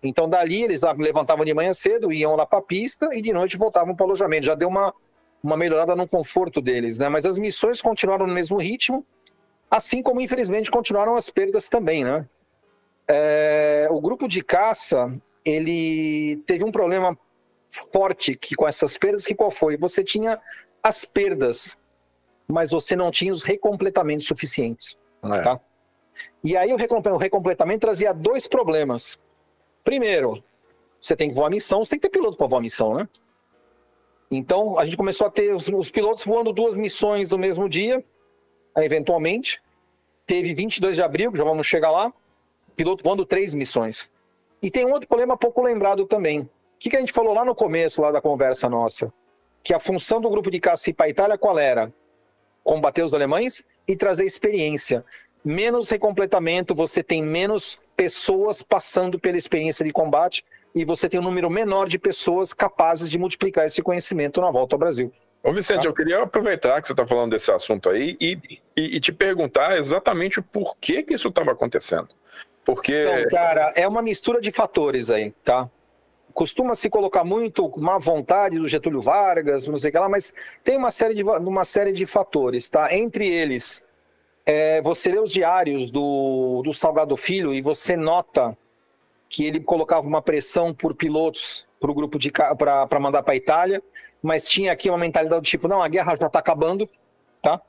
[0.00, 3.56] Então, dali, eles levantavam de manhã cedo, iam lá para a pista e de noite
[3.56, 4.46] voltavam para o alojamento.
[4.46, 4.94] Já deu uma,
[5.42, 7.08] uma melhorada no conforto deles, né?
[7.08, 9.04] Mas as missões continuaram no mesmo ritmo,
[9.70, 12.26] assim como, infelizmente, continuaram as perdas também, né?
[13.06, 15.12] É, o grupo de caça,
[15.44, 17.18] ele teve um problema
[17.92, 19.76] forte que, com essas perdas, que qual foi?
[19.76, 20.40] Você tinha
[20.82, 21.76] as perdas
[22.48, 24.96] mas você não tinha os recompletamentos suficientes.
[25.22, 25.42] É.
[25.42, 25.60] Tá?
[26.42, 29.18] E aí o recompletamento trazia dois problemas.
[29.84, 30.42] Primeiro,
[30.98, 33.08] você tem que voar missão, você tem que ter piloto para voar missão, né?
[34.30, 38.04] Então a gente começou a ter os, os pilotos voando duas missões no mesmo dia,
[38.76, 39.60] eventualmente.
[40.26, 42.12] Teve 22 de abril, já vamos chegar lá,
[42.76, 44.12] piloto voando três missões.
[44.62, 46.40] E tem um outro problema pouco lembrado também.
[46.40, 46.48] O
[46.78, 49.12] que, que a gente falou lá no começo lá da conversa nossa?
[49.64, 51.92] Que a função do grupo de caça para a Itália qual era?
[52.68, 55.02] combater os alemães e trazer experiência.
[55.42, 60.44] Menos recompletamento, você tem menos pessoas passando pela experiência de combate
[60.80, 64.74] e você tem um número menor de pessoas capazes de multiplicar esse conhecimento na volta
[64.74, 65.12] ao Brasil.
[65.42, 65.88] Ô Vicente, tá?
[65.88, 69.76] eu queria aproveitar que você está falando desse assunto aí e, e, e, te perguntar
[69.76, 72.08] exatamente o porquê que isso estava acontecendo.
[72.64, 73.04] Porque.
[73.04, 75.70] Então, cara, é uma mistura de fatores aí, tá?
[76.38, 80.32] costuma se colocar muito má vontade do Getúlio Vargas, não sei o que lá, mas
[80.62, 82.94] tem uma série de, uma série de fatores, tá?
[82.96, 83.84] Entre eles,
[84.46, 88.56] é, você lê os diários do, do Salgado Filho e você nota
[89.28, 93.36] que ele colocava uma pressão por pilotos para o grupo de para mandar para a
[93.36, 93.82] Itália,
[94.22, 96.88] mas tinha aqui uma mentalidade do tipo, não, a guerra já está acabando,
[97.42, 97.60] tá?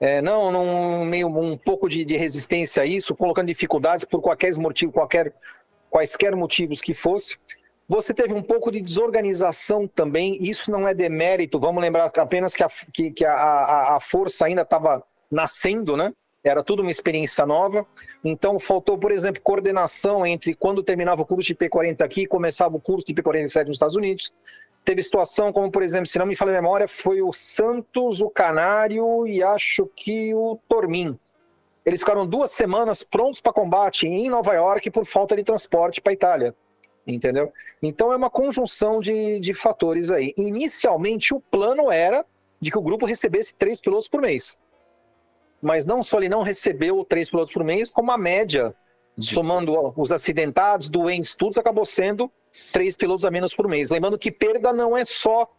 [0.00, 4.54] É, não, não, meio um pouco de, de, resistência a isso, colocando dificuldades por qualquer
[4.56, 5.32] motivo, qualquer,
[5.90, 7.36] quaisquer motivos que fosse.
[7.88, 12.62] Você teve um pouco de desorganização também, isso não é demérito, vamos lembrar apenas que
[12.62, 16.12] a, que, que a, a, a força ainda estava nascendo, né?
[16.44, 17.86] Era tudo uma experiência nova.
[18.24, 22.76] Então, faltou, por exemplo, coordenação entre quando terminava o curso de P40 aqui e começava
[22.76, 24.32] o curso de P47 nos Estados Unidos.
[24.84, 28.28] Teve situação como, por exemplo, se não me falha a memória, foi o Santos, o
[28.28, 31.18] Canário e acho que o Tormin.
[31.84, 36.12] Eles ficaram duas semanas prontos para combate em Nova York por falta de transporte para
[36.12, 36.54] a Itália
[37.14, 37.52] entendeu?
[37.82, 40.34] Então é uma conjunção de, de fatores aí.
[40.36, 42.24] Inicialmente o plano era
[42.60, 44.58] de que o grupo recebesse três pilotos por mês.
[45.60, 48.74] Mas não só ele não recebeu três pilotos por mês, como a média,
[49.18, 52.30] somando os acidentados, doentes, tudo, acabou sendo
[52.72, 53.90] três pilotos a menos por mês.
[53.90, 55.50] Lembrando que perda não é só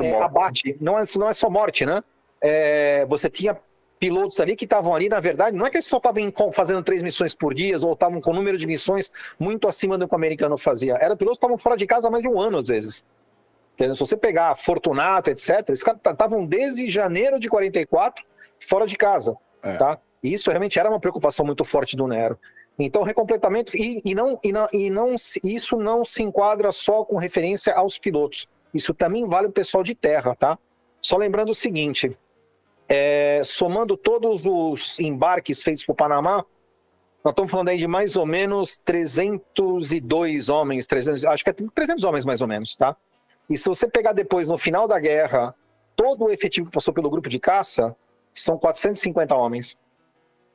[0.00, 2.02] é, abate, não é, não é só morte, né?
[2.40, 3.58] É, você tinha
[3.98, 7.00] pilotos ali que estavam ali, na verdade, não é que eles só estavam fazendo três
[7.00, 10.16] missões por dia ou estavam com um número de missões muito acima do que o
[10.16, 10.94] americano fazia.
[11.00, 13.04] Era pilotos que estavam fora de casa há mais de um ano, às vezes.
[13.74, 13.94] Entendeu?
[13.94, 18.24] Se você pegar Fortunato, etc., eles estavam desde janeiro de 44
[18.64, 19.36] fora de casa.
[19.62, 19.76] É.
[19.76, 19.98] Tá?
[20.22, 22.38] E isso realmente era uma preocupação muito forte do Nero.
[22.78, 25.14] Então, recompletamento, e, e, não, e, não, e não,
[25.44, 28.48] isso não se enquadra só com referência aos pilotos.
[28.72, 30.58] Isso também vale o pessoal de terra, tá?
[31.00, 32.16] Só lembrando o seguinte:
[32.88, 36.44] é, somando todos os embarques feitos para o Panamá,
[37.22, 42.02] Nós estamos falando aí de mais ou menos 302 homens, 300, acho que é 300
[42.02, 42.96] homens mais ou menos, tá?
[43.48, 45.54] E se você pegar depois, no final da guerra,
[45.94, 47.94] todo o efetivo que passou pelo grupo de caça,
[48.34, 49.76] são 450 homens.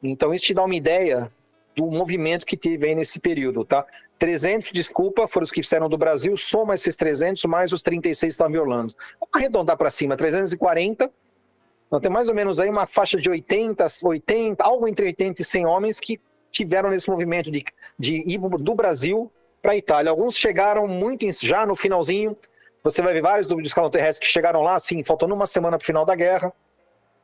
[0.03, 1.31] Então isso te dá uma ideia
[1.75, 3.85] do movimento que teve aí nesse período, tá?
[4.17, 8.27] 300, desculpa, foram os que fizeram do Brasil, soma esses 300 mais os 36 que
[8.27, 8.93] estavam em Orlando.
[9.19, 11.09] Vamos arredondar para cima, 340.
[11.87, 15.45] Então tem mais ou menos aí uma faixa de 80, 80, algo entre 80 e
[15.45, 16.19] 100 homens que
[16.51, 17.63] tiveram nesse movimento de,
[17.97, 19.31] de ir do Brasil
[19.61, 20.09] para a Itália.
[20.09, 22.35] Alguns chegaram muito em, já no finalzinho.
[22.83, 25.83] Você vai ver vários do escalão terrestre que chegaram lá, assim, faltando uma semana para
[25.83, 26.53] o final da guerra.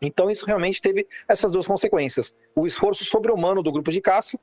[0.02, 4.40] Então isso realmente teve essas duas consequências: o esforço sobre-humano do grupo de caça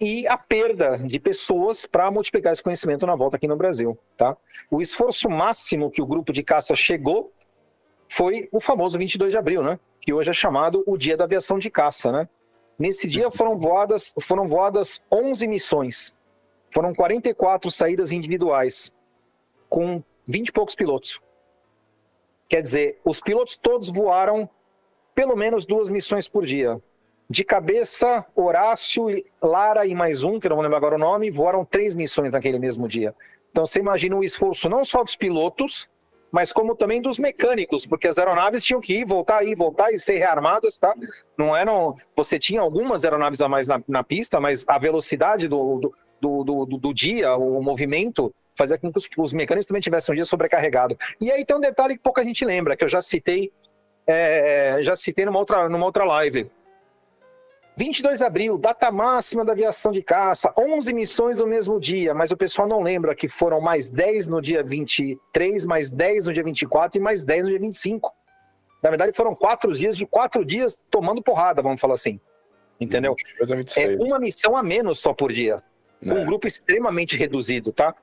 [0.00, 4.36] e a perda de pessoas para multiplicar esse conhecimento na volta aqui no Brasil, tá?
[4.70, 7.32] O esforço máximo que o grupo de caça chegou
[8.08, 9.78] foi o famoso 22 de abril, né?
[10.00, 12.28] Que hoje é chamado o Dia da Aviação de Caça, né?
[12.78, 16.12] Nesse dia foram voadas, foram voadas 11 missões.
[16.72, 18.92] Foram 44 saídas individuais
[19.68, 21.20] com 20 e poucos pilotos.
[22.48, 24.48] Quer dizer, os pilotos todos voaram
[25.14, 26.80] pelo menos duas missões por dia.
[27.28, 29.06] De cabeça, Horácio,
[29.40, 32.58] Lara e mais um, que não vou lembrar agora o nome, voaram três missões naquele
[32.58, 33.14] mesmo dia.
[33.50, 35.88] Então você imagina o esforço não só dos pilotos,
[36.30, 39.98] mas como também dos mecânicos, porque as aeronaves tinham que ir, voltar, ir, voltar e
[39.98, 40.94] ser rearmadas, tá?
[41.36, 41.94] Não eram.
[42.16, 46.64] Você tinha algumas aeronaves a mais na, na pista, mas a velocidade do, do, do,
[46.64, 50.24] do, do dia, o movimento, fazia com que os, os mecânicos também tivessem um dia
[50.24, 50.96] sobrecarregado.
[51.20, 53.52] E aí tem um detalhe que pouca gente lembra, que eu já citei
[54.06, 56.50] é, já citei numa outra, numa outra live.
[57.76, 62.30] 22 de abril, data máxima da aviação de caça, 11 missões no mesmo dia, mas
[62.30, 66.44] o pessoal não lembra que foram mais 10 no dia 23, mais 10 no dia
[66.44, 68.12] 24 e mais 10 no dia 25.
[68.82, 72.20] Na verdade, foram quatro dias de quatro dias tomando porrada, vamos falar assim.
[72.78, 73.16] Entendeu?
[73.78, 75.62] É uma missão a menos só por dia.
[76.04, 76.12] É.
[76.12, 77.94] Um grupo extremamente reduzido, tá?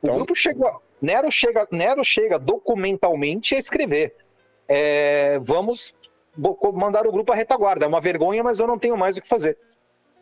[0.00, 0.16] O então...
[0.16, 0.82] grupo chegou.
[1.00, 4.14] Nero chega, Nero chega documentalmente a escrever
[4.74, 5.94] é, vamos
[6.72, 7.84] mandar o grupo à retaguarda.
[7.84, 9.58] É uma vergonha, mas eu não tenho mais o que fazer.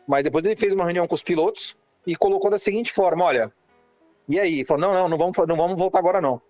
[0.05, 1.73] Mas depois ele fez uma reunião com os pilotos
[2.05, 3.49] e colocou da seguinte forma: olha,
[4.27, 4.55] e aí?
[4.55, 6.41] Ele falou: não, não, não vamos, não vamos voltar agora não.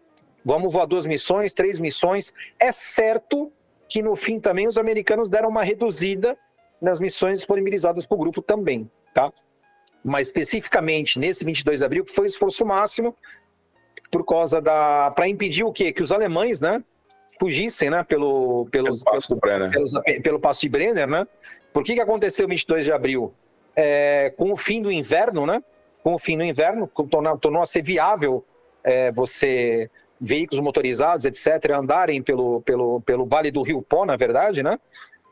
[0.43, 2.33] Vamos voar duas missões, três missões.
[2.59, 3.51] É certo
[3.87, 6.35] que no fim também os americanos deram uma reduzida
[6.81, 9.31] nas missões disponibilizadas para o grupo também, tá?
[10.03, 13.15] Mas especificamente nesse 22 de abril, que foi o esforço máximo
[14.09, 15.93] por causa da para impedir o quê?
[15.93, 16.83] Que os alemães, né,
[17.41, 19.91] fugissem, né, pelo, pelos, pelo, passo pelo, pelos,
[20.21, 21.27] pelo passo de Brenner, né?
[21.73, 23.33] Por que, que aconteceu 22 de abril?
[23.75, 25.63] É, com o fim do inverno, né?
[26.03, 28.45] Com o fim do inverno, tornou, tornou a ser viável
[28.83, 29.89] é, você,
[30.19, 34.79] veículos motorizados, etc., andarem pelo, pelo, pelo Vale do Rio Pó, na verdade, né?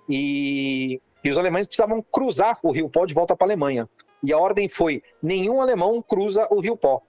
[0.09, 3.87] E, e os alemães precisavam cruzar o Rio Pó de volta para a Alemanha.
[4.23, 7.03] E a ordem foi: nenhum alemão cruza o Rio Pó.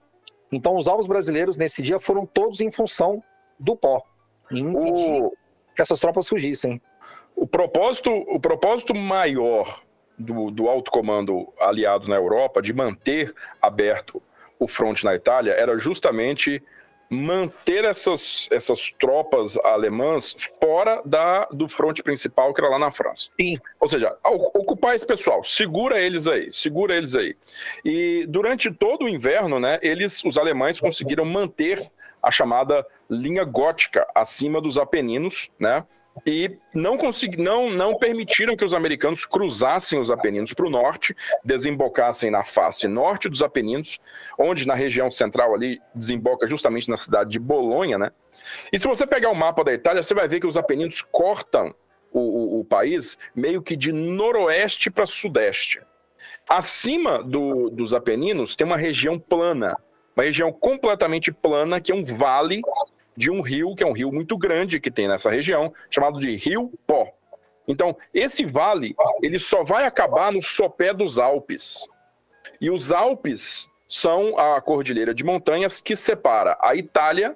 [0.51, 3.23] Então, os alvos brasileiros nesse dia foram todos em função
[3.59, 4.03] do pó
[4.51, 5.31] o...
[5.75, 6.81] que essas tropas fugissem.
[7.35, 9.81] O propósito, o propósito maior
[10.17, 14.21] do, do alto comando aliado na Europa de manter aberto
[14.59, 16.63] o fronte na Itália era justamente
[17.09, 23.29] manter essas, essas tropas alemãs fora da, do fronte principal, que era lá na França.
[23.37, 23.57] Sim.
[23.81, 27.35] Ou seja, ocupar esse pessoal, segura eles aí, segura eles aí.
[27.83, 31.81] E durante todo o inverno, né, eles, os alemães conseguiram manter
[32.21, 35.85] a chamada linha gótica acima dos Apeninos, né?
[36.25, 41.15] e não, consegui, não, não permitiram que os americanos cruzassem os Apeninos para o norte,
[41.43, 43.99] desembocassem na face norte dos Apeninos,
[44.37, 48.11] onde na região central ali desemboca justamente na cidade de Bolonha, né?
[48.71, 51.73] E se você pegar o mapa da Itália, você vai ver que os Apeninos cortam
[52.11, 55.81] o, o, o país meio que de noroeste para sudeste.
[56.47, 59.77] Acima do, dos Apeninos tem uma região plana,
[60.15, 62.61] uma região completamente plana, que é um vale
[63.15, 66.35] de um rio, que é um rio muito grande que tem nessa região, chamado de
[66.35, 67.07] Rio Pó.
[67.67, 71.87] Então, esse vale, ele só vai acabar no sopé dos Alpes.
[72.59, 77.35] E os Alpes são a cordilheira de montanhas que separa a Itália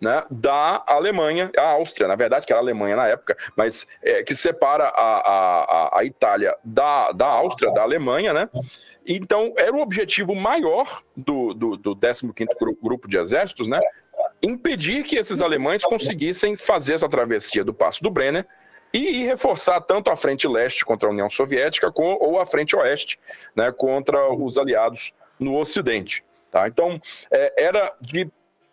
[0.00, 4.24] né, da Alemanha, a Áustria, na verdade, que era a Alemanha na época, mas é,
[4.24, 8.48] que separa a, a, a Itália da, da Áustria, da Alemanha, né?
[9.06, 13.80] Então, era o objetivo maior do, do, do 15º Grupo de Exércitos, né?
[14.42, 18.46] impedir que esses alemães conseguissem fazer essa travessia do Passo do Brenner
[18.92, 23.18] e reforçar tanto a frente leste contra a União Soviética com, ou a frente oeste
[23.56, 26.24] né, contra os aliados no Ocidente.
[26.50, 26.68] Tá?
[26.68, 27.00] Então,
[27.30, 28.30] é, era de,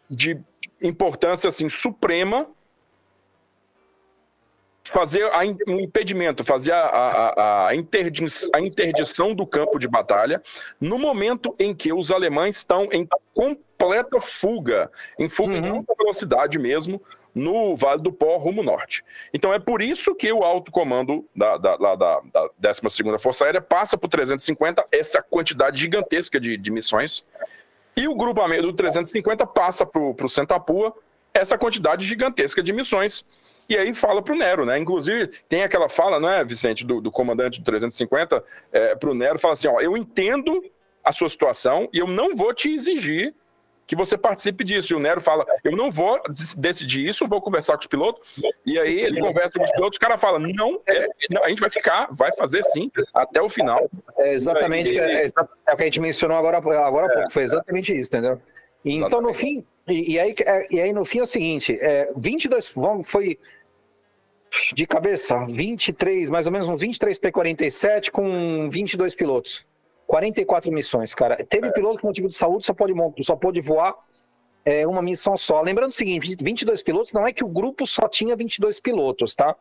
[0.10, 0.38] de
[0.82, 2.48] importância assim, suprema
[4.92, 10.42] fazer a, um impedimento, fazer a, a, a, interdição, a interdição do campo de batalha
[10.80, 15.66] no momento em que os alemães estão em completa fuga, em fuga uhum.
[15.66, 17.02] em alta velocidade mesmo,
[17.34, 19.04] no Vale do Pó, rumo norte.
[19.34, 23.62] Então é por isso que o alto comando da, da, da, da 12ª Força Aérea
[23.62, 27.24] passa por 350, essa quantidade gigantesca de, de missões,
[27.96, 30.94] e o grupamento do 350 passa para o Sentapua
[31.34, 33.26] essa quantidade gigantesca de missões.
[33.70, 34.80] E aí fala para o Nero, né?
[34.80, 39.14] Inclusive, tem aquela fala, não é, Vicente, do, do comandante do 350 é, para o
[39.14, 40.64] Nero, fala assim: ó, eu entendo
[41.04, 43.34] a sua situação e eu não vou te exigir
[43.90, 44.94] que você participe disso.
[44.94, 46.20] E o Nero fala: eu não vou
[46.58, 48.28] decidir isso, vou conversar com os pilotos.
[48.66, 51.60] E aí ele conversa com os pilotos, o cara fala: não, é, não a gente
[51.60, 53.90] vai ficar, vai fazer sim, até o final.
[54.18, 57.92] É exatamente é, é, o que a gente mencionou agora, agora há pouco, foi exatamente
[57.92, 58.42] isso, entendeu?
[58.86, 62.12] Então, no fim, e, e, aí, é, e aí no fim é o seguinte: é,
[62.16, 62.74] 22,
[63.04, 63.40] foi
[64.74, 69.66] de cabeça, 23, mais ou menos uns 23 P-47 com 22 pilotos.
[70.08, 71.38] 44 missões, cara.
[71.46, 71.72] Teve é.
[71.72, 73.94] piloto com motivo de saúde, só pode, só pode voar
[74.66, 75.62] é, uma missão só.
[75.62, 79.56] Lembrando o seguinte, 22 pilotos, não é que o grupo só tinha 22 pilotos, tá?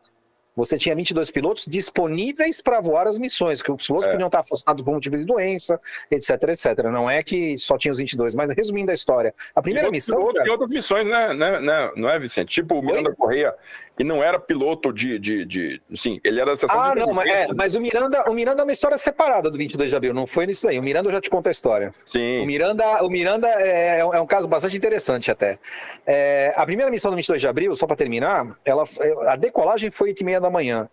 [0.59, 4.11] você tinha 22 pilotos disponíveis para voar as missões, que os pilotos é.
[4.11, 5.79] podiam estar afastados por motivo de doença,
[6.11, 6.83] etc, etc.
[6.91, 10.33] Não é que só tinha os 22, mas resumindo a história, a primeira e missão...
[10.33, 10.51] Cara...
[10.51, 12.49] outras missões, né, né, né, não é, Vicente?
[12.49, 13.15] Tipo o Miranda?
[13.15, 13.53] Correia,
[13.99, 15.81] que não era piloto de, de, de...
[15.93, 18.63] Sim, ele era da seção Ah, não, mas, é, mas o, Miranda, o Miranda é
[18.63, 20.79] uma história separada do 22 de abril, não foi nisso aí.
[20.79, 21.93] O Miranda eu já te conta a história.
[22.05, 22.39] Sim.
[22.39, 25.59] O Miranda, o Miranda é, é um caso bastante interessante até.
[26.07, 28.85] É, a primeira missão do 22 de abril, só para terminar, ela,
[29.27, 30.87] a decolagem foi 8 e meia da manhã.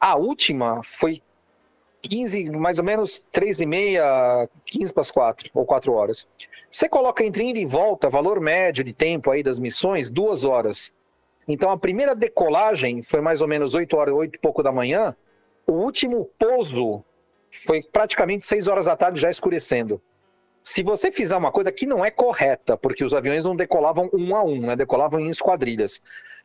[0.00, 1.20] A última foi
[2.02, 6.28] 15, mais ou menos 3 e meia, 15 para as 4 ou 4 horas.
[6.70, 10.94] Você coloca entre indo e volta, valor médio de tempo aí das missões, 2 horas.
[11.46, 15.16] Então a primeira decolagem foi mais ou menos 8 horas, 8 e pouco da manhã.
[15.66, 17.04] O último pouso
[17.50, 20.00] foi praticamente 6 horas da tarde já escurecendo.
[20.62, 24.36] Se você fizer uma coisa que não é correta, porque os aviões não decolavam um
[24.36, 24.76] a um, né?
[24.76, 26.00] decolavam em esquadrilhas.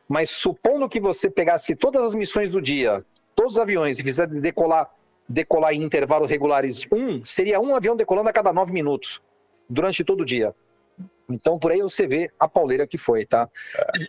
[0.08, 3.04] Mas supondo que você pegasse todas as missões do dia,
[3.36, 4.90] todos os aviões e fizer decolar,
[5.28, 9.20] decolar em intervalos regulares um, seria um avião decolando a cada nove minutos,
[9.68, 10.52] durante todo o dia.
[11.30, 13.48] Então, por aí você vê a pauleira que foi, tá?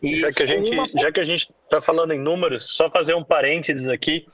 [0.02, 0.88] E já, que a gente, uma...
[0.96, 4.26] já que a gente tá falando em números, só fazer um parênteses aqui.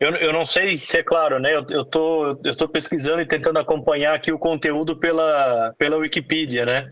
[0.00, 1.54] Eu, eu não sei se é claro, né?
[1.54, 6.66] Eu, eu, tô, eu tô pesquisando e tentando acompanhar aqui o conteúdo pela, pela Wikipedia,
[6.66, 6.88] né?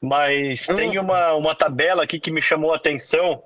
[0.00, 0.74] Mas hum.
[0.76, 3.42] tem uma, uma tabela aqui que me chamou a atenção,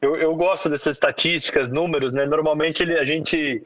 [0.00, 2.26] eu, eu gosto dessas estatísticas, números, né?
[2.26, 3.62] Normalmente ele, a gente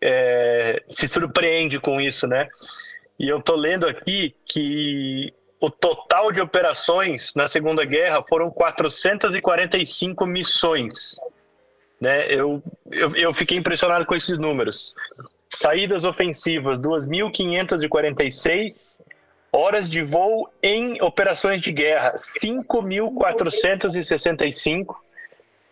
[0.00, 2.48] é, se surpreende com isso, né?
[3.18, 5.32] E eu tô lendo aqui que
[5.64, 11.16] o total de operações na Segunda Guerra foram 445 missões.
[11.98, 12.26] Né?
[12.28, 14.94] Eu, eu, eu fiquei impressionado com esses números.
[15.48, 19.00] Saídas ofensivas, 2.546.
[19.50, 24.94] Horas de voo em operações de guerra, 5.465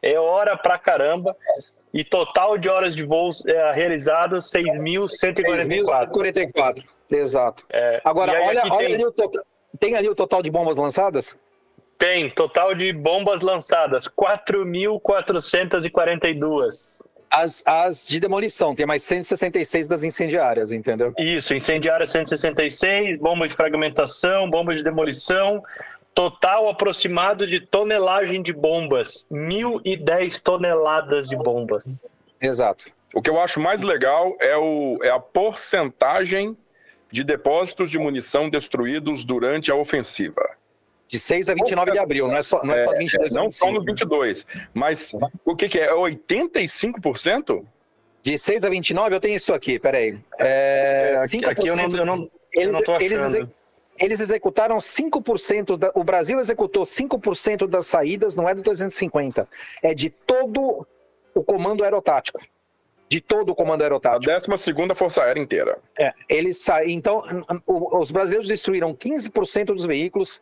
[0.01, 1.37] é hora pra caramba.
[1.93, 6.11] E total de horas de voos é, realizadas 6.144.
[6.11, 7.63] 6.144, exato.
[7.69, 8.95] É, Agora, olha, olha tem...
[8.95, 9.45] ali o total.
[9.79, 11.39] Tem ali o total de bombas lançadas?
[11.99, 17.03] Tem, total de bombas lançadas, 4.442.
[17.31, 21.15] As, as de demolição, tem mais 166 das incendiárias, entendeu?
[21.17, 25.63] Isso, incendiárias 166, bombas de fragmentação, bombas de demolição,
[26.15, 29.27] Total aproximado de tonelagem de bombas.
[29.33, 32.15] 1.010 toneladas de bombas.
[32.41, 32.91] Exato.
[33.15, 36.57] O que eu acho mais legal é, o, é a porcentagem
[37.13, 40.57] de depósitos de munição destruídos durante a ofensiva.
[41.07, 43.53] De 6 a 29 de abril, não é só, não é, só 22 é, Não
[43.53, 45.15] só no 22, mas
[45.45, 45.85] o que, que é?
[45.85, 47.63] É 85%?
[48.23, 50.19] De 6 a 29, eu tenho isso aqui, peraí.
[50.39, 53.03] É, 5%, aqui eu não, eu não, eles, eu não achando.
[53.03, 53.49] Eles,
[53.99, 59.47] eles executaram 5%, da, o Brasil executou 5% das saídas, não é do 350,
[59.83, 60.87] é de todo
[61.35, 62.41] o comando aerotático.
[63.13, 64.33] De todo o comando aerotático.
[64.33, 65.79] A 12 Força Aérea inteira.
[65.99, 66.83] É, eles sa...
[66.83, 67.23] Então,
[67.67, 70.41] os brasileiros destruíram 15% dos veículos,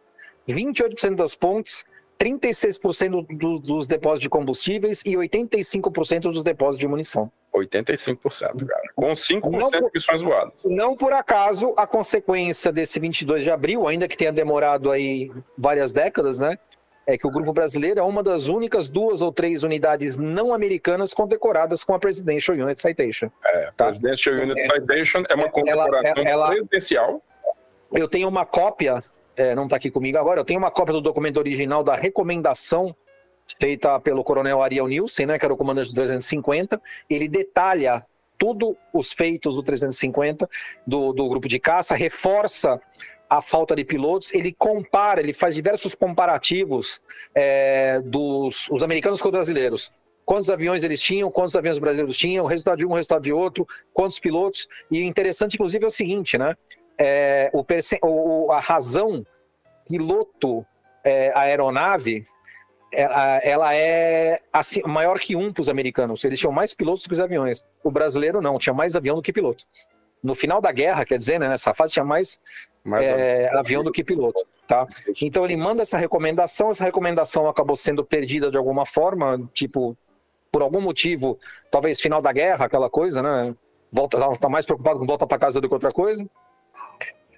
[0.48, 1.84] 28% das pontes,
[2.16, 7.28] 36% do, dos depósitos de combustíveis e 85% dos depósitos de munição.
[7.52, 8.82] 85%, cara.
[8.94, 10.64] Com 5% não por, de missões voadas.
[10.64, 15.28] Não por acaso, a consequência desse 22 de abril, ainda que tenha demorado aí
[15.58, 16.56] várias décadas, né?
[17.06, 21.12] É que o Grupo Brasileiro é uma das únicas duas ou três unidades não americanas
[21.12, 23.30] condecoradas com a Presidential Unit Citation.
[23.44, 23.86] É, tá?
[23.86, 27.22] Presidential Unit é, Citation é uma condecoração ela, ela, presidencial.
[27.92, 29.02] Eu tenho uma cópia
[29.40, 32.94] é, não está aqui comigo agora, eu tenho uma cópia do documento original da recomendação
[33.58, 36.80] feita pelo coronel Ariel Nielsen, né, que era o comandante do 350.
[37.08, 38.04] Ele detalha
[38.38, 40.48] tudo os feitos do 350,
[40.86, 42.80] do, do grupo de caça, reforça
[43.30, 47.00] a falta de pilotos, ele compara, ele faz diversos comparativos
[47.32, 49.92] é, dos os americanos com os brasileiros.
[50.24, 53.32] Quantos aviões eles tinham, quantos aviões brasileiros tinham, o resultado de um, o resultado de
[53.32, 54.68] outro, quantos pilotos.
[54.90, 56.56] E interessante, inclusive, é o seguinte, né?
[56.98, 57.64] É, o,
[58.02, 59.24] o, a razão
[59.88, 60.66] piloto
[61.04, 62.26] é, aeronave
[62.92, 66.24] ela, ela é assim, maior que um para os americanos.
[66.24, 67.64] Eles tinham mais pilotos do que os aviões.
[67.84, 69.64] O brasileiro não, tinha mais avião do que piloto.
[70.22, 72.38] No final da guerra, quer dizer, né, nessa fase tinha mais
[73.00, 74.46] é, avião do que piloto.
[74.66, 74.86] Tá?
[75.20, 79.96] Então ele manda essa recomendação, essa recomendação acabou sendo perdida de alguma forma, tipo,
[80.52, 81.38] por algum motivo,
[81.70, 83.54] talvez final da guerra, aquela coisa, né?
[83.92, 86.24] Volta, tá mais preocupado com volta para casa do que outra coisa.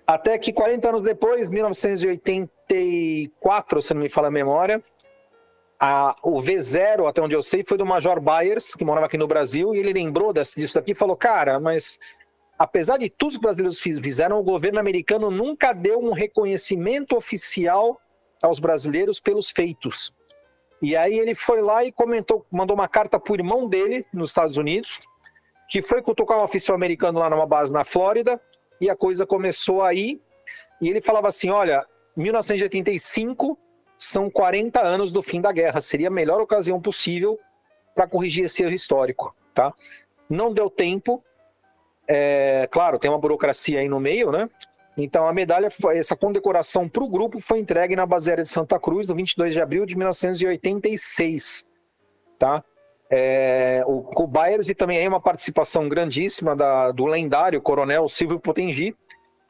[0.07, 4.85] Até que 40 anos depois, 1984, se não me fala a memória,
[5.81, 9.27] a, o V0, até onde eu sei, foi do Major Byers, que morava aqui no
[9.27, 11.99] Brasil, e ele lembrou disso daqui e falou: Cara, mas
[12.59, 18.01] apesar de tudo que os brasileiros fizeram, o governo americano nunca deu um reconhecimento oficial
[18.43, 20.13] aos brasileiros pelos feitos.
[20.81, 24.31] E aí ele foi lá e comentou, mandou uma carta para o irmão dele nos
[24.31, 25.03] Estados Unidos,
[25.69, 28.41] que foi cutucar um oficial americano lá numa base na Flórida,
[28.81, 30.21] e a coisa começou aí.
[30.81, 33.57] E ele falava assim: olha, 1985
[33.97, 35.81] são 40 anos do fim da guerra.
[35.81, 37.39] Seria a melhor ocasião possível
[37.95, 39.73] para corrigir esse erro histórico, tá?
[40.29, 41.23] Não deu tempo.
[42.15, 44.47] É, claro, tem uma burocracia aí no meio, né?
[44.99, 48.51] Então a medalha, foi, essa condecoração para o grupo foi entregue na base aérea de
[48.51, 51.65] Santa Cruz no 22 de abril de 1986,
[52.39, 52.63] tá?
[53.11, 58.39] É, o, o Byers e também aí uma participação grandíssima da, do lendário coronel Silvio
[58.39, 58.95] Potengi,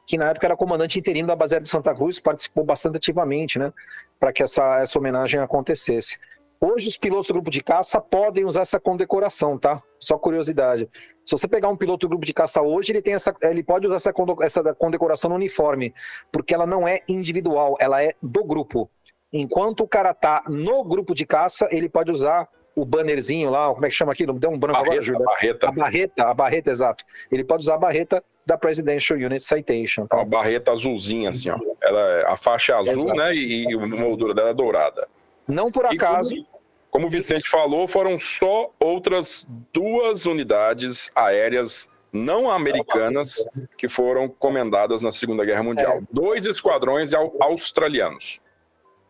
[0.07, 3.59] que na época era comandante interino da base aérea de Santa Cruz, participou bastante ativamente,
[3.59, 3.73] né?
[4.17, 6.17] para que essa, essa homenagem acontecesse.
[6.65, 9.83] Hoje os pilotos do grupo de caça podem usar essa condecoração, tá?
[9.99, 10.89] Só curiosidade.
[11.25, 13.85] Se você pegar um piloto do grupo de caça hoje, ele tem essa, ele pode
[13.85, 15.93] usar essa, essa condecoração no uniforme,
[16.31, 18.89] porque ela não é individual, ela é do grupo.
[19.33, 23.85] Enquanto o cara tá no grupo de caça, ele pode usar o bannerzinho lá, como
[23.85, 24.31] é que chama aquilo?
[24.39, 25.21] Deu um branco barreta, agora, Júlio?
[25.21, 25.67] A barreta.
[25.67, 27.03] A barreta, a barreta, exato.
[27.29, 30.07] Ele pode usar a barreta da Presidential Unit Citation.
[30.07, 30.15] Tá?
[30.15, 31.59] Uma barreta azulzinha, assim, ó.
[31.81, 33.15] Ela, a faixa é azul, exato.
[33.15, 33.35] né?
[33.35, 35.09] E, e a moldura dela é dourada.
[35.45, 36.33] Não por acaso.
[36.33, 36.52] Como,
[36.93, 43.43] como o Vicente falou, foram só outras duas unidades aéreas não americanas
[43.75, 45.97] que foram comendadas na Segunda Guerra Mundial.
[45.97, 46.01] É.
[46.11, 48.39] Dois esquadrões australianos.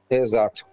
[0.09, 0.65] Exato.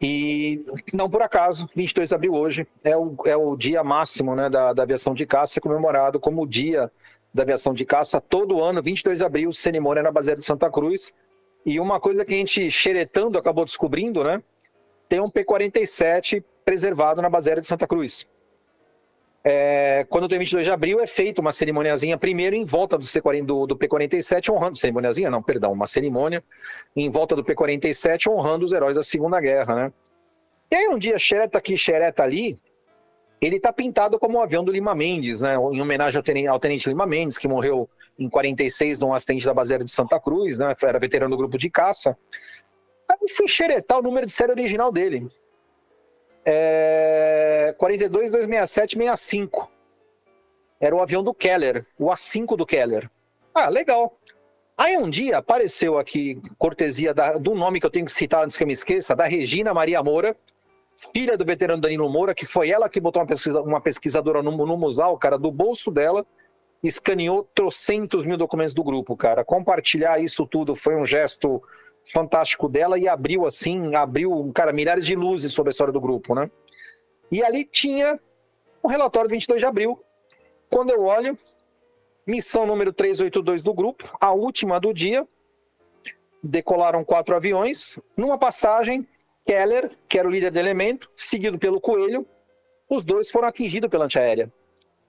[0.00, 4.48] E não por acaso, 22 de abril hoje é o, é o dia máximo né,
[4.48, 6.90] da, da aviação de caça, comemorado como o dia
[7.34, 8.22] da aviação de caça.
[8.22, 11.12] Todo ano, 22 de abril, cerimônia na Baseada de Santa Cruz.
[11.66, 14.42] E uma coisa que a gente, xeretando, acabou descobrindo, né?
[15.10, 18.26] Tem um P-47 preservado na Baseada de Santa Cruz.
[19.46, 23.44] É, quando tem 22 de abril, é feita uma cerimoniazinha primeiro em volta do, C40,
[23.44, 24.78] do, do P-47, honrando.
[24.78, 25.30] Cerimoniazinha?
[25.30, 26.42] Não, perdão, uma cerimônia
[26.96, 29.92] em volta do P-47, honrando os heróis da Segunda Guerra, né?
[30.70, 32.56] E aí, um dia, xereta aqui, xereta ali,
[33.38, 35.56] ele está pintado como o avião do Lima Mendes, né?
[35.56, 37.86] Em homenagem ao tenente, ao tenente Lima Mendes, que morreu
[38.18, 40.74] em 46 num acidente da baseira de Santa Cruz, né?
[40.82, 42.16] Era veterano do grupo de caça.
[43.06, 45.28] Aí eu fui xeretar o número de série original dele
[46.44, 49.70] é, 42 267 65.
[50.80, 53.10] Era o avião do Keller, o A5 do Keller.
[53.54, 54.18] Ah, legal.
[54.76, 58.56] Aí um dia apareceu aqui, cortesia da, do nome que eu tenho que citar antes
[58.56, 60.36] que eu me esqueça, da Regina Maria Moura,
[61.12, 64.50] filha do veterano Danilo Moura, que foi ela que botou uma, pesquisa, uma pesquisadora no,
[64.50, 66.26] no Musal, cara, do bolso dela,
[66.82, 69.44] escaneou trocentos mil documentos do grupo, cara.
[69.44, 71.62] Compartilhar isso tudo foi um gesto
[72.12, 76.34] fantástico dela e abriu assim, abriu, cara, milhares de luzes sobre a história do grupo,
[76.34, 76.50] né?
[77.30, 78.18] E ali tinha
[78.82, 80.02] o relatório 22 de abril.
[80.70, 81.38] Quando eu olho,
[82.26, 85.26] missão número 382 do grupo, a última do dia,
[86.42, 89.06] decolaram quatro aviões, numa passagem,
[89.46, 92.26] Keller, que era o líder do elemento, seguido pelo Coelho,
[92.88, 94.52] os dois foram atingidos pela antiaérea.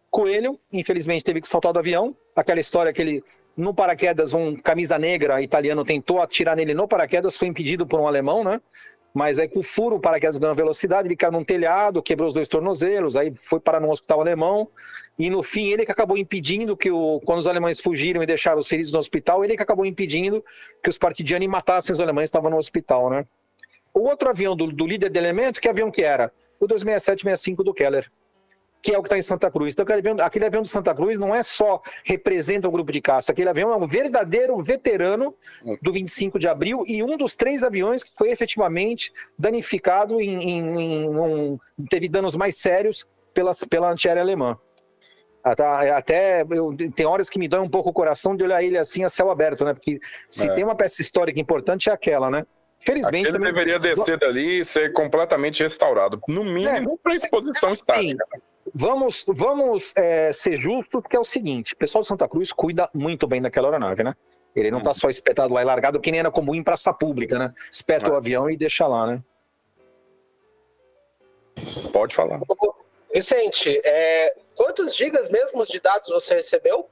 [0.09, 3.23] Coelho, infelizmente, teve que saltar do avião, aquela história que ele
[3.55, 8.07] no paraquedas, um camisa negra italiano tentou atirar nele no paraquedas, foi impedido por um
[8.07, 8.61] alemão, né?
[9.13, 12.33] Mas aí com o furo, o paraquedas ganhou velocidade, ele caiu num telhado, quebrou os
[12.33, 14.67] dois tornozelos, aí foi parar no hospital alemão.
[15.17, 18.59] E no fim, ele que acabou impedindo que, o, quando os alemães fugiram e deixaram
[18.59, 20.43] os feridos no hospital, ele que acabou impedindo
[20.83, 23.25] que os partidianos matassem os alemães que estavam no hospital, né?
[23.93, 26.29] O outro avião do, do líder de elemento, que avião que era?
[26.59, 28.11] O 267-65 do Keller
[28.85, 29.73] que é o que está em Santa Cruz.
[29.73, 33.01] Então, aquele avião, aquele avião de Santa Cruz não é só representa um grupo de
[33.01, 35.33] caça, aquele avião é um verdadeiro veterano
[35.81, 40.81] do 25 de abril e um dos três aviões que foi efetivamente danificado em, em,
[40.81, 41.57] em um,
[41.89, 44.55] teve danos mais sérios pela, pela antiaérea alemã.
[45.43, 49.03] Até, eu, tem horas que me dói um pouco o coração de olhar ele assim
[49.03, 49.73] a céu aberto, né?
[49.73, 49.99] Porque
[50.29, 50.53] se É.
[50.53, 52.45] tem uma peça histórica importante é aquela, né?
[52.85, 53.51] Felizmente Ele também.
[53.53, 56.19] deveria descer dali e ser completamente restaurado.
[56.27, 57.77] No mínimo, para exposição Sim.
[57.77, 58.25] estática.
[58.77, 62.89] Vamos, vamos é, ser justos, porque é o seguinte: o pessoal de Santa Cruz cuida
[62.93, 64.13] muito bem daquela aeronave, né?
[64.53, 67.39] Ele não tá só espetado lá e largado, que nem era comum em praça pública,
[67.39, 67.53] né?
[67.71, 69.23] Espeta o avião e deixa lá, né?
[71.93, 72.41] Pode falar.
[73.13, 76.89] Vicente, é, quantos gigas mesmo de dados você recebeu?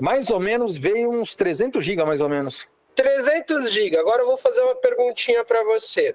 [0.00, 2.68] Mais ou menos veio uns 300 GB, mais ou menos.
[2.94, 3.98] 300 GB.
[3.98, 6.14] Agora eu vou fazer uma perguntinha para você.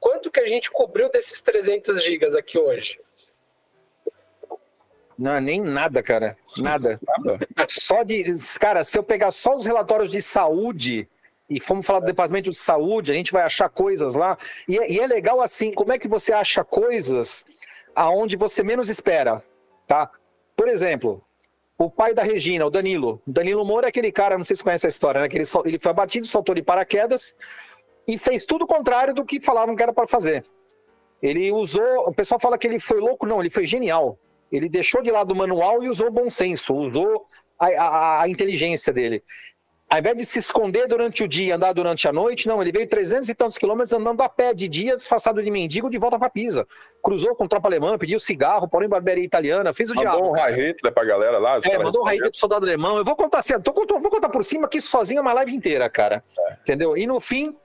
[0.00, 2.98] Quanto que a gente cobriu desses 300 gigas aqui hoje?
[5.18, 6.36] Não nem nada, cara.
[6.56, 7.00] Nada.
[7.68, 8.36] Só de.
[8.60, 11.08] Cara, se eu pegar só os relatórios de saúde
[11.50, 14.38] e fomos falar do departamento de saúde, a gente vai achar coisas lá.
[14.68, 17.44] E é, e é legal assim, como é que você acha coisas
[17.96, 19.42] aonde você menos espera,
[19.88, 20.08] tá?
[20.56, 21.20] Por exemplo,
[21.76, 23.20] o pai da Regina, o Danilo.
[23.26, 25.28] O Danilo Moura é aquele cara, não sei se conhece a história, né?
[25.28, 27.36] Que ele, ele foi abatido, saltou de paraquedas
[28.06, 30.44] e fez tudo o contrário do que falavam que era para fazer.
[31.20, 34.16] Ele usou, o pessoal fala que ele foi louco, não, ele foi genial.
[34.50, 37.26] Ele deixou de lado o manual e usou o bom senso, usou
[37.58, 39.22] a, a- a inteligência dele.
[39.90, 42.86] Ao invés de se esconder durante o dia, andar durante a noite, não, ele veio
[42.86, 46.28] 300 e tantos quilômetros andando a pé de dia, disfarçado de mendigo, de volta para
[46.28, 46.66] Pisa.
[47.02, 50.28] Cruzou com tropa alemã, pediu cigarro, porém barbearia italiana, fez o Mandou diabo.
[50.28, 50.50] um cara.
[50.54, 51.58] high Hitler pra galera lá.
[51.64, 52.98] É, mandou um raio pro soldado alemão.
[52.98, 55.32] Eu vou contar assim, tô, contando- vou contar por cima que isso sozinho é uma
[55.32, 56.22] live inteira, cara.
[56.60, 56.94] Entendeu?
[56.94, 57.56] E no fim,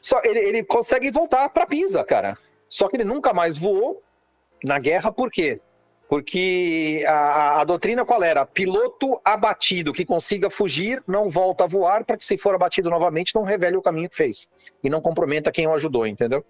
[0.00, 2.34] só ele, ele consegue voltar para Pisa, cara.
[2.66, 4.02] Só que ele nunca mais voou
[4.64, 5.60] na guerra, por quê?
[6.12, 8.44] Porque a, a- doutrina qual era?
[8.44, 13.34] Piloto abatido que consiga fugir, não volta a voar, para que se for abatido novamente,
[13.34, 14.46] não revele o caminho que fez.
[14.84, 16.44] E não comprometa quem o ajudou, entendeu?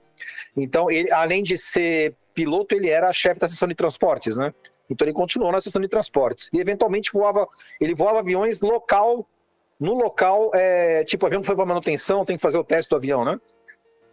[0.57, 4.53] Então, ele, além de ser piloto, ele era chefe da seção de transportes, né?
[4.91, 6.51] Então ele continuou na seção de transportes.
[6.53, 7.47] E eventualmente voava,
[7.81, 9.25] ele voava aviões local,
[9.79, 12.97] no local, é, tipo, avião que foi para manutenção, tem que fazer o teste do
[12.97, 13.41] avião, né?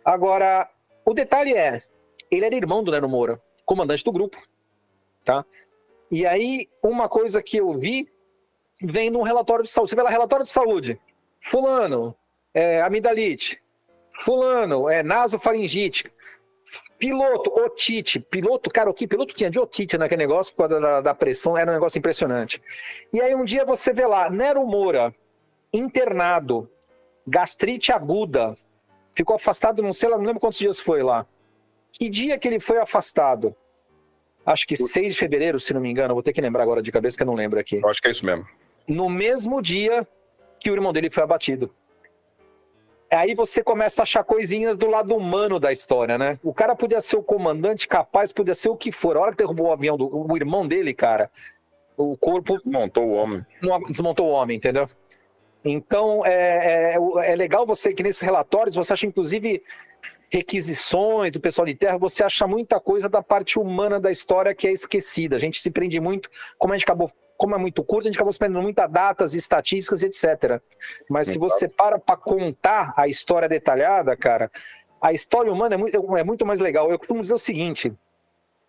[0.05, 0.69] Agora,
[1.03, 1.81] o detalhe é,
[2.29, 4.37] ele era irmão do Nero Moura, comandante do grupo,
[5.29, 5.45] tá?
[6.09, 8.11] E aí, uma coisa que eu vi,
[8.81, 9.91] vem num relatório de saúde.
[9.91, 10.99] Você vê lá, relatório de saúde.
[11.39, 12.15] Fulano,
[12.51, 13.61] é, amidalite.
[14.11, 16.11] Fulano, é nasofaringite.
[16.97, 18.19] Piloto, otite.
[18.19, 21.55] Piloto, cara, o que piloto tinha de otite naquele negócio por causa da, da pressão,
[21.55, 22.59] era um negócio impressionante.
[23.13, 25.13] E aí um dia você vê lá, Nero Moura,
[25.71, 26.67] internado,
[27.27, 28.57] gastrite aguda,
[29.13, 31.23] ficou afastado, não sei lá, não lembro quantos dias foi lá.
[31.91, 33.55] Que dia que ele foi afastado?
[34.49, 36.91] Acho que 6 de fevereiro, se não me engano, vou ter que lembrar agora de
[36.91, 37.79] cabeça que eu não lembro aqui.
[37.83, 38.47] Eu acho que é isso mesmo.
[38.87, 40.07] No mesmo dia
[40.59, 41.71] que o irmão dele foi abatido.
[43.11, 46.39] Aí você começa a achar coisinhas do lado humano da história, né?
[46.43, 49.17] O cara podia ser o comandante capaz, podia ser o que for.
[49.17, 51.29] A hora que derrubou o avião do o irmão dele, cara,
[51.95, 53.45] o corpo Montou o homem.
[53.61, 54.89] não desmontou o homem, entendeu?
[55.63, 59.61] Então, é, é, é legal você que nesses relatórios você acha, inclusive,
[60.29, 64.67] requisições do pessoal de terra, você acha muita coisa da parte humana da história que
[64.67, 65.35] é esquecida.
[65.35, 68.17] A gente se prende muito, como a gente acabou, como é muito curto, a gente
[68.17, 70.61] acabou se prendendo muito a datas, estatísticas, etc.
[71.09, 74.51] Mas se você para para contar a história detalhada, cara,
[75.01, 76.91] a história humana é muito, é muito mais legal.
[76.91, 77.91] Eu costumo dizer o seguinte,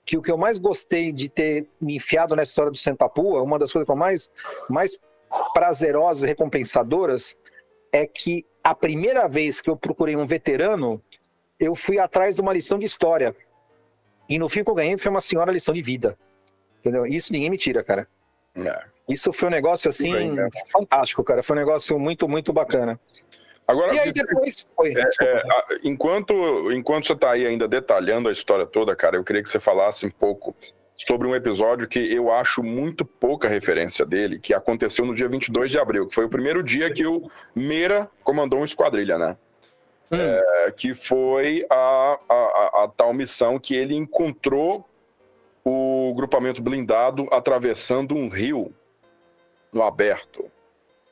[0.04, 3.58] que o que eu mais gostei de ter me enfiado nessa história do Sempapua, uma
[3.58, 4.30] das coisas que eu mais,
[4.68, 4.98] mais
[5.52, 7.36] prazerosas e recompensadoras,
[7.92, 11.02] é que a primeira vez que eu procurei um veterano,
[11.60, 13.36] eu fui atrás de uma lição de história.
[14.28, 16.16] E no fim que eu ganhei foi uma senhora lição de vida.
[16.78, 17.06] Entendeu?
[17.06, 18.08] Isso ninguém me tira, cara.
[18.56, 18.82] É.
[19.08, 20.48] Isso foi um negócio assim Bem, né?
[20.72, 21.42] fantástico, cara.
[21.42, 22.98] Foi um negócio muito, muito bacana.
[23.66, 24.66] Agora, E aí depois.
[24.78, 25.42] Oi, É, é,
[25.84, 29.60] enquanto, enquanto você está aí ainda detalhando a história toda, cara, eu queria que você
[29.60, 30.56] falasse um pouco
[30.96, 35.70] sobre um episódio que eu acho muito pouca referência dele, que aconteceu no dia 22
[35.70, 39.36] de abril, que foi o primeiro dia que o Meira comandou uma esquadrilha, né?
[40.12, 40.16] Hum.
[40.18, 44.84] É, que foi a, a, a- a tal missão que ele encontrou
[45.64, 48.72] o grupamento blindado atravessando um rio
[49.72, 50.50] no aberto.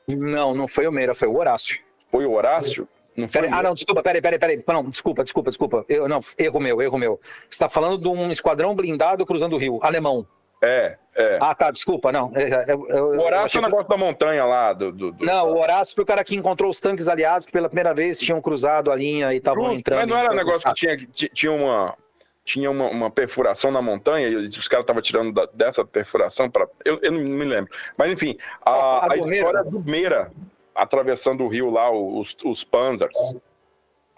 [0.07, 1.79] Não, não foi o Meira, foi o Horácio.
[2.09, 2.87] Foi o Horácio?
[3.15, 4.63] Não foi Peraí, ah, não, desculpa, peraí, peraí, peraí.
[4.67, 5.85] Não, desculpa, desculpa, desculpa.
[5.87, 7.19] Eu, não, erro meu, erro meu.
[7.43, 10.25] Você está falando de um esquadrão blindado cruzando o rio, alemão.
[10.61, 11.37] É, é.
[11.41, 12.31] Ah, tá, desculpa, não.
[12.35, 14.73] É, é, eu- eu- O Horácio é o que- negócio da montanha lá.
[14.73, 17.53] Do, do, do- Não, o Horácio foi o cara que encontrou os tanques aliados que
[17.53, 19.99] pela primeira vez tinham cruzado a linha e estavam entrando.
[19.99, 21.95] Mas não era um negócio que tinha, ti- tinha uma.
[22.43, 26.67] tinha uma, uma perfuração na montanha e os caras estavam tirando da, dessa perfuração para.
[26.83, 27.71] Eu, eu não me lembro.
[27.97, 30.29] Mas enfim, a, a, a história do Meira
[30.75, 33.17] atravessando o rio lá, os, os Panzers.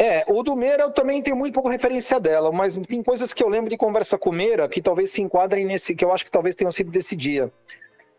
[0.02, 3.44] É, o do Meira eu também tenho muito pouco referência dela, mas tem coisas que
[3.44, 6.26] eu lembro de conversa com o Meira que talvez se enquadrem nesse, que eu acho
[6.26, 7.52] que talvez tenham sido desse dia.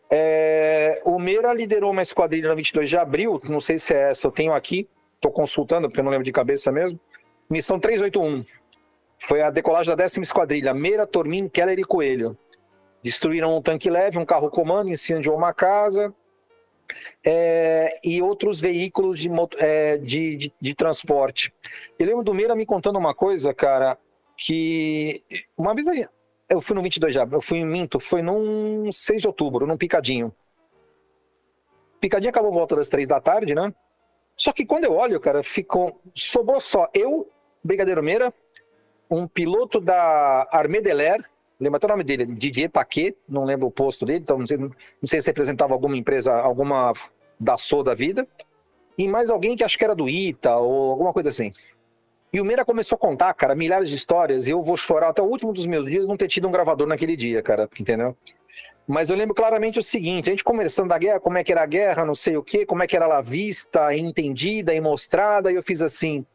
[0.08, 4.28] É, o Meira liderou uma esquadrilha no 22 de abril, não sei se é essa,
[4.28, 7.00] eu tenho aqui, estou consultando porque eu não lembro de cabeça mesmo.
[7.50, 8.44] Missão 381.
[9.18, 12.38] Foi a decolagem da décima esquadrilha, Meira, Tormin, Keller e Coelho.
[13.02, 16.14] Destruíram um tanque leve, um carro comando, incendiou uma casa,
[17.24, 21.52] é, e outros veículos de, é, de, de, de, transporte.
[21.98, 23.98] Eu lembro do Meira me contando uma coisa, cara,
[24.36, 25.22] que
[25.56, 25.86] uma vez
[26.48, 29.66] eu fui no 22 de abril, eu fui em Minto, foi num 6 de outubro,
[29.66, 30.34] num picadinho.
[32.00, 33.72] Picadinho acabou volta das três da tarde, né?
[34.36, 36.00] Só que quando eu olho, cara, ficou.
[36.14, 37.30] Sobrou só eu,
[37.62, 38.34] Brigadeiro Meira,
[39.08, 41.24] um piloto da Armedeler,
[41.62, 44.58] lembra até o nome dele, Didier Paquet, não lembro o posto dele, então não sei,
[44.58, 44.72] não
[45.04, 46.92] sei se representava alguma empresa, alguma
[47.38, 48.26] da SO da vida,
[48.98, 51.52] e mais alguém que acho que era do ITA ou alguma coisa assim.
[52.32, 55.22] E o Meira começou a contar, cara, milhares de histórias, e eu vou chorar até
[55.22, 58.16] o último dos meus dias não ter tido um gravador naquele dia, cara, entendeu?
[58.88, 61.62] Mas eu lembro claramente o seguinte, a gente conversando da guerra, como é que era
[61.62, 65.52] a guerra, não sei o quê, como é que era ela vista, entendida e mostrada,
[65.52, 66.26] e eu fiz assim...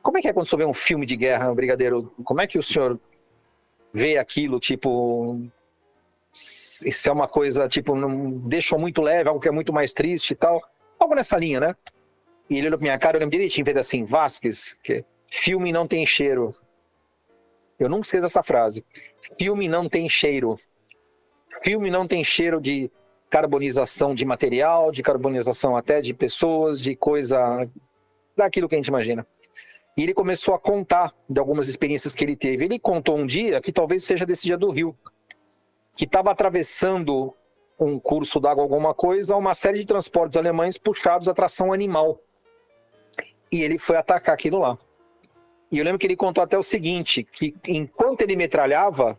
[0.00, 2.12] Como é que é quando você vê um filme de guerra, Brigadeiro?
[2.24, 2.98] Como é que o senhor
[3.94, 5.40] vê aquilo, tipo,
[6.32, 10.32] isso é uma coisa, tipo, não deixou muito leve, algo que é muito mais triste
[10.32, 10.60] e tal.
[10.98, 11.76] Algo nessa linha, né?
[12.50, 15.86] E ele olhou pra minha cara, eu lembro direitinho, fez assim, Vasquez, que filme não
[15.86, 16.52] tem cheiro.
[17.78, 18.84] Eu nunca esqueço essa frase.
[19.38, 20.58] Filme não tem cheiro.
[21.62, 22.90] Filme não tem cheiro de
[23.30, 27.68] carbonização de material, de carbonização até de pessoas, de coisa
[28.36, 29.24] daquilo que a gente imagina.
[29.96, 32.64] E ele começou a contar de algumas experiências que ele teve.
[32.64, 34.96] Ele contou um dia, que talvez seja desse dia do Rio,
[35.94, 37.32] que estava atravessando
[37.78, 42.20] um curso d'água, alguma coisa, uma série de transportes alemães puxados a tração animal.
[43.50, 44.76] E ele foi atacar aquilo lá.
[45.70, 49.18] E eu lembro que ele contou até o seguinte, que enquanto ele metralhava,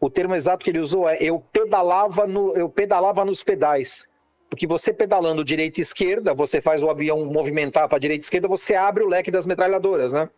[0.00, 4.08] o termo exato que ele usou é eu pedalava, no, eu pedalava nos pedais.
[4.50, 8.48] Porque você pedalando direita e esquerda, você faz o avião movimentar para direita e esquerda,
[8.48, 10.28] você abre o leque das metralhadoras, né?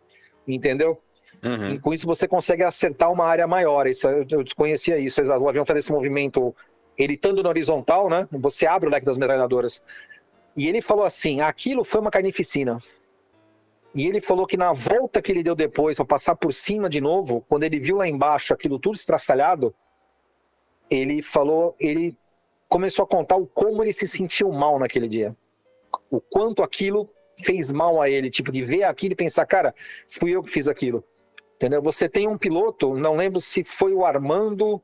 [0.47, 1.01] Entendeu?
[1.43, 1.73] Uhum.
[1.73, 3.87] E com isso você consegue acertar uma área maior.
[3.87, 5.19] Isso, eu desconhecia isso.
[5.21, 6.55] O avião faz esse movimento,
[6.95, 8.27] ele estando na horizontal, né?
[8.31, 9.83] Você abre o leque das metralhadoras.
[10.55, 12.77] E ele falou assim: aquilo foi uma carnificina.
[13.95, 17.01] E ele falou que na volta que ele deu depois, para passar por cima de
[17.01, 19.73] novo, quando ele viu lá embaixo aquilo tudo estraçalhado,
[20.89, 22.15] ele falou, ele
[22.73, 25.37] começou a contar o como ele se sentiu mal naquele dia.
[26.09, 27.07] O quanto aquilo
[27.45, 29.75] fez mal a ele, tipo, de ver aquilo e pensar, cara,
[30.09, 31.03] fui eu que fiz aquilo.
[31.55, 31.83] Entendeu?
[31.83, 34.81] Você tem um piloto, não lembro se foi o Armando.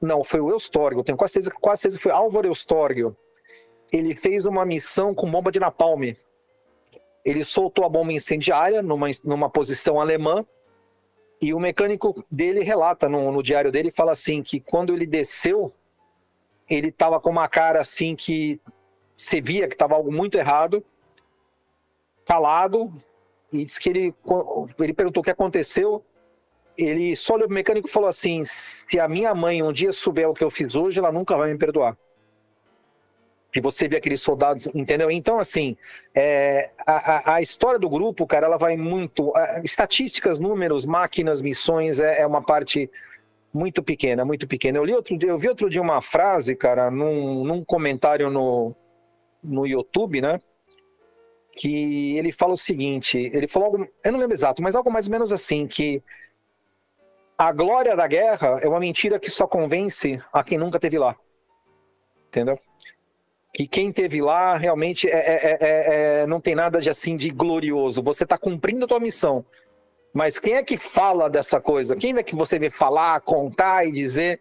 [0.00, 3.14] Não, foi o Eustorgio, tenho quase certeza, quase certeza que foi Álvaro Eustorgio.
[3.92, 6.14] Ele fez uma missão com bomba de napalm.
[7.22, 10.42] Ele soltou a bomba incendiária numa, numa posição alemã
[11.38, 15.70] e o mecânico dele relata no, no diário dele, fala assim, que quando ele desceu
[16.68, 18.60] ele tava com uma cara assim que
[19.16, 20.84] você via que tava algo muito errado,
[22.24, 22.92] calado,
[23.52, 24.14] e disse que ele,
[24.78, 26.04] ele perguntou o que aconteceu.
[26.76, 30.28] Ele só olhou pro mecânico e falou assim: se a minha mãe um dia souber
[30.28, 31.96] o que eu fiz hoje, ela nunca vai me perdoar.
[33.54, 35.10] E você vê aqueles soldados, entendeu?
[35.10, 35.78] Então, assim,
[36.14, 39.32] é, a, a, história do grupo, cara, ela vai muito.
[39.64, 42.90] estatísticas, números, máquinas, missões, é, é uma parte
[43.56, 44.78] muito pequena, muito pequena.
[44.78, 48.74] Eu li outro dia, eu vi outro dia uma frase, cara, num, num comentário no,
[49.42, 50.40] no YouTube, né?
[51.52, 55.06] Que ele fala o seguinte, ele falou algo, eu não lembro exato, mas algo mais
[55.06, 56.02] ou menos assim, que
[57.38, 61.16] a glória da guerra é uma mentira que só convence a quem nunca teve lá.
[62.28, 62.58] Entendeu?
[63.54, 67.30] Que quem teve lá realmente é, é, é, é não tem nada de assim de
[67.30, 68.02] glorioso.
[68.02, 69.46] Você está cumprindo a tua missão.
[70.16, 71.94] Mas quem é que fala dessa coisa?
[71.94, 74.40] Quem é que você vê falar, contar e dizer?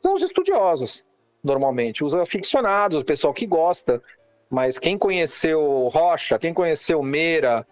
[0.00, 1.04] São os estudiosos,
[1.42, 2.04] normalmente.
[2.04, 4.00] Os aficionados, o pessoal que gosta.
[4.48, 7.66] Mas quem conheceu Rocha, quem conheceu Meira,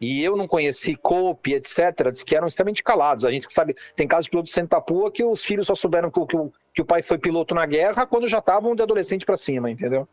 [0.00, 3.24] e eu não conheci Cope, etc., diz que eram extremamente calados.
[3.24, 6.24] A gente sabe, tem casos de piloto de Sentapua que os filhos só souberam que,
[6.24, 6.36] que,
[6.74, 10.06] que o pai foi piloto na guerra quando já estavam de adolescente para cima, entendeu?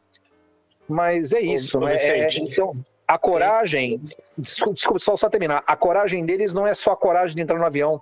[0.89, 1.93] Mas é isso, né?
[1.95, 2.75] É, então,
[3.11, 4.01] a coragem,
[4.37, 7.59] desculpa, desculpa só, só terminar, a coragem deles não é só a coragem de entrar
[7.59, 8.01] no avião,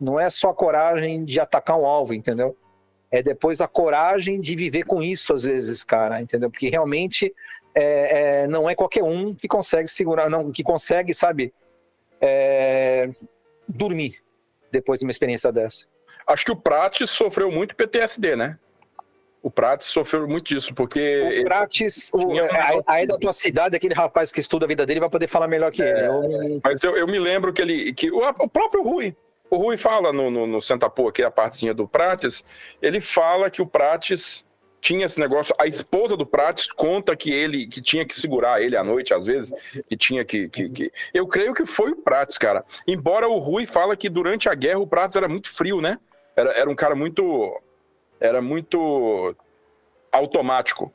[0.00, 2.56] não é só a coragem de atacar um alvo, entendeu?
[3.08, 6.50] É depois a coragem de viver com isso às vezes, cara, entendeu?
[6.50, 7.32] Porque realmente
[7.72, 11.54] é, é, não é qualquer um que consegue segurar, não, que consegue, sabe,
[12.20, 13.10] é,
[13.68, 14.24] dormir
[14.72, 15.86] depois de uma experiência dessa.
[16.26, 18.58] Acho que o Prates sofreu muito PTSD, né?
[19.42, 21.40] O Prates sofreu muito disso, porque.
[21.40, 22.20] O Prates, o,
[22.86, 25.72] aí da tua cidade, aquele rapaz que estuda a vida dele vai poder falar melhor
[25.72, 26.06] que é, ele.
[26.06, 26.60] Eu...
[26.62, 27.92] Mas eu, eu, me lembro que ele.
[27.92, 29.16] que o, o próprio Rui.
[29.50, 32.42] O Rui fala no, no, no Santa Pô, que é a partezinha do Prates,
[32.80, 34.46] ele fala que o Prates
[34.80, 35.54] tinha esse negócio.
[35.58, 39.26] A esposa do Prates conta que ele que tinha que segurar ele à noite, às
[39.26, 39.52] vezes,
[39.90, 40.92] e tinha que, que, que...
[41.12, 42.64] Eu creio que foi o Prates, cara.
[42.86, 45.98] Embora o Rui fala que durante a guerra o Prates era muito frio, né?
[46.34, 47.60] Era, era um cara muito
[48.22, 49.34] era muito
[50.10, 50.92] automático.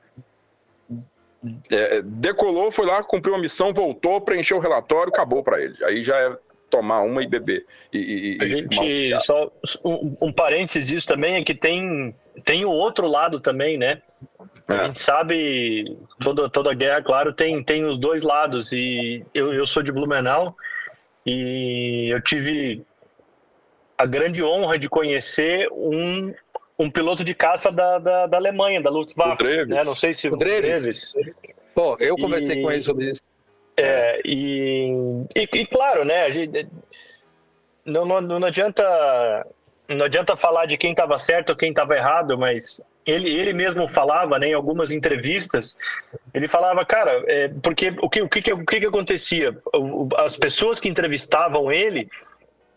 [1.69, 5.75] É, decolou, foi lá, cumpriu a missão, voltou, preencheu o relatório, acabou para ele.
[5.83, 6.35] Aí já é
[6.69, 7.65] tomar uma e beber.
[7.93, 9.51] E, e, a gente, só
[9.83, 12.13] um, um parênteses disso também é que tem,
[12.43, 14.01] tem o outro lado também, né?
[14.67, 14.73] É.
[14.73, 18.73] A gente sabe, toda, toda guerra, claro, tem, tem os dois lados.
[18.73, 20.55] E eu, eu sou de Blumenau
[21.25, 22.83] e eu tive
[23.97, 26.33] a grande honra de conhecer um
[26.79, 29.65] um piloto de caça da, da, da Alemanha, da Luftwaffe.
[29.65, 29.83] Né?
[29.83, 31.13] Não sei se o Dreves.
[31.73, 33.21] Pô, eu conversei e, com ele sobre isso.
[33.75, 34.91] É, e,
[35.35, 36.67] e, e claro, né, a gente,
[37.85, 38.83] não, não, não adianta
[39.87, 43.87] não adianta falar de quem estava certo ou quem estava errado, mas ele, ele mesmo
[43.87, 45.77] falava, né, em algumas entrevistas,
[46.33, 49.57] ele falava, cara, é, porque o que, o, que, o que, que acontecia?
[50.17, 52.09] As pessoas que entrevistavam ele,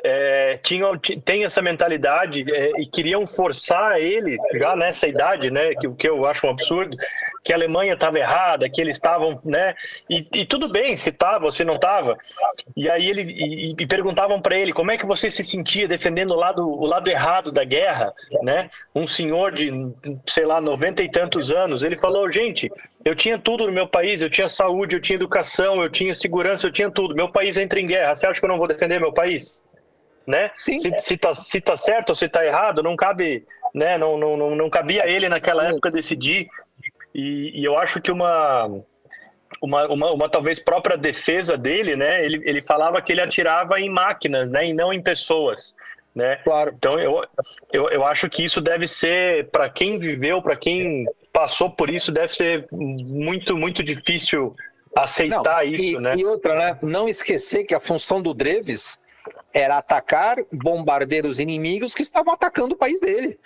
[0.03, 5.91] é, tinham, tem essa mentalidade é, e queriam forçar ele, já nessa idade, né, que
[6.01, 6.97] que eu acho um absurdo,
[7.45, 9.75] que a Alemanha estava errada, que eles estavam, né,
[10.09, 12.17] e, e, tudo bem se estava ou se não estava.
[12.77, 16.33] E aí ele e, e perguntavam para ele como é que você se sentia defendendo
[16.33, 18.13] o lado, o lado errado da guerra,
[18.43, 18.71] né?
[18.95, 19.71] Um senhor de,
[20.27, 21.83] sei lá, noventa e tantos anos.
[21.83, 22.71] Ele falou, gente,
[23.05, 26.67] eu tinha tudo no meu país, eu tinha saúde, eu tinha educação, eu tinha segurança,
[26.67, 27.15] eu tinha tudo.
[27.15, 28.15] Meu país entra em guerra.
[28.15, 29.63] Você acha que eu não vou defender meu país?
[30.31, 30.51] Né?
[30.57, 30.78] Sim.
[30.78, 33.44] Se, se, tá, se tá certo ou se tá errado, não cabe,
[33.74, 33.98] né?
[33.98, 36.48] Não, não, não, não cabia ele naquela época decidir.
[37.15, 38.66] E, e eu acho que uma,
[39.61, 42.24] uma, uma, uma, talvez própria defesa dele, né?
[42.24, 44.69] Ele, ele falava que ele atirava em máquinas, né?
[44.69, 45.74] E não em pessoas,
[46.15, 46.36] né?
[46.36, 46.73] Claro.
[46.78, 47.24] Então eu,
[47.73, 52.12] eu, eu acho que isso deve ser para quem viveu, para quem passou por isso,
[52.12, 54.55] deve ser muito muito difícil
[54.94, 56.15] aceitar não, isso, e, né?
[56.16, 56.78] E outra, né?
[56.82, 58.98] Não esquecer que a função do Dreves
[59.52, 63.39] era atacar bombardeiros inimigos que estavam atacando o país dele.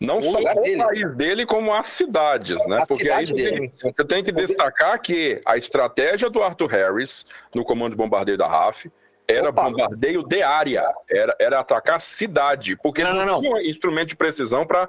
[0.00, 0.82] Não o só o dele.
[0.82, 2.78] país dele, como as cidades, né?
[2.82, 7.24] A Porque aí tem, você tem que destacar que a estratégia do Arthur Harris
[7.54, 8.90] no comando de bombardeio da RAF
[9.28, 9.64] era Opa.
[9.64, 13.40] bombardeio de área, era, era atacar cidade, porque não, não, não.
[13.40, 14.88] tinha instrumento de precisão para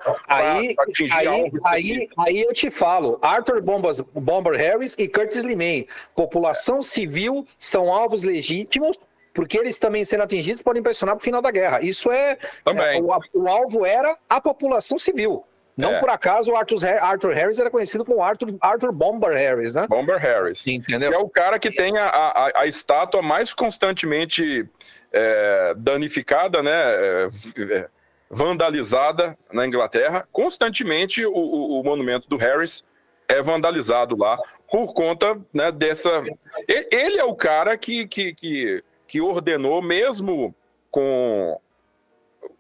[0.80, 5.88] atingir aí, algo aí, aí eu te falo, Arthur Bombas, Bomber Harris e Curtis LeMay,
[6.15, 8.98] população civil são alvos legítimos
[9.38, 11.80] porque eles também sendo atingidos podem pressionar para o final da guerra.
[11.84, 15.46] Isso é, é o, o, alvo era a população civil.
[15.78, 16.00] Não é.
[16.00, 19.86] por acaso o Arthur, Arthur, Harris era conhecido como Arthur, Arthur Bomber Harris, né?
[19.88, 20.66] Bomber Harris.
[20.66, 21.12] Entendeu?
[21.12, 24.68] Que é o cara que tem a, a, a estátua mais constantemente
[25.14, 26.72] é, danificada, né?
[26.74, 27.30] É,
[27.74, 27.90] é
[28.32, 30.28] vandalizada na Inglaterra.
[30.32, 32.84] Constantemente o, o, o monumento do Harris
[33.28, 34.36] é vandalizado lá
[34.68, 36.24] por conta né, dessa.
[36.68, 40.54] Ele é o cara que, que, que que ordenou, mesmo
[40.92, 41.60] com,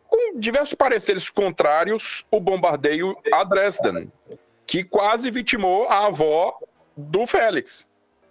[0.07, 4.07] com diversos pareceres contrários, o bombardeio a Dresden,
[4.65, 6.57] que quase vitimou a avó
[6.95, 7.87] do Félix,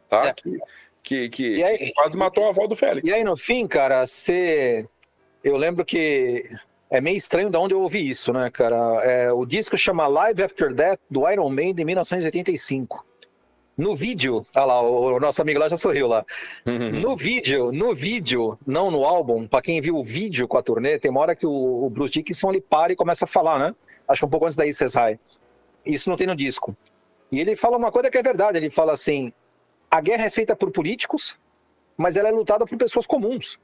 [0.09, 0.27] tá?
[0.27, 0.33] É.
[0.35, 0.59] Que,
[1.03, 3.09] que, que aí, quase matou a avó do Félix.
[3.09, 4.89] E aí, no fim, cara, você...
[5.45, 6.51] Eu lembro que
[6.91, 8.77] é meio estranho de onde eu ouvi isso, né, cara?
[9.05, 13.05] É, o disco chama Live After Death, do Iron Man, de 1985.
[13.77, 16.25] No vídeo, olha lá, o, nosso amigo lá já sorriu lá.
[16.65, 16.93] Uhum.
[16.93, 20.99] No vídeo, no vídeo, não no álbum, para quem viu o vídeo com a turnê,
[20.99, 23.75] tem uma hora que o, o Bruce Dickinson ele para e começa a falar, né?
[24.09, 25.21] Acho que um pouco antes da Isis High.
[25.85, 26.75] Isso não tem no disco.
[27.31, 29.31] E ele fala uma coisa que é verdade, ele fala assim:
[29.91, 31.39] a guerra é feita por políticos,
[31.97, 33.59] mas ela é lutada por pessoas comuns.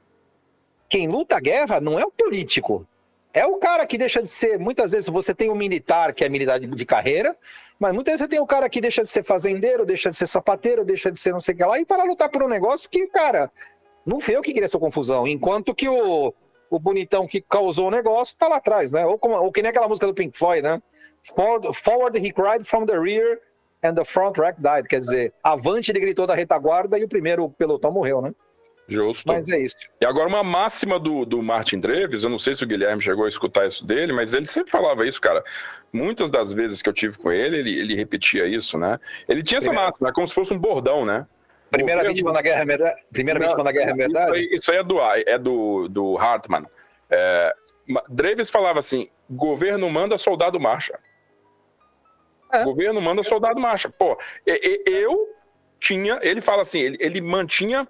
[0.87, 2.87] Quem luta a guerra não é o político,
[3.33, 4.59] é o cara que deixa de ser.
[4.59, 7.35] Muitas vezes você tem um militar que é militar de, carreira,
[7.79, 10.27] mas muitas vezes você tem o cara que deixa de ser fazendeiro, deixa de ser
[10.27, 12.47] sapateiro, deixa de ser não sei o que lá, e vai lá lutar por um
[12.47, 13.51] negócio que, cara,
[14.05, 15.27] não foi eu que queria essa confusão.
[15.27, 16.31] Enquanto que o,
[16.69, 19.05] o bonitão que causou o negócio tá lá atrás, né?
[19.05, 20.81] Ou, como, ou que nem aquela música do Pink Floyd, né?
[21.35, 23.39] Forward, forward he cried from the rear
[23.83, 24.87] and the front rack died.
[24.87, 28.33] Quer dizer, avante ele gritou da retaguarda e o primeiro pelotão morreu, né?
[28.87, 29.27] Justo.
[29.27, 29.75] Mas é isso.
[30.01, 33.25] E agora uma máxima do, do Martin Dreves, eu não sei se o Guilherme chegou
[33.25, 35.43] a escutar isso dele, mas ele sempre falava isso, cara.
[35.91, 38.99] Muitas das vezes que eu tive com ele, ele, ele repetia isso, né?
[39.27, 41.25] Ele tinha essa máxima, como se fosse um bordão, né?
[41.69, 42.95] Primeira governo- vítima da guerra é?
[43.11, 46.65] Primeira Não, vítima da guerra Isso aí, isso aí é do, é do, do Hartmann.
[47.09, 47.53] É,
[48.09, 50.99] Dreves falava assim: governo manda, soldado marcha.
[52.53, 52.63] É.
[52.63, 53.89] Governo manda, soldado marcha.
[53.89, 55.29] Pô, eu
[55.79, 56.19] tinha.
[56.21, 57.87] Ele fala assim: ele, ele mantinha.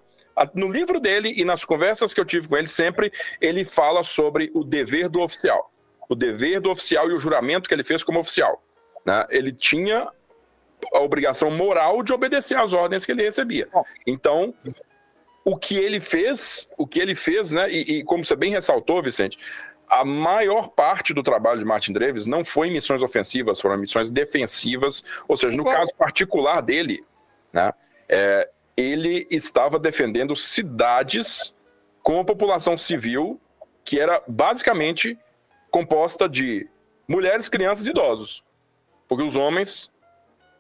[0.54, 4.52] No livro dele e nas conversas que eu tive com ele, sempre ele fala sobre
[4.54, 5.72] o dever do oficial.
[6.10, 8.62] O dever do oficial e o juramento que ele fez como oficial.
[9.06, 9.26] né?
[9.30, 10.08] Ele tinha
[10.94, 13.70] a obrigação moral de obedecer às ordens que ele recebia.
[14.06, 14.54] Então,
[15.46, 17.70] o que ele fez, o que ele fez, né?
[17.70, 19.38] E, e como você bem ressaltou, Vicente,
[19.88, 24.10] a maior parte do trabalho de Martin Dreves não foi em missões ofensivas, foram missões
[24.10, 27.04] defensivas, ou seja, no caso particular dele,
[27.52, 27.72] né?
[28.10, 31.54] é, ele estava defendendo cidades
[32.02, 33.40] com a população civil
[33.86, 35.18] que era basicamente
[35.70, 36.68] composta de
[37.08, 38.44] mulheres, crianças e idosos,
[39.08, 39.92] porque os homens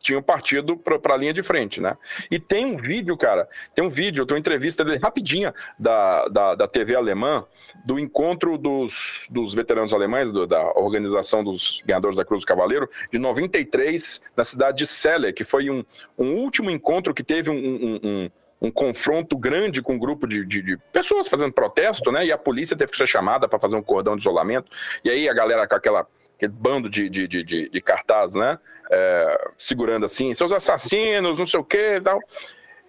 [0.04, 1.98] tinham partido para a linha de frente, né?
[2.30, 6.68] E tem um vídeo, cara, tem um vídeo, tem uma entrevista rapidinha da, da, da
[6.68, 7.46] TV alemã,
[7.86, 12.90] do encontro dos, dos veteranos alemães, do- da organização dos ganhadores da Cruz do Cavaleiro,
[13.12, 15.86] de 93, na cidade de Celle, que foi um,
[16.18, 18.30] um último encontro que teve um, um, um-
[18.64, 22.26] um confronto grande com um grupo de, de, de pessoas fazendo protesto, né?
[22.26, 24.72] E a polícia teve que ser chamada para fazer um cordão de isolamento.
[25.04, 26.08] E aí a galera com aquela,
[26.44, 28.60] aquele bando de, de, de, de, de cartaz, né?
[28.92, 32.20] É, segurando assim, seus assassinos, não sei o que e tal.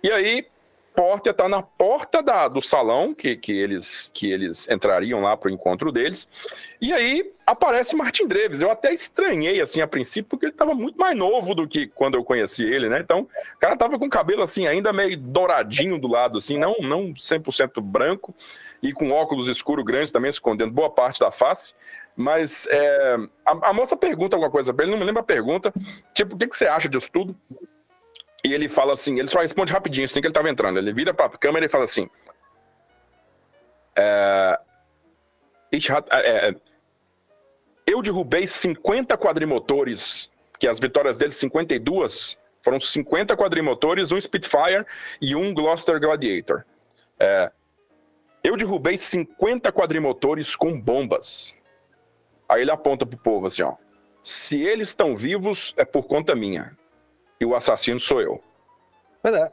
[0.02, 0.46] E aí,
[0.94, 5.50] Porter tá na porta da, do salão que, que, eles, que eles entrariam lá pro
[5.50, 6.28] encontro deles.
[6.80, 8.62] E aí aparece Martin Dreves.
[8.62, 12.14] Eu até estranhei assim a princípio, porque ele estava muito mais novo do que quando
[12.14, 13.00] eu conheci ele, né?
[13.00, 13.22] Então,
[13.56, 17.12] o cara tava com o cabelo assim, ainda meio douradinho do lado, assim, não, não
[17.12, 18.32] 100% branco,
[18.80, 21.74] e com óculos escuros grandes também, escondendo boa parte da face.
[22.16, 25.72] Mas é, a, a moça pergunta alguma coisa pra ele, não me lembro a pergunta.
[26.12, 27.36] Tipo, o que, que você acha disso tudo?
[28.44, 30.78] E ele fala assim, ele só responde rapidinho, assim que ele tava entrando.
[30.78, 32.08] Ele vira pra câmera e fala assim.
[33.96, 34.58] É,
[35.72, 36.54] é, é,
[37.86, 44.86] eu derrubei 50 quadrimotores, que as vitórias dele, 52, foram 50 quadrimotores, um Spitfire
[45.20, 46.64] e um Gloucester Gladiator.
[47.18, 47.50] É,
[48.42, 51.54] eu derrubei 50 quadrimotores com bombas.
[52.48, 53.74] Aí ele aponta pro povo assim, ó.
[54.22, 56.76] Se eles estão vivos, é por conta minha.
[57.40, 58.42] E o assassino sou eu.
[59.22, 59.52] Pois é.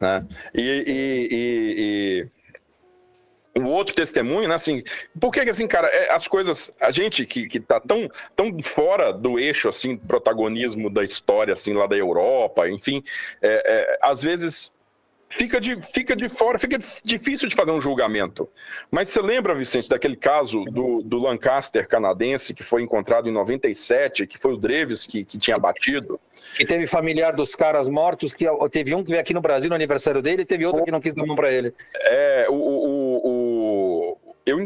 [0.00, 0.26] Né?
[0.54, 2.30] E, e, e,
[3.56, 4.54] e o outro testemunho, né?
[4.54, 4.82] Assim,
[5.20, 9.12] por que assim, cara, é, as coisas, a gente que, que tá tão, tão fora
[9.12, 13.02] do eixo, assim, protagonismo da história, assim, lá da Europa, enfim,
[13.40, 14.72] é, é, às vezes
[15.36, 18.48] fica de, fica de fora, fica difícil de fazer um julgamento.
[18.90, 24.26] Mas você lembra, Vicente, daquele caso do, do Lancaster canadense que foi encontrado em 97,
[24.26, 26.18] que foi o Dreves que, que tinha batido?
[26.58, 29.74] E teve familiar dos caras mortos, que teve um que veio aqui no Brasil no
[29.74, 31.74] aniversário dele, e teve outro que não quis dar mão pra ele.
[32.04, 34.58] É, o, o, o- eu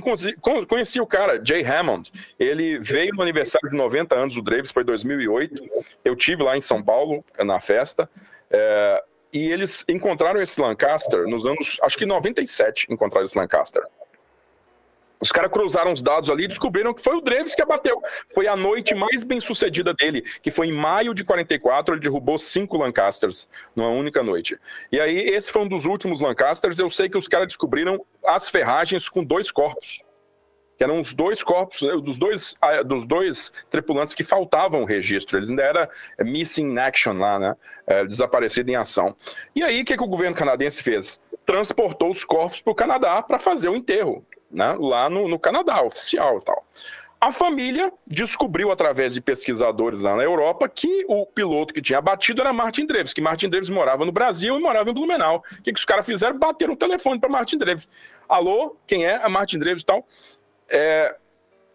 [0.66, 2.10] conheci o cara, Jay Hammond.
[2.38, 5.62] Ele veio no aniversário de 90 anos do Draves, foi 2008.
[6.04, 8.10] Eu tive lá em São Paulo na festa.
[8.50, 13.82] é, e eles encontraram esse Lancaster nos anos, acho que 97, encontraram esse Lancaster.
[15.20, 18.00] Os caras cruzaram os dados ali e descobriram que foi o Dreves que abateu.
[18.32, 22.38] Foi a noite mais bem sucedida dele, que foi em maio de 44, ele derrubou
[22.38, 24.56] cinco Lancasters numa única noite.
[24.92, 26.78] E aí, esse foi um dos últimos Lancasters.
[26.78, 30.00] Eu sei que os caras descobriram as ferragens com dois corpos.
[30.78, 35.36] Que eram os dois corpos, né, dos dois, ah, dos dois tripulantes que faltavam registro.
[35.36, 37.56] Eles ainda eram eh, missing in action lá, né?
[37.86, 39.16] É, desaparecido em ação.
[39.54, 41.20] E aí, o que, que o governo canadense fez?
[41.44, 44.76] Transportou os corpos para o Canadá para fazer o enterro, né?
[44.78, 46.64] Lá no, no Canadá, oficial e tal.
[47.20, 52.40] A família descobriu através de pesquisadores lá na Europa que o piloto que tinha batido
[52.40, 55.42] era Martin Dreves, que Martin Dreves morava no Brasil e morava em Blumenau.
[55.58, 56.38] O que, que os caras fizeram?
[56.38, 57.88] Bateram o telefone para Martin Dreves.
[58.28, 59.16] Alô, quem é?
[59.16, 60.06] A Martin Dreves e tal.
[60.68, 61.16] É,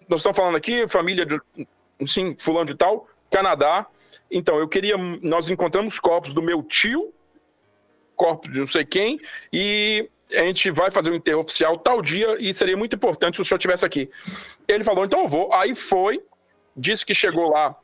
[0.07, 1.39] nós estamos falando aqui, família de,
[2.07, 3.85] sim, fulano de tal, Canadá.
[4.29, 7.13] Então, eu queria, nós encontramos corpos do meu tio,
[8.15, 9.19] corpo de não sei quem,
[9.51, 13.41] e a gente vai fazer o enterro oficial tal dia e seria muito importante se
[13.41, 14.09] o senhor estivesse aqui.
[14.67, 15.53] Ele falou, então eu vou.
[15.53, 16.23] Aí foi,
[16.75, 17.75] disse que chegou lá,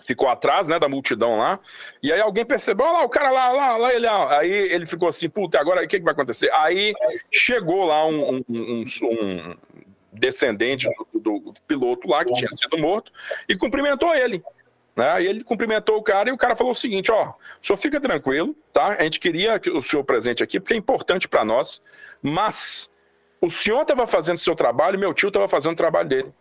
[0.00, 1.60] ficou atrás, né, da multidão lá,
[2.02, 4.38] e aí alguém percebeu, olha lá, o cara lá, lá, lá, ele lá.
[4.38, 6.50] Aí ele ficou assim, puta, agora o que, que vai acontecer?
[6.52, 6.94] Aí
[7.30, 9.56] chegou lá um, um- um- um
[10.12, 13.12] descendente do, do- do piloto lá, que tinha sido morto,
[13.48, 14.42] e cumprimentou ele.
[14.96, 15.08] Né?
[15.10, 17.30] Aí ele cumprimentou o cara e o cara falou o seguinte: ó,
[17.62, 18.96] o senhor fica tranquilo, tá?
[18.98, 21.80] A gente queria que o senhor presente aqui, porque é importante para nós,
[22.20, 22.90] mas
[23.40, 26.32] o senhor estava fazendo seu trabalho e meu tio estava fazendo o trabalho dele.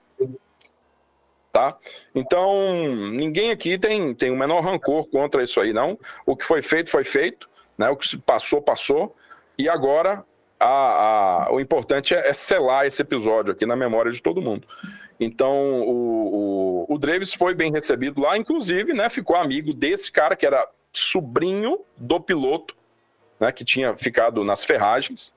[1.52, 1.76] Tá?
[2.14, 5.98] Então, ninguém aqui tem, tem o menor rancor contra isso aí, não.
[6.26, 7.49] O que foi feito, foi feito.
[7.77, 7.89] né?
[7.89, 9.15] O que se passou, passou.
[9.57, 10.23] E agora
[10.60, 14.68] a, a, o importante é, é, selar esse episódio aqui na memória de todo mundo.
[15.20, 20.36] Então, o, o, o Dreves foi bem recebido lá, inclusive, né, ficou amigo desse cara
[20.36, 22.76] que era sobrinho do piloto,
[23.40, 25.34] né, que tinha ficado nas ferragens.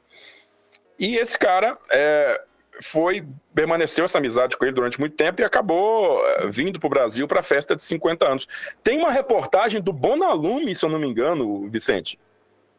[0.98, 2.42] E esse cara é,
[2.82, 6.90] foi permaneceu essa amizade com ele durante muito tempo e acabou é, vindo para o
[6.90, 8.48] Brasil para a festa de 50 anos.
[8.82, 12.18] Tem uma reportagem do Bonalume, se eu não me engano, Vicente.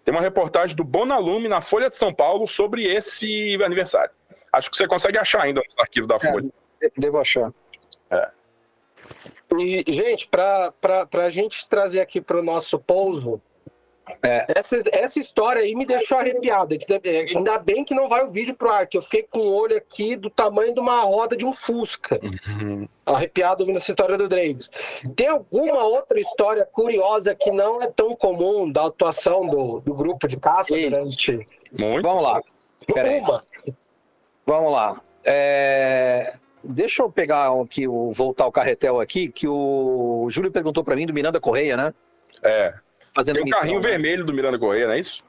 [0.04, 4.12] Tem uma reportagem do Bonalume na Folha de São Paulo sobre esse aniversário.
[4.52, 6.50] Acho que você consegue achar ainda no arquivo da Folha.
[6.82, 7.52] É, devo achar.
[8.10, 8.30] É.
[9.60, 10.74] E, gente, para
[11.14, 13.42] a gente trazer aqui para o nosso pouso,
[14.24, 14.46] é.
[14.56, 16.76] Essa, essa história aí me deixou arrepiado.
[17.36, 19.78] Ainda bem que não vai o vídeo pro ar, que eu fiquei com o olho
[19.78, 22.20] aqui do tamanho de uma roda de um Fusca.
[22.24, 22.88] Uhum.
[23.06, 24.70] Arrepiado ouvindo essa história do Draves.
[25.16, 30.28] Tem alguma outra história curiosa que não é tão comum da atuação do, do grupo
[30.28, 31.48] de caça durante.
[31.72, 32.04] Muito.
[32.04, 32.42] Vamos lá.
[32.88, 33.44] Uma.
[34.46, 35.02] Vamos lá.
[35.24, 36.36] É...
[36.64, 41.08] Deixa eu pegar aqui, o, voltar o carretel aqui, que o Júlio perguntou para mim
[41.08, 41.94] do Miranda Correia, né?
[42.44, 42.74] É
[43.14, 43.90] fazendo Tem o um carrinho né?
[43.90, 45.24] vermelho do Miranda Correia, não é isso?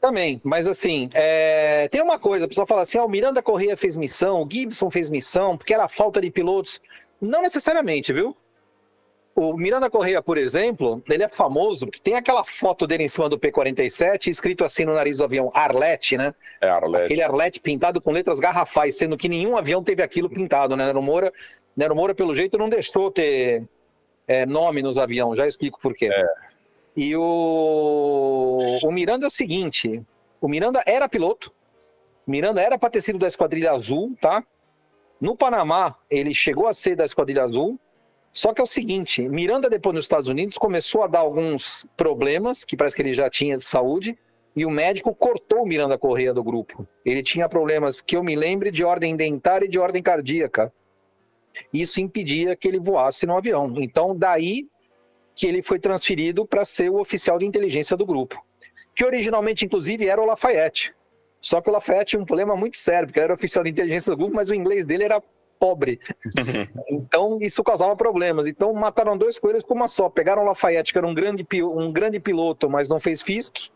[0.00, 1.86] Também, mas assim, é...
[1.88, 4.90] tem uma coisa, o pessoal fala assim, ah, o Miranda Correia fez missão, o Gibson
[4.90, 6.80] fez missão, porque era falta de pilotos.
[7.20, 8.34] Não necessariamente, viu?
[9.34, 13.28] O Miranda Correia, por exemplo, ele é famoso porque tem aquela foto dele em cima
[13.28, 16.34] do P-47 escrito assim no nariz do avião, Arlete, né?
[16.60, 17.04] É, Arlete.
[17.04, 20.86] Aquele Arlete pintado com letras garrafais, sendo que nenhum avião teve aquilo pintado, né?
[20.86, 21.32] Nero Moura,
[21.76, 23.62] Nero Moura pelo jeito, não deixou ter
[24.26, 26.10] é, nome nos aviões, já explico por quê.
[26.12, 26.24] É.
[26.96, 30.02] E o, o Miranda é o seguinte:
[30.40, 31.52] o Miranda era piloto,
[32.26, 34.44] Miranda era para ter sido da Esquadrilha Azul, tá?
[35.20, 37.78] No Panamá, ele chegou a ser da Esquadrilha Azul.
[38.32, 42.64] Só que é o seguinte: Miranda, depois nos Estados Unidos, começou a dar alguns problemas,
[42.64, 44.16] que parece que ele já tinha de saúde,
[44.54, 46.86] e o médico cortou o Miranda Correia do grupo.
[47.04, 50.72] Ele tinha problemas que eu me lembre de ordem dentária e de ordem cardíaca.
[51.72, 53.74] Isso impedia que ele voasse no avião.
[53.78, 54.68] Então, daí
[55.40, 58.44] que ele foi transferido para ser o oficial de inteligência do grupo,
[58.94, 60.94] que originalmente, inclusive, era o Lafayette.
[61.40, 64.10] Só que o Lafayette tinha um problema muito sério, porque ele era oficial de inteligência
[64.10, 65.22] do grupo, mas o inglês dele era
[65.58, 65.98] pobre.
[66.90, 68.46] então, isso causava problemas.
[68.46, 70.10] Então, mataram dois coelhos com uma só.
[70.10, 73.70] Pegaram o Lafayette, que era um grande, um grande piloto, mas não fez FISC,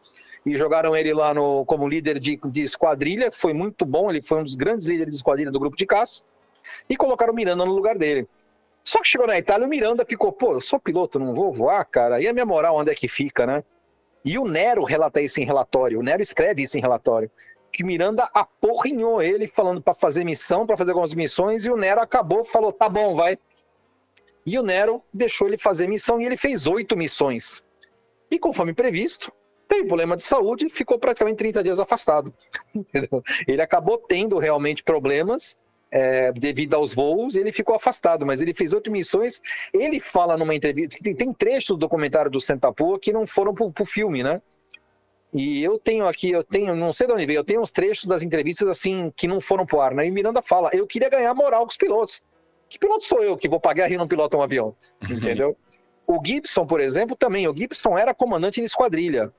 [0.44, 3.32] e jogaram ele lá no, como líder de, de esquadrilha.
[3.32, 6.24] Foi muito bom, ele foi um dos grandes líderes de esquadrilha do grupo de caça.
[6.90, 8.28] E colocaram o Miranda no lugar dele.
[8.84, 11.82] Só que chegou na Itália, o Miranda ficou, pô, eu sou piloto, não vou voar,
[11.86, 12.20] cara.
[12.20, 13.64] E a minha moral, onde é que fica, né?
[14.22, 17.30] E o Nero relata isso em relatório, o Nero escreve isso em relatório.
[17.72, 22.00] Que Miranda aporrinhou ele falando para fazer missão, para fazer algumas missões, e o Nero
[22.00, 23.38] acabou, falou, tá bom, vai.
[24.46, 27.64] E o Nero deixou ele fazer missão e ele fez oito missões.
[28.30, 29.32] E conforme previsto,
[29.66, 32.32] teve problema de saúde, ficou praticamente 30 dias afastado.
[33.48, 35.56] ele acabou tendo realmente problemas
[35.94, 39.40] é, devido aos voos, ele ficou afastado, mas ele fez outras missões.
[39.72, 43.70] Ele fala numa entrevista, tem, tem trechos do documentário do Sentapu que não foram pro,
[43.70, 44.42] pro filme, né?
[45.32, 48.06] E eu tenho aqui, eu tenho, não sei de onde veio, eu tenho uns trechos
[48.06, 50.04] das entrevistas assim que não foram pro ar, né?
[50.04, 52.20] E Miranda fala: eu queria ganhar moral com os pilotos.
[52.68, 54.74] Que piloto sou eu que vou pagar e não piloto um avião?
[55.00, 55.16] Uhum.
[55.16, 55.56] Entendeu?
[56.08, 57.46] O Gibson, por exemplo, também.
[57.46, 59.32] O Gibson era comandante de esquadrilha.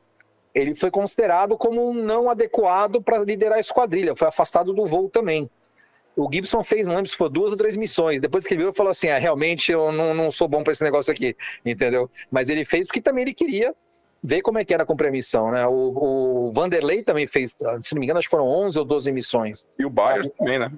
[0.53, 5.49] Ele foi considerado como não adequado para liderar a esquadrilha, foi afastado do voo também
[6.15, 8.21] o Gibson fez, não lembro se foi duas ou três missões.
[8.21, 10.71] Depois que ele viu, ele falou assim: ah, realmente eu não, não sou bom para
[10.71, 11.35] esse negócio aqui,
[11.65, 12.09] entendeu?
[12.31, 13.73] Mas ele fez porque também ele queria
[14.23, 15.67] ver como é que era a missão, né?
[15.67, 19.11] O, o Vanderlei também fez, se não me engano, acho que foram 11 ou 12
[19.11, 19.67] missões.
[19.77, 20.71] E o Byers também, né?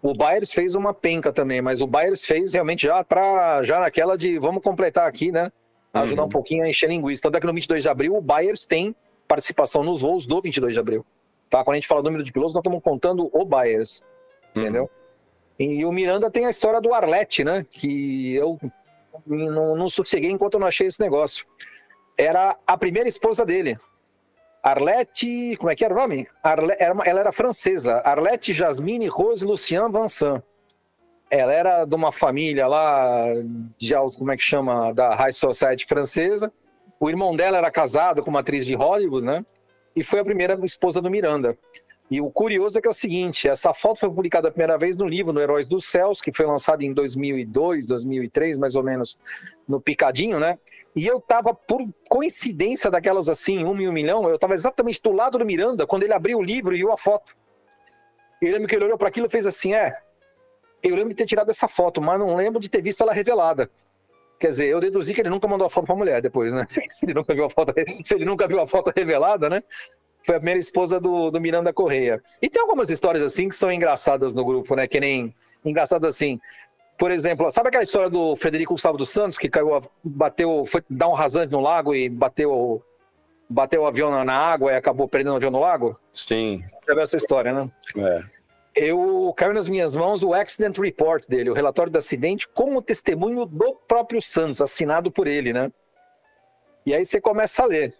[0.00, 4.16] O Byers fez uma penca também, mas o Byers fez realmente já para já naquela
[4.16, 5.52] de vamos completar aqui, né?
[5.92, 6.28] Ajudar uhum.
[6.28, 7.22] um pouquinho a encher linguiça.
[7.22, 8.96] Tanto é que no 22 de abril o Byers tem
[9.28, 11.04] participação nos voos do 22 de abril.
[11.50, 11.62] Tá?
[11.62, 14.02] Quando a gente fala do número de pilotos, nós estamos contando o Byers
[14.54, 14.82] entendeu?
[14.82, 14.88] Uhum.
[15.58, 17.64] E o Miranda tem a história do Arlete, né?
[17.70, 18.58] Que eu
[19.26, 21.46] não, não sosseguei enquanto eu não achei esse negócio.
[22.16, 23.78] Era a primeira esposa dele.
[24.62, 26.26] Arlete, como é que era o nome?
[26.42, 28.00] Arle, era uma, ela era francesa.
[28.04, 30.42] Arlete Jasmine Rose Lucien Vincent.
[31.28, 33.24] Ela era de uma família lá,
[33.78, 36.52] de, como é que chama, da High Society francesa.
[37.00, 39.44] O irmão dela era casado com uma atriz de Hollywood, né?
[39.96, 41.58] E foi a primeira esposa do Miranda.
[42.12, 44.98] E o curioso é que é o seguinte, essa foto foi publicada a primeira vez
[44.98, 49.18] no livro, no Heróis dos Céus, que foi lançado em 2002, 2003, mais ou menos,
[49.66, 50.58] no Picadinho, né?
[50.94, 51.80] E eu tava, por
[52.10, 56.02] coincidência daquelas assim, um e um milhão, eu tava exatamente do lado do Miranda, quando
[56.02, 57.34] ele abriu o livro e viu a foto.
[58.42, 59.96] Eu lembro que ele olhou para aquilo e fez assim, é,
[60.82, 63.70] eu lembro de ter tirado essa foto, mas não lembro de ter visto ela revelada.
[64.38, 66.66] Quer dizer, eu deduzi que ele nunca mandou a foto pra mulher depois, né?
[66.90, 67.72] Se ele nunca viu a foto,
[68.04, 69.62] se ele nunca viu a foto revelada, né?
[70.24, 72.22] Foi a primeira esposa do, do Miranda Correia.
[72.40, 74.86] E tem algumas histórias assim que são engraçadas no grupo, né?
[74.86, 75.34] Que nem
[75.64, 76.40] engraçadas assim.
[76.96, 81.08] Por exemplo, sabe aquela história do Frederico Gustavo dos Santos que caiu, bateu, foi dar
[81.08, 82.82] um rasante no lago e bateu
[83.52, 85.98] bateu o avião na, água e acabou perdendo o avião no lago?
[86.12, 86.64] Sim.
[86.86, 87.70] Já viu essa história, né?
[87.96, 88.22] É.
[88.74, 93.44] Eu caiu nas minhas mãos o accident report dele, o relatório do acidente, como testemunho
[93.44, 95.70] do próprio Santos, assinado por ele, né?
[96.86, 97.94] E aí você começa a ler.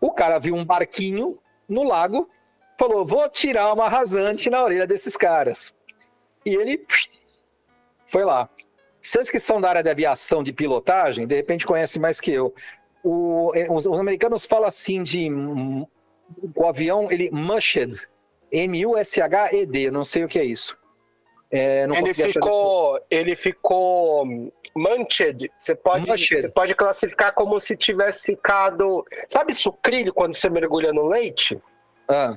[0.00, 1.38] O cara viu um barquinho
[1.68, 2.28] no lago,
[2.78, 5.74] falou: vou tirar uma rasante na orelha desses caras.
[6.44, 6.86] E ele
[8.06, 8.48] foi lá.
[9.02, 12.54] Vocês que são da área de aviação, de pilotagem, de repente conhecem mais que eu.
[13.02, 15.30] O, os, os, americanos falam assim de
[16.54, 18.06] o avião, ele mushed,
[18.50, 20.76] M-U-S-H-E-D, não sei o que é isso.
[21.50, 24.26] É, ele, ficou, ele ficou
[24.76, 25.50] munched.
[25.58, 26.40] Você pode, munched.
[26.40, 29.04] você pode classificar como se tivesse ficado.
[29.28, 31.60] Sabe sucrilho quando você mergulha no leite?
[32.06, 32.36] Ah.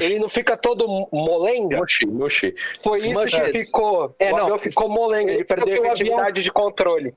[0.00, 1.76] Ele não fica todo molenga?
[1.76, 2.54] Mochi, mochi.
[2.80, 4.14] Foi isso que ficou.
[4.18, 6.42] É, o não, ficou molenga, ele perdeu a efetividade avião...
[6.42, 7.14] de controle.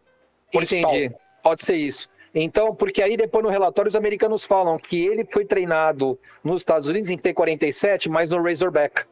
[0.54, 1.06] Entendi.
[1.06, 1.22] Stall.
[1.42, 2.10] Pode ser isso.
[2.36, 6.88] Então, porque aí depois no relatório os americanos falam que ele foi treinado nos Estados
[6.88, 9.06] Unidos em T-47, mas no Razorback.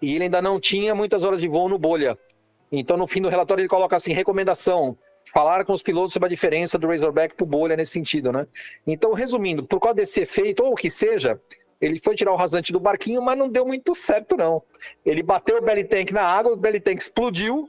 [0.00, 2.18] E ele ainda não tinha muitas horas de voo no bolha.
[2.72, 4.96] Então, no fim do relatório, ele coloca assim: recomendação,
[5.32, 8.46] falar com os pilotos sobre a diferença do Razorback para o bolha nesse sentido, né?
[8.86, 11.40] Então, resumindo, por causa desse efeito, ou o que seja,
[11.80, 14.62] ele foi tirar o rasante do barquinho, mas não deu muito certo, não.
[15.04, 17.68] Ele bateu o belly tank na água, o belly tank explodiu.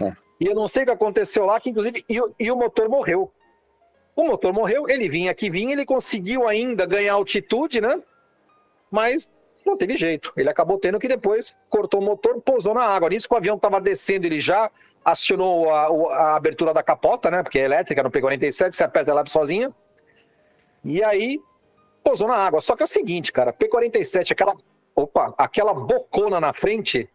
[0.00, 0.12] É.
[0.40, 3.30] E eu não sei o que aconteceu lá, que inclusive e, e, o motor morreu.
[4.16, 8.02] O motor morreu, ele vinha aqui, vinha, ele conseguiu ainda ganhar altitude, né?
[8.90, 9.36] Mas
[9.70, 10.32] não teve jeito.
[10.36, 13.08] Ele acabou tendo que depois cortou o motor, pousou na água.
[13.08, 14.70] Nisso que o avião estava descendo, ele já
[15.04, 17.42] acionou a, a, abertura da capota, né?
[17.42, 19.74] Porque é elétrica no P-47, você aperta ela sozinha.
[20.84, 21.40] E aí
[22.02, 22.60] pousou na água.
[22.60, 24.54] Só que é o seguinte, cara, P-47, aquela,
[24.94, 27.08] opa, aquela bocona na frente,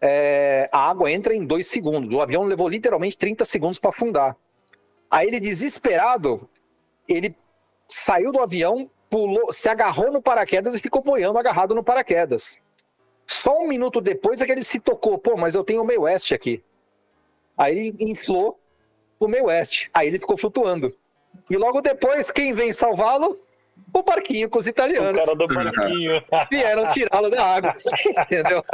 [0.00, 2.12] é, a água entra em dois segundos.
[2.14, 4.36] O avião levou literalmente 30 segundos para afundar.
[5.10, 6.48] Aí ele, desesperado,
[7.06, 7.36] ele
[7.88, 12.58] saiu do avião, pulou, se agarrou no paraquedas e ficou boiando agarrado no paraquedas.
[13.26, 16.02] Só um minuto depois é que ele se tocou, pô, mas eu tenho o meio
[16.02, 16.64] oeste aqui.
[17.58, 18.58] Aí ele inflou
[19.20, 19.90] o meio oeste.
[19.92, 20.96] Aí ele ficou flutuando.
[21.50, 23.38] E logo depois, quem vem salvá-lo?
[23.92, 25.22] o barquinho com os italianos.
[25.22, 26.24] O cara do barquinho.
[26.50, 27.74] Vieram tirá-lo da água.
[28.24, 28.64] Entendeu?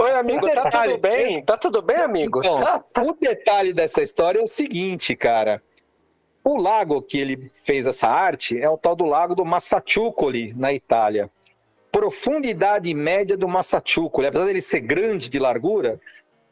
[0.00, 1.44] Oi, amigo, tá tudo bem?
[1.44, 2.40] Tá tudo bem, amigo?
[2.40, 5.62] Então, o detalhe dessa história é o seguinte, cara.
[6.48, 10.72] O lago que ele fez essa arte é o tal do lago do Massachucoli, na
[10.72, 11.28] Itália.
[11.90, 16.00] Profundidade média do Massachucoli, apesar dele ser grande de largura,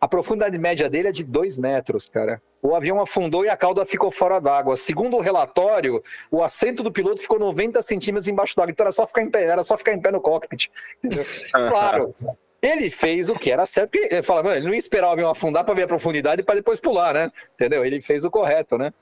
[0.00, 2.42] a profundidade média dele é de 2 metros, cara.
[2.60, 4.74] O avião afundou e a cauda ficou fora d'água.
[4.74, 8.72] Segundo o relatório, o assento do piloto ficou 90 centímetros embaixo d'água.
[8.72, 10.72] Então era só ficar em pé, era só ficar em pé no cockpit.
[11.52, 12.12] claro.
[12.60, 15.12] Ele fez o que era certo, porque ele fala, mano, ele não ia esperar o
[15.12, 17.30] avião afundar para ver a profundidade para depois pular, né?
[17.54, 17.84] Entendeu?
[17.84, 18.92] Ele fez o correto, né?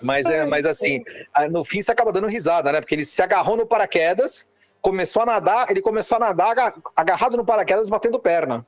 [0.00, 1.02] Mas, é, mas assim,
[1.50, 2.80] no fim você acaba dando risada, né?
[2.80, 4.48] Porque ele se agarrou no paraquedas,
[4.80, 8.66] começou a nadar, ele começou a nadar agarrado no paraquedas, batendo perna.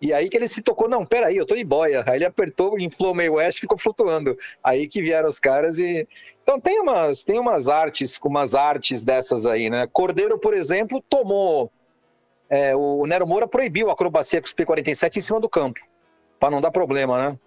[0.00, 2.02] E aí que ele se tocou, não, peraí, eu tô de boia.
[2.06, 4.36] Aí ele apertou, inflou meio oeste ficou flutuando.
[4.64, 6.08] Aí que vieram os caras e.
[6.42, 9.86] Então tem umas, tem umas artes, umas artes dessas aí, né?
[9.92, 11.70] Cordeiro, por exemplo, tomou.
[12.48, 15.78] É, o Nero Moura proibiu a acrobacia com os P-47 em cima do campo,
[16.40, 17.38] para não dar problema, né?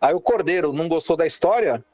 [0.00, 1.84] Aí o Cordeiro não gostou da história,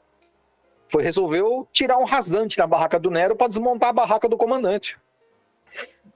[0.87, 4.97] foi resolveu tirar um rasante na barraca do Nero para desmontar a barraca do comandante.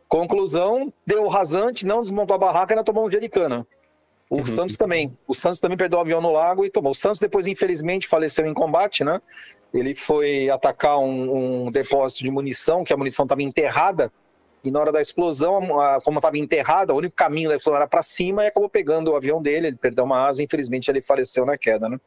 [0.07, 3.67] Conclusão, deu o rasante, não desmontou a barraca e ainda tomou um dia de cana.
[4.29, 4.45] O uhum.
[4.45, 5.17] Santos também.
[5.27, 6.91] O Santos também perdeu o avião no lago e tomou.
[6.91, 9.21] O Santos depois, infelizmente, faleceu em combate, né?
[9.73, 14.11] Ele foi atacar um, um depósito de munição, que a munição estava enterrada,
[14.63, 17.87] e na hora da explosão, a, como estava enterrada, o único caminho da explosão era
[17.87, 21.45] para cima e acabou pegando o avião dele, ele perdeu uma asa, infelizmente ele faleceu
[21.45, 21.97] na queda, né?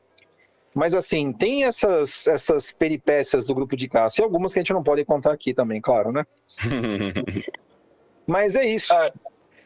[0.75, 4.73] Mas assim, tem essas, essas peripécias do grupo de caça e algumas que a gente
[4.73, 6.25] não pode contar aqui também, claro, né?
[8.27, 8.95] Mas é isso.
[8.95, 9.13] Ai,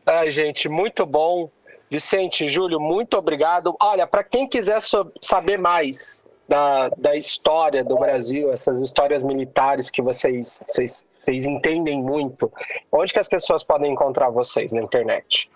[0.07, 1.51] ai, gente, muito bom.
[1.91, 3.77] Vicente, Júlio, muito obrigado.
[3.81, 4.81] Olha, para quem quiser
[5.21, 12.03] saber mais da, da história do Brasil, essas histórias militares que vocês, vocês, vocês entendem
[12.03, 12.53] muito,
[12.91, 15.51] onde que as pessoas podem encontrar vocês na internet?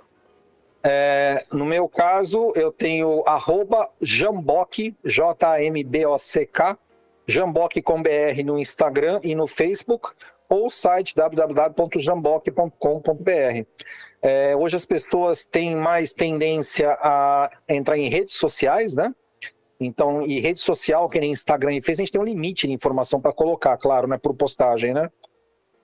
[0.90, 6.78] É, no meu caso, eu tenho arroba Jambock, J-A-M-B-O-C-K,
[7.26, 10.12] Jambock com BR no Instagram e no Facebook
[10.48, 13.66] ou site www.jamboc.com.br.
[14.22, 19.14] É, hoje as pessoas têm mais tendência a entrar em redes sociais, né?
[19.78, 22.72] Então, e rede social, que nem Instagram e Facebook, a gente tem um limite de
[22.72, 25.10] informação para colocar, claro, né, por postagem, né?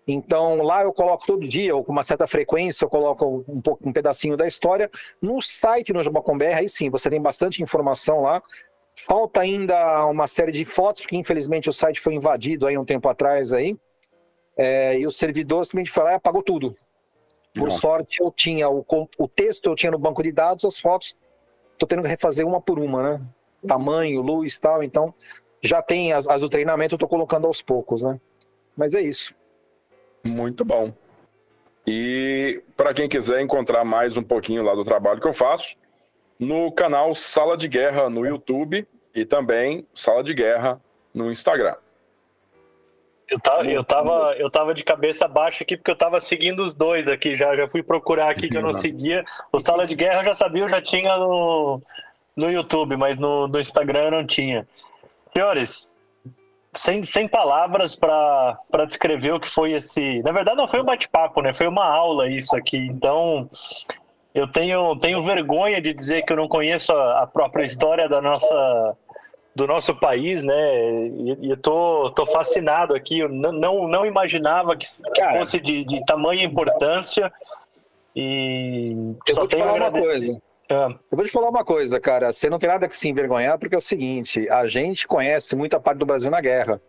[0.07, 3.89] Então, lá eu coloco todo dia, ou com uma certa frequência, eu coloco um, pouco,
[3.89, 4.91] um pedacinho da história.
[5.21, 8.43] No site no Jabacom.br, aí sim, você tem bastante informação lá.
[8.95, 13.09] Falta ainda uma série de fotos, porque infelizmente o site foi invadido aí um tempo
[13.09, 13.77] atrás aí.
[14.57, 16.77] É, e o servidor simplesmente foi lá e apagou tudo.
[17.55, 17.77] Por Não.
[17.77, 18.85] sorte, eu tinha o,
[19.19, 21.17] o texto, eu tinha no banco de dados, as fotos,
[21.79, 23.27] tô tendo que refazer uma por uma, né?
[23.67, 25.15] Tamanho, luz tal, então
[25.63, 28.21] já tem as, as do treinamento, eu tô colocando aos poucos, né?
[28.77, 29.35] Mas é isso.
[30.25, 30.93] Muito bom.
[31.87, 35.77] E para quem quiser encontrar mais um pouquinho lá do trabalho que eu faço,
[36.39, 40.81] no canal Sala de Guerra no YouTube e também Sala de Guerra
[41.13, 41.77] no Instagram.
[43.29, 46.75] Eu tava, eu, tava, eu tava de cabeça baixa aqui porque eu tava seguindo os
[46.75, 47.57] dois aqui já.
[47.57, 49.25] Já fui procurar aqui que eu não seguia.
[49.51, 51.81] O Sala de Guerra eu já sabia, eu já tinha no,
[52.37, 54.67] no YouTube, mas no, no Instagram eu não tinha.
[55.33, 55.97] Senhores,
[56.75, 60.23] sem, sem palavras para descrever o que foi esse.
[60.23, 61.53] Na verdade, não foi um bate-papo, né?
[61.53, 62.77] Foi uma aula isso aqui.
[62.77, 63.49] Então,
[64.35, 68.21] eu tenho, tenho vergonha de dizer que eu não conheço a, a própria história da
[68.21, 68.97] nossa,
[69.55, 71.07] do nosso país, né?
[71.07, 73.21] E, e tô, tô fascinado aqui.
[73.21, 77.33] Eu não, não, não imaginava que, que fosse de, de tamanha importância.
[78.17, 78.93] E
[79.29, 80.41] eu vou te falar uma coisa.
[80.75, 80.87] É.
[80.87, 82.33] Eu vou te falar uma coisa, cara.
[82.33, 85.79] Você não tem nada que se envergonhar, porque é o seguinte: a gente conhece muita
[85.79, 86.81] parte do Brasil na guerra.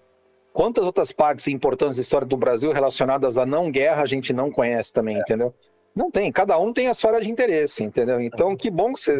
[0.51, 4.49] Quantas outras partes importantes da história do Brasil relacionadas à não guerra a gente não
[4.49, 5.19] conhece também, é.
[5.19, 5.53] entendeu?
[5.93, 8.19] Não tem, cada um tem a sua área de interesse, entendeu?
[8.19, 9.17] Então, que bom que você,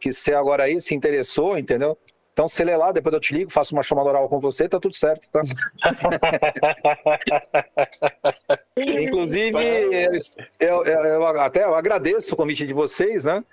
[0.00, 1.96] que você agora aí se interessou, entendeu?
[2.32, 4.78] Então, se lê lá, depois eu te ligo, faço uma chamada oral com você, tá
[4.78, 5.42] tudo certo, tá?
[8.76, 9.58] Inclusive,
[10.60, 13.44] eu, eu, eu, até eu agradeço o convite de vocês, né?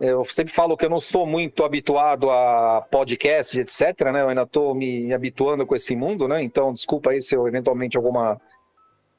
[0.00, 4.22] Eu sempre falo que eu não sou muito habituado a podcast, etc, né?
[4.22, 6.42] Eu ainda estou me habituando com esse mundo, né?
[6.42, 8.40] Então, desculpa aí se eu eventualmente alguma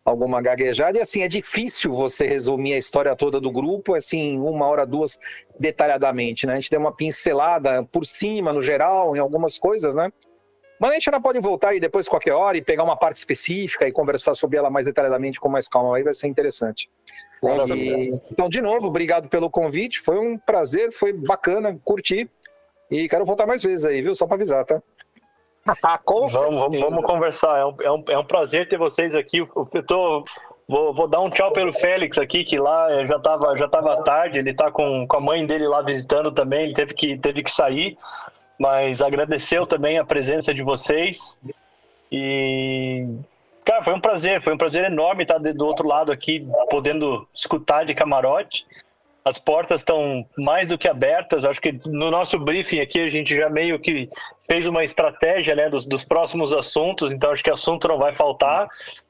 [0.03, 0.99] alguma gaguejada.
[0.99, 5.17] E assim, é difícil você resumir a história toda do grupo, assim, uma hora, duas,
[5.59, 6.53] detalhadamente, né?
[6.53, 10.11] A gente tem uma pincelada por cima, no geral, em algumas coisas, né?
[10.79, 13.87] Mas a gente ainda pode voltar aí depois, qualquer hora, e pegar uma parte específica
[13.87, 15.95] e conversar sobre ela mais detalhadamente, com mais calma.
[15.97, 16.89] Aí vai ser interessante.
[17.75, 19.99] E, então, de novo, obrigado pelo convite.
[19.99, 22.29] Foi um prazer, foi bacana, curti.
[22.89, 24.15] E quero voltar mais vezes aí, viu?
[24.15, 24.81] Só para avisar, tá?
[26.33, 27.57] vamos, vamos, vamos, conversar.
[27.57, 29.39] É um, é, um, é um prazer ter vocês aqui.
[29.39, 30.23] Eu tô,
[30.67, 34.37] vou, vou dar um tchau pelo Félix aqui, que lá já estava já tava tarde.
[34.37, 36.65] Ele está com, com a mãe dele lá visitando também.
[36.65, 37.97] Ele teve que, teve que sair.
[38.59, 41.39] Mas agradeceu também a presença de vocês.
[42.11, 43.07] E
[43.65, 47.83] Cara, foi um prazer, foi um prazer enorme estar do outro lado aqui, podendo escutar
[47.83, 48.67] de camarote.
[49.25, 51.43] As portas estão mais do que abertas.
[51.43, 54.07] Acho que no nosso briefing aqui a gente já meio que
[54.45, 58.69] fez uma estratégia né, dos, dos próximos assuntos, então acho que assunto não vai faltar.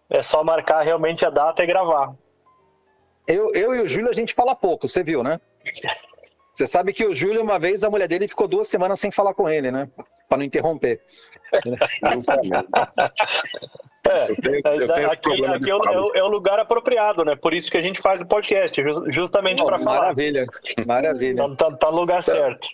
[0.10, 2.14] É só marcar realmente a data e gravar.
[3.28, 5.38] Eu, eu e o Júlio a gente fala pouco, você viu, né?
[6.54, 9.34] Você sabe que o Júlio, uma vez, a mulher dele ficou duas semanas sem falar
[9.34, 9.90] com ele, né?
[10.30, 11.02] Para não interromper.
[14.08, 17.36] É, eu tenho, eu tenho aqui, aqui é, o, é, o, lugar apropriado, né?
[17.36, 20.02] Por isso que a gente faz o podcast, justamente para falar.
[20.02, 20.46] Maravilha,
[20.86, 21.50] maravilha.
[21.50, 22.68] Tá, tá, tá no lugar então, certo.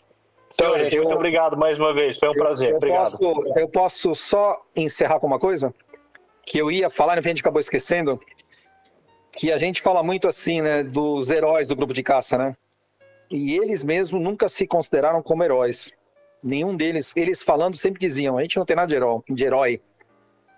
[0.53, 2.71] Então, gente, eu, muito obrigado mais uma vez, foi um eu, prazer.
[2.71, 3.17] Eu obrigado.
[3.17, 5.73] Posso, eu posso só encerrar com uma coisa?
[6.45, 8.19] Que eu ia falar, e a gente acabou esquecendo.
[9.31, 10.83] Que a gente fala muito assim, né?
[10.83, 12.57] Dos heróis do grupo de caça, né?
[13.29, 15.93] E eles mesmos nunca se consideraram como heróis.
[16.43, 19.21] Nenhum deles, eles falando sempre diziam: a gente não tem nada de herói.
[19.29, 19.81] De herói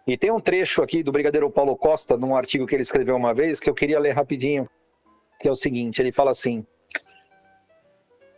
[0.06, 3.34] e tem um trecho aqui do Brigadeiro Paulo Costa, num artigo que ele escreveu uma
[3.34, 4.68] vez, que eu queria ler rapidinho,
[5.40, 6.66] que é o seguinte: ele fala assim.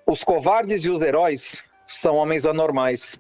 [0.08, 3.20] Os covardes e os heróis são homens anormais,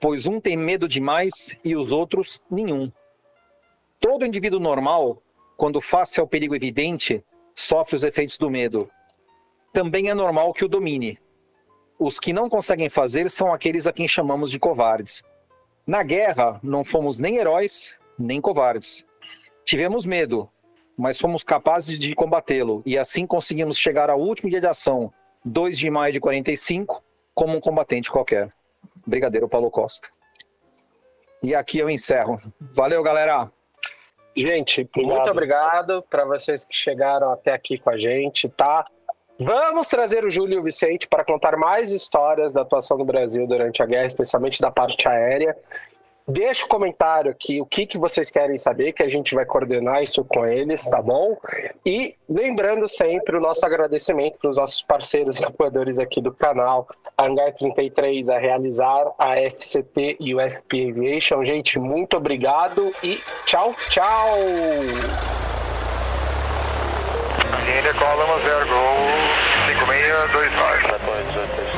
[0.00, 2.90] pois um tem medo demais e os outros nenhum.
[4.00, 5.22] Todo indivíduo normal,
[5.56, 7.22] quando face ao perigo evidente,
[7.54, 8.90] sofre os efeitos do medo.
[9.72, 11.18] Também é normal que o domine.
[11.98, 15.22] Os que não conseguem fazer são aqueles a quem chamamos de covardes.
[15.86, 19.06] Na guerra, não fomos nem heróis, nem covardes.
[19.64, 20.48] Tivemos medo,
[20.96, 25.12] mas fomos capazes de combatê-lo e assim conseguimos chegar ao último dia de ação,
[25.44, 27.02] 2 de maio de 45,
[27.34, 28.50] como um combatente qualquer.
[29.06, 30.08] Brigadeiro Paulo Costa.
[31.42, 32.40] E aqui eu encerro.
[32.60, 33.50] Valeu, galera!
[34.36, 35.16] Gente, obrigado.
[35.16, 38.84] muito obrigado para vocês que chegaram até aqui com a gente, tá?
[39.40, 43.86] Vamos trazer o Júlio Vicente para contar mais histórias da atuação do Brasil durante a
[43.86, 45.56] guerra, especialmente da parte aérea.
[46.28, 49.46] Deixa o um comentário aqui o que, que vocês querem saber, que a gente vai
[49.46, 51.38] coordenar isso com eles, tá bom?
[51.84, 56.86] E lembrando sempre o nosso agradecimento para os nossos parceiros e apoiadores aqui do canal,
[57.16, 61.42] a Hangar 33, a Realizar, a FCT e o FP Aviation.
[61.44, 64.36] Gente, muito obrigado e tchau, tchau!
[67.70, 68.98] Call Lima Zero, Gol
[69.78, 71.69] 5629.